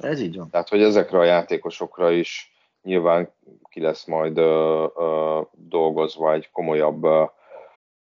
Ez 0.02 0.20
így 0.20 0.36
van. 0.36 0.50
Tehát, 0.50 0.68
hogy 0.68 0.82
ezekre 0.82 1.18
a 1.18 1.24
játékosokra 1.24 2.10
is 2.10 2.52
nyilván 2.82 3.32
ki 3.70 3.80
lesz 3.80 4.04
majd 4.04 4.38
ö, 4.38 4.86
ö, 4.96 5.40
dolgozva 5.52 6.32
egy 6.32 6.50
komolyabb 6.50 7.04
ö, 7.04 7.24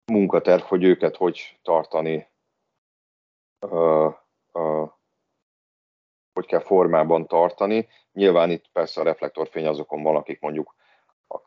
munkaterv, 0.07 0.63
hogy 0.63 0.85
őket 0.85 1.17
hogy 1.17 1.59
tartani, 1.63 2.29
ö, 3.59 4.09
ö, 4.53 4.85
hogy 6.33 6.47
kell 6.47 6.61
formában 6.61 7.27
tartani. 7.27 7.89
Nyilván 8.13 8.51
itt 8.51 8.69
persze 8.73 9.01
a 9.01 9.05
reflektorfény 9.05 9.67
azokon 9.67 10.03
van, 10.03 10.17
akik 10.17 10.41
mondjuk 10.41 10.75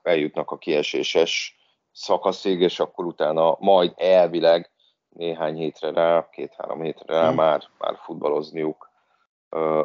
eljutnak 0.01 0.51
a 0.51 0.57
kieséses 0.57 1.57
szakaszig, 1.91 2.61
és 2.61 2.79
akkor 2.79 3.05
utána 3.05 3.57
majd 3.59 3.93
elvileg 3.95 4.71
néhány 5.09 5.55
hétre 5.55 5.91
rá, 5.91 6.29
két-három 6.29 6.81
hétre 6.81 7.13
rá 7.13 7.27
hmm. 7.27 7.35
már, 7.35 7.63
már 7.77 7.97
futballozniuk 7.97 8.89
ö, 9.49 9.83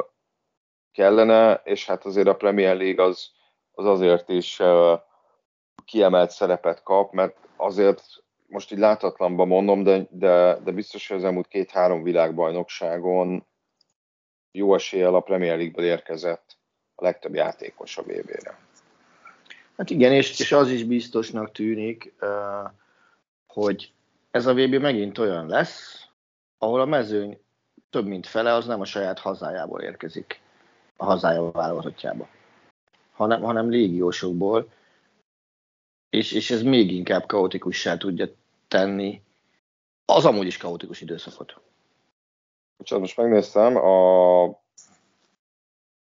kellene, 0.91 1.61
és 1.63 1.85
hát 1.85 2.05
azért 2.05 2.27
a 2.27 2.35
Premier 2.35 2.75
League 2.77 3.03
az, 3.03 3.31
az 3.71 3.85
azért 3.85 4.29
is 4.29 4.59
ö, 4.59 4.95
kiemelt 5.85 6.29
szerepet 6.29 6.83
kap, 6.83 7.11
mert 7.11 7.37
azért 7.57 8.22
most 8.53 8.71
így 8.71 8.79
látatlanban 8.79 9.47
mondom, 9.47 9.83
de, 9.83 10.07
de, 10.09 10.59
de 10.63 10.71
biztos, 10.71 11.07
hogy 11.07 11.17
az 11.17 11.23
elmúlt 11.23 11.47
két-három 11.47 12.03
világbajnokságon 12.03 13.45
jó 14.51 14.75
eséllyel 14.75 15.15
a 15.15 15.19
Premier 15.19 15.57
League-ből 15.57 15.85
érkezett 15.85 16.57
a 16.95 17.03
legtöbb 17.03 17.33
játékos 17.33 17.97
a 17.97 18.01
VB-re. 18.01 18.59
Hát 19.77 19.89
igen, 19.89 20.11
és, 20.11 20.39
és 20.39 20.51
az 20.51 20.69
is 20.69 20.83
biztosnak 20.83 21.51
tűnik, 21.51 22.13
hogy 23.47 23.91
ez 24.31 24.45
a 24.45 24.53
VB 24.53 24.75
megint 24.75 25.17
olyan 25.17 25.47
lesz, 25.47 26.07
ahol 26.57 26.81
a 26.81 26.85
mezőny 26.85 27.39
több 27.89 28.05
mint 28.05 28.27
fele 28.27 28.53
az 28.53 28.65
nem 28.65 28.81
a 28.81 28.85
saját 28.85 29.19
hazájából 29.19 29.81
érkezik, 29.81 30.41
a 30.97 31.05
hazája 31.05 31.51
válogatottjába, 31.51 32.27
hanem, 33.11 33.41
hanem 33.41 33.69
légiósokból, 33.69 34.71
és, 36.09 36.31
és 36.31 36.51
ez 36.51 36.61
még 36.61 36.91
inkább 36.91 37.25
kaotikussá 37.25 37.97
tudja 37.97 38.27
tenni 38.73 39.21
az 40.05 40.25
amúgy 40.25 40.47
is 40.47 40.57
kaotikus 40.57 41.01
időszakot. 41.01 41.61
Bocsánat, 42.77 43.03
most 43.03 43.17
megnéztem, 43.17 43.75
a 43.77 44.61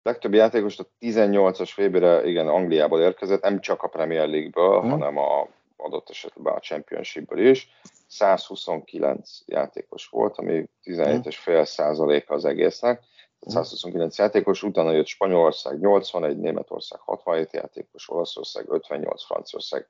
legtöbb 0.02 0.34
játékos 0.34 0.80
a 0.80 0.88
18-as 1.00 1.72
vb 1.76 2.26
igen, 2.28 2.48
Angliából 2.48 3.02
érkezett, 3.02 3.42
nem 3.42 3.60
csak 3.60 3.84
a 3.84 3.88
Premier 3.88 4.28
League-ből, 4.28 4.80
hmm. 4.80 4.90
hanem 4.90 5.18
a 5.18 5.48
adott 5.78 6.10
esetben 6.10 6.54
a 6.54 6.60
Championship-ből 6.60 7.48
is. 7.48 7.70
129 8.08 9.40
játékos 9.46 10.08
volt, 10.08 10.38
ami 10.38 10.66
17,5 10.84 11.66
százaléka 11.66 12.34
az 12.34 12.46
egésznek. 12.46 13.04
129 13.40 14.18
játékos, 14.18 14.64
utána 14.64 14.92
jött 14.92 15.08
Spanyolország 15.08 15.80
81, 15.80 16.38
Németország 16.38 17.00
67 17.00 17.54
játékos, 17.54 18.10
Olaszország 18.10 18.66
58, 18.70 19.24
Franciaország 19.24 19.88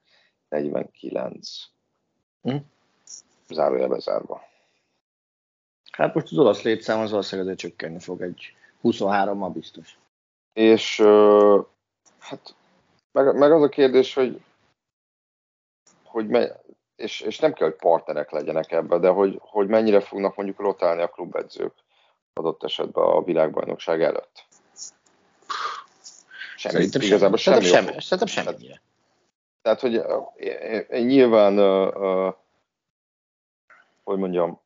49. 0.49 1.47
Hm? 2.41 2.55
Zárójelbe 3.49 3.99
zárva. 3.99 4.49
Hát 5.91 6.13
most 6.13 6.31
az 6.31 6.37
olasz 6.37 6.61
létszám 6.61 6.99
az 6.99 7.09
valószínűleg 7.09 7.51
azért 7.51 7.69
csökkenni 7.69 7.99
fog, 7.99 8.21
egy 8.21 8.55
23-mal 8.83 9.49
biztos. 9.53 9.97
És 10.53 10.97
hát 12.19 12.55
meg, 13.11 13.37
meg 13.37 13.51
az 13.51 13.61
a 13.61 13.69
kérdés, 13.69 14.13
hogy, 14.13 14.41
hogy 16.03 16.27
me, 16.27 16.61
és, 16.95 17.21
és 17.21 17.39
nem 17.39 17.53
kell, 17.53 17.67
hogy 17.67 17.77
partnerek 17.77 18.31
legyenek 18.31 18.71
ebbe, 18.71 18.97
de 18.97 19.09
hogy, 19.09 19.37
hogy 19.41 19.67
mennyire 19.67 19.99
fognak 19.99 20.35
mondjuk 20.35 20.59
rotálni 20.59 21.01
a 21.01 21.07
klubedzők 21.07 21.73
adott 22.33 22.63
esetben 22.63 23.03
a 23.03 23.23
világbajnokság 23.23 24.03
előtt. 24.03 24.45
Semmi, 26.55 26.73
szerintem 26.73 27.01
igazából 27.01 27.37
semmi. 27.37 27.65
Szerintem 27.65 27.85
semmi. 27.85 28.01
Szerintem 28.01 28.27
semmi. 28.27 28.79
Tehát, 29.61 29.79
hogy 29.79 30.01
nyilván, 30.89 31.57
hogy 34.03 34.17
mondjam, 34.17 34.61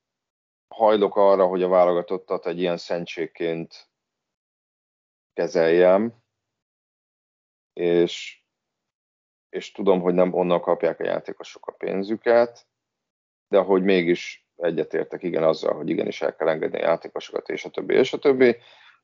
hajlok 0.68 1.16
arra, 1.16 1.46
hogy 1.48 1.64
a 1.64 1.68
válogatottat 1.68 2.46
egy 2.46 2.60
ilyen 2.60 2.78
szentségként 2.78 3.90
kezeljem, 5.34 6.24
és, 7.74 8.44
és 9.50 9.72
tudom, 9.72 10.02
hogy 10.02 10.14
nem 10.14 10.34
onnan 10.34 10.62
kapják 10.62 11.00
a 11.00 11.06
játékosok 11.06 11.68
a 11.68 11.72
pénzüket, 11.72 12.68
de 13.48 13.60
hogy 13.60 13.84
mégis 13.84 14.48
egyetértek 14.56 15.24
igen 15.24 15.44
azzal, 15.44 15.74
hogy 15.74 15.90
igenis 15.90 16.22
el 16.22 16.36
kell 16.36 16.48
engedni 16.48 16.78
a 16.78 16.88
játékosokat, 16.88 17.50
és 17.50 17.66
a 17.66 17.70
többi, 17.70 17.94
és 17.94 18.14
a 18.14 18.18
többi, 18.18 18.58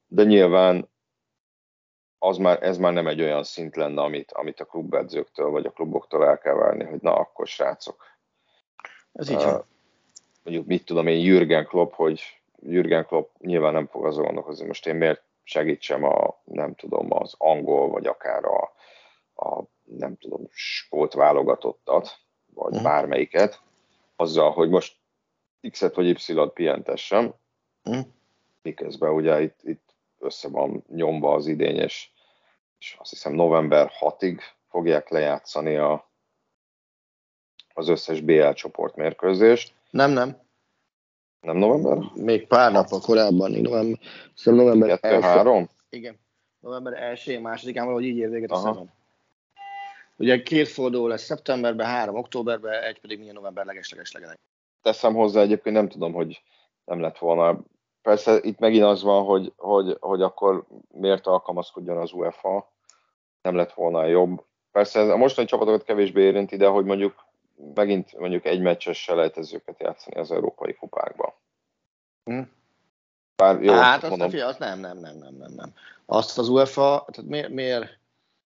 de 0.07 0.23
nyilván 0.23 0.89
az 2.23 2.37
már, 2.37 2.63
ez 2.63 2.77
már 2.77 2.93
nem 2.93 3.07
egy 3.07 3.21
olyan 3.21 3.43
szint 3.43 3.75
lenne, 3.75 4.01
amit, 4.01 4.31
amit 4.31 4.59
a 4.59 4.65
klubedzőktől 4.65 5.49
vagy 5.49 5.65
a 5.65 5.71
kluboktól 5.71 6.27
el 6.27 6.37
kell 6.37 6.53
várni, 6.53 6.83
hogy 6.83 7.01
na 7.01 7.15
akkor 7.15 7.47
srácok. 7.47 8.05
Ez 9.13 9.29
így 9.29 9.43
uh, 9.43 9.63
Mondjuk 10.43 10.67
mit 10.67 10.85
tudom 10.85 11.07
én, 11.07 11.23
Jürgen 11.23 11.65
Klopp, 11.65 11.93
hogy 11.93 12.21
Jürgen 12.59 13.05
Klopp 13.05 13.29
nyilván 13.39 13.73
nem 13.73 13.87
fog 13.87 14.05
azon 14.05 14.23
gondolkozni, 14.23 14.67
most 14.67 14.87
én 14.87 14.95
miért 14.95 15.23
segítsem 15.43 16.03
a, 16.03 16.41
nem 16.43 16.75
tudom, 16.75 17.13
az 17.13 17.35
angol, 17.37 17.89
vagy 17.89 18.05
akár 18.05 18.43
a, 18.45 18.73
a 19.35 19.63
nem 19.83 20.17
tudom, 20.17 20.47
skót 20.49 21.13
válogatottat, 21.13 22.19
vagy 22.53 22.79
mm. 22.79 22.83
bármelyiket, 22.83 23.61
azzal, 24.15 24.51
hogy 24.51 24.69
most 24.69 24.95
X-et 25.69 25.95
vagy 25.95 26.07
Y-t 26.07 26.53
pihentessem, 26.53 27.33
mm. 27.89 27.99
miközben 28.61 29.13
ugye 29.13 29.41
itt, 29.41 29.59
itt 29.63 29.90
össze 30.21 30.49
van 30.49 30.83
nyomva 30.87 31.33
az 31.33 31.47
idény, 31.47 31.77
és, 31.77 32.09
és 32.77 32.95
azt 32.99 33.09
hiszem 33.09 33.33
november 33.33 33.91
6-ig 33.99 34.39
fogják 34.69 35.09
lejátszani 35.09 35.75
a, 35.75 36.11
az 37.73 37.87
összes 37.87 38.21
BL 38.21 38.51
csoport 38.51 38.95
mérkőzést. 38.95 39.73
Nem, 39.89 40.11
nem. 40.11 40.37
Nem 41.41 41.57
november? 41.57 41.97
Még 42.13 42.47
pár 42.47 42.71
nap 42.71 42.87
korábban, 43.01 43.51
november, 43.51 43.99
szerintem 44.35 44.67
november 44.67 44.99
2-3? 45.01 45.67
Igen. 45.89 46.19
November 46.59 46.93
1 46.93 47.41
másodikán 47.41 47.83
valahogy 47.83 48.05
így 48.05 48.17
ér 48.17 48.29
véget 48.29 48.51
a 48.51 48.55
szezon. 48.55 48.91
Ugye 50.15 50.41
két 50.41 50.67
forduló 50.67 51.07
lesz 51.07 51.23
szeptemberben, 51.23 51.85
három 51.85 52.15
októberben, 52.15 52.83
egy 52.83 52.99
pedig 52.99 53.19
milyen 53.19 53.35
november 53.35 53.65
legesleges 53.65 54.11
legelej. 54.11 54.35
Teszem 54.81 55.13
hozzá 55.13 55.41
egyébként, 55.41 55.75
nem 55.75 55.89
tudom, 55.89 56.13
hogy 56.13 56.43
nem 56.85 56.99
lett 56.99 57.17
volna. 57.17 57.59
Persze 58.01 58.39
itt 58.41 58.59
megint 58.59 58.83
az 58.83 59.03
van, 59.03 59.23
hogy, 59.23 59.53
hogy, 59.57 59.97
hogy 59.99 60.21
akkor 60.21 60.65
miért 60.91 61.27
alkalmazkodjon 61.27 61.97
az 61.97 62.11
UEFA, 62.11 62.71
nem 63.41 63.55
lett 63.55 63.73
volna 63.73 64.05
jobb. 64.05 64.43
Persze 64.71 64.99
ez 64.99 65.07
a 65.07 65.17
mostani 65.17 65.47
csapatokat 65.47 65.83
kevésbé 65.83 66.21
érinti, 66.21 66.57
de 66.57 66.67
hogy 66.67 66.85
mondjuk 66.85 67.25
megint 67.73 68.17
mondjuk 68.19 68.45
egy 68.45 68.61
meccses 68.61 69.01
selejtezőket 69.01 69.79
játszani 69.79 70.19
az 70.19 70.31
európai 70.31 70.73
kupákba. 70.73 71.39
Hm. 72.23 72.41
Bár 73.35 73.63
jó, 73.63 73.73
hát 73.73 74.01
azt, 74.01 74.09
mondom. 74.09 74.29
fia, 74.29 74.47
azt 74.47 74.59
nem, 74.59 74.79
nem, 74.79 74.97
nem, 74.97 75.17
nem, 75.17 75.35
nem, 75.35 75.51
nem. 75.55 75.73
Azt 76.05 76.37
az 76.37 76.49
UEFA, 76.49 77.05
tehát 77.11 77.29
miért, 77.29 77.49
miért 77.49 77.99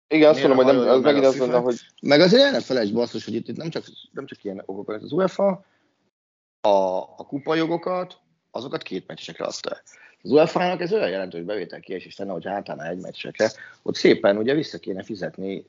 Igen, 0.08 0.30
azt 0.30 0.38
mondom, 0.46 0.64
hogy 0.64 0.74
nem, 0.74 0.88
az 0.88 0.94
meg 0.94 1.02
megint 1.02 1.24
a 1.24 1.26
azt 1.26 1.36
FIFA? 1.36 1.46
mondom, 1.46 1.64
hogy 1.64 1.76
Meg 2.02 2.20
azért 2.20 2.42
el 2.42 2.50
ne 2.50 2.60
felejtsd 2.60 2.94
basszus, 2.94 3.24
hogy 3.24 3.34
itt, 3.34 3.48
itt 3.48 3.56
nem, 3.56 3.70
csak, 3.70 3.84
nem 4.12 4.26
csak 4.26 4.44
ilyen 4.44 4.62
okok. 4.66 4.88
Az 4.88 5.12
UEFA 5.12 5.64
a, 6.60 6.98
a 7.16 7.26
kupajogokat, 7.26 8.18
azokat 8.54 8.82
két 8.82 9.06
meccsekre 9.06 9.44
el. 9.44 9.82
Az 10.22 10.30
UEFA-nak 10.30 10.80
ez 10.80 10.92
olyan 10.92 11.08
jelentős 11.08 11.42
bevétel 11.42 11.80
kiesés 11.80 12.16
lenne, 12.16 12.32
hogy 12.32 12.46
átállna 12.46 12.86
egy 12.86 13.00
meccsekre, 13.00 13.50
ott 13.82 13.94
szépen 13.94 14.36
ugye 14.36 14.54
vissza 14.54 14.78
kéne 14.78 15.02
fizetni 15.02 15.66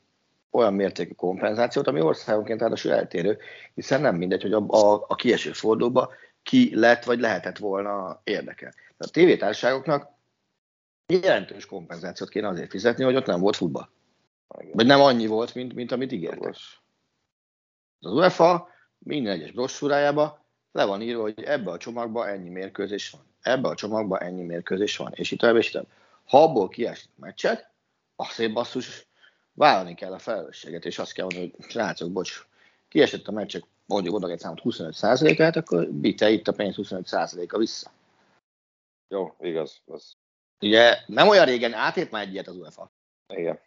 olyan 0.52 0.74
mértékű 0.74 1.14
kompenzációt, 1.14 1.88
ami 1.88 2.02
országonként 2.02 2.60
ráadásul 2.60 2.94
eltérő, 2.94 3.38
hiszen 3.74 4.02
nem 4.02 4.16
mindegy, 4.16 4.42
hogy 4.42 4.54
a, 4.54 4.66
a, 4.68 5.06
a 5.08 5.16
kieső 5.16 5.52
fordulóba 5.52 6.14
ki 6.44 6.76
lett 6.76 7.04
vagy 7.04 7.20
lehetett 7.20 7.58
volna 7.58 8.22
érdekel. 8.24 8.74
A 8.98 9.10
tévétársaságoknak 9.10 10.10
jelentős 11.08 11.66
kompenzációt 11.66 12.30
kéne 12.30 12.48
azért 12.48 12.70
fizetni, 12.70 13.04
hogy 13.04 13.16
ott 13.16 13.26
nem 13.26 13.40
volt 13.40 13.56
futball. 13.56 13.90
Vagy 14.48 14.86
nem 14.86 15.02
annyi 15.02 15.28
volt, 15.28 15.56
mint, 15.56 15.74
mint 15.74 15.92
amit 15.92 16.12
ígértek. 16.12 16.56
Az 18.00 18.12
UEFA 18.12 18.70
minden 18.98 19.34
egyes 19.34 19.52
brossúrájába 19.52 20.45
le 20.76 20.86
van 20.86 21.02
írva, 21.02 21.22
hogy 21.22 21.44
ebbe 21.44 21.72
a 21.72 21.78
csomagba 21.78 22.28
ennyi 22.28 22.50
mérkőzés 22.50 23.10
van. 23.10 23.22
Ebbe 23.42 23.68
a 23.68 23.76
csomagba 23.76 24.20
ennyi 24.20 24.44
mérkőzés 24.44 24.98
van. 24.98 25.12
És 25.16 25.32
itt 25.32 25.40
tovább, 25.40 25.56
és 25.56 25.72
tovább. 25.72 25.88
Ha 26.26 26.44
abból 26.44 26.68
kiesnek 26.68 27.14
meccsek, 27.18 27.70
azért 28.16 28.54
basszus, 28.54 29.08
vállalni 29.54 29.96
kell 29.96 30.14
a 30.14 30.20
felelősséget, 30.20 30.86
és 30.86 31.00
azt 31.00 31.14
kell 31.14 31.26
mondani, 31.26 31.52
hogy 31.56 31.70
srácok, 31.70 32.12
bocs, 32.12 32.48
kiesett 32.88 33.28
a 33.28 33.32
meccsek, 33.32 33.64
mondjuk 33.86 34.16
oda 34.16 34.30
egy 34.30 34.40
számot 34.40 34.62
25%-át, 34.64 35.56
akkor 35.56 35.88
bitte 35.88 36.30
itt 36.30 36.48
a 36.48 36.54
pénz 36.54 36.76
25%-a 36.78 37.58
vissza. 37.58 37.92
jó, 39.08 39.36
igaz, 39.40 39.82
az, 39.86 40.14
Ugye 40.60 40.98
nem 41.06 41.28
olyan 41.28 41.46
régen 41.46 41.74
átért 41.74 42.12
már 42.12 42.22
egy 42.22 42.34
ilyet 42.34 42.48
az 42.48 42.56
UEFA. 42.56 42.92
igen. 43.28 43.60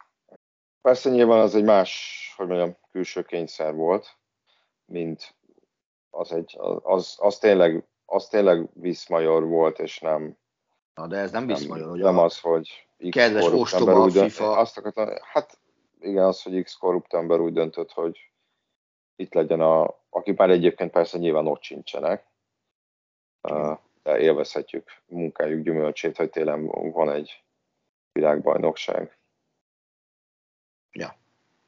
Persze 0.81 1.09
nyilván 1.09 1.39
az 1.39 1.55
egy 1.55 1.63
más, 1.63 2.33
hogy 2.35 2.47
mondjam, 2.47 2.77
külső 2.91 3.23
kényszer 3.23 3.73
volt, 3.73 4.17
mint 4.85 5.35
az 6.09 6.31
egy, 6.31 6.57
az, 6.83 7.15
az 7.19 7.37
tényleg, 7.37 7.87
az 8.05 8.27
tényleg 8.27 8.69
viszmajor 8.73 9.47
volt, 9.47 9.79
és 9.79 9.99
nem, 9.99 10.37
Na, 10.93 11.07
de 11.07 11.17
ez 11.17 11.31
nem 11.31 11.45
nem, 11.45 11.55
viszmajor, 11.55 11.89
hogy 11.89 11.99
nem 11.99 12.17
a, 12.17 12.23
az, 12.23 12.39
hogy 12.39 12.87
X 12.97 13.09
kedves 13.09 13.45
ostoba 13.45 13.91
ember 13.91 14.05
úgy 14.05 14.13
dönt- 14.13 14.31
FIFA. 14.31 14.57
Azt 14.57 14.77
akartam, 14.77 15.09
hát 15.21 15.59
igen, 15.99 16.23
az, 16.23 16.41
hogy 16.41 16.63
X 16.63 16.73
korrupt 16.77 17.13
ember 17.13 17.39
úgy 17.39 17.53
döntött, 17.53 17.91
hogy 17.91 18.31
itt 19.15 19.33
legyen 19.33 19.61
a, 19.61 19.99
akik 20.09 20.37
már 20.37 20.49
egyébként 20.49 20.91
persze 20.91 21.17
nyilván 21.17 21.47
ott 21.47 21.61
sincsenek, 21.61 22.27
de 24.03 24.19
élvezhetjük 24.19 24.91
munkájuk 25.05 25.63
gyümölcsét, 25.63 26.17
hogy 26.17 26.29
télen 26.29 26.65
van 26.91 27.09
egy 27.11 27.43
világbajnokság. 28.11 29.17
Ja. 30.91 31.15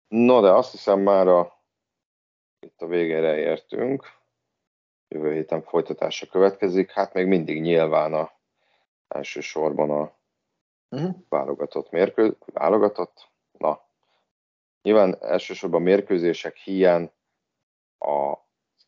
No, 0.07 0.41
de 0.41 0.49
azt 0.51 0.71
hiszem 0.71 0.99
már 0.99 1.27
a, 1.27 1.59
itt 2.59 2.81
a 2.81 2.87
végére 2.87 3.37
értünk. 3.37 4.19
Jövő 5.11 5.33
héten 5.33 5.61
folytatása 5.63 6.25
következik. 6.25 6.91
Hát 6.91 7.13
még 7.13 7.25
mindig 7.25 7.61
nyilván 7.61 8.13
a 8.13 8.31
elsősorban 9.07 9.89
a 9.89 10.13
uh-huh. 10.89 11.15
válogatott 11.29 11.91
mérkőz, 11.91 12.33
válogatott, 12.45 13.29
na, 13.57 13.81
nyilván 14.81 15.17
elsősorban 15.21 15.81
mérkőzések 15.81 16.57
hiány 16.57 17.11
a 17.99 18.37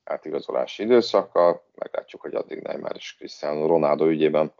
átigazolási 0.03 0.83
időszakkal, 0.83 1.63
meglátjuk, 1.75 2.21
hogy 2.21 2.35
addig 2.35 2.59
Neymar 2.61 2.95
és 2.95 3.15
Cristiano 3.15 3.67
Ronaldo 3.67 4.07
ügyében 4.07 4.53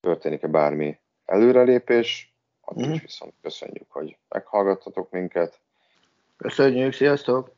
történik-e 0.00 0.46
bármi 0.46 0.98
előrelépés, 1.24 2.34
addig 2.60 2.84
Mhm. 2.84 2.94
is 2.94 3.00
viszont 3.00 3.34
köszönjük, 3.42 3.90
hogy 3.90 4.18
meghallgattatok 4.28 5.10
minket. 5.10 5.60
Köszönjük, 6.36 6.92
sziasztok! 6.92 7.50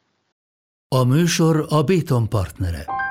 A 0.89 1.05
műsor 1.05 1.67
a 1.69 1.83
Béton 1.83 2.29
partnere. 2.29 3.06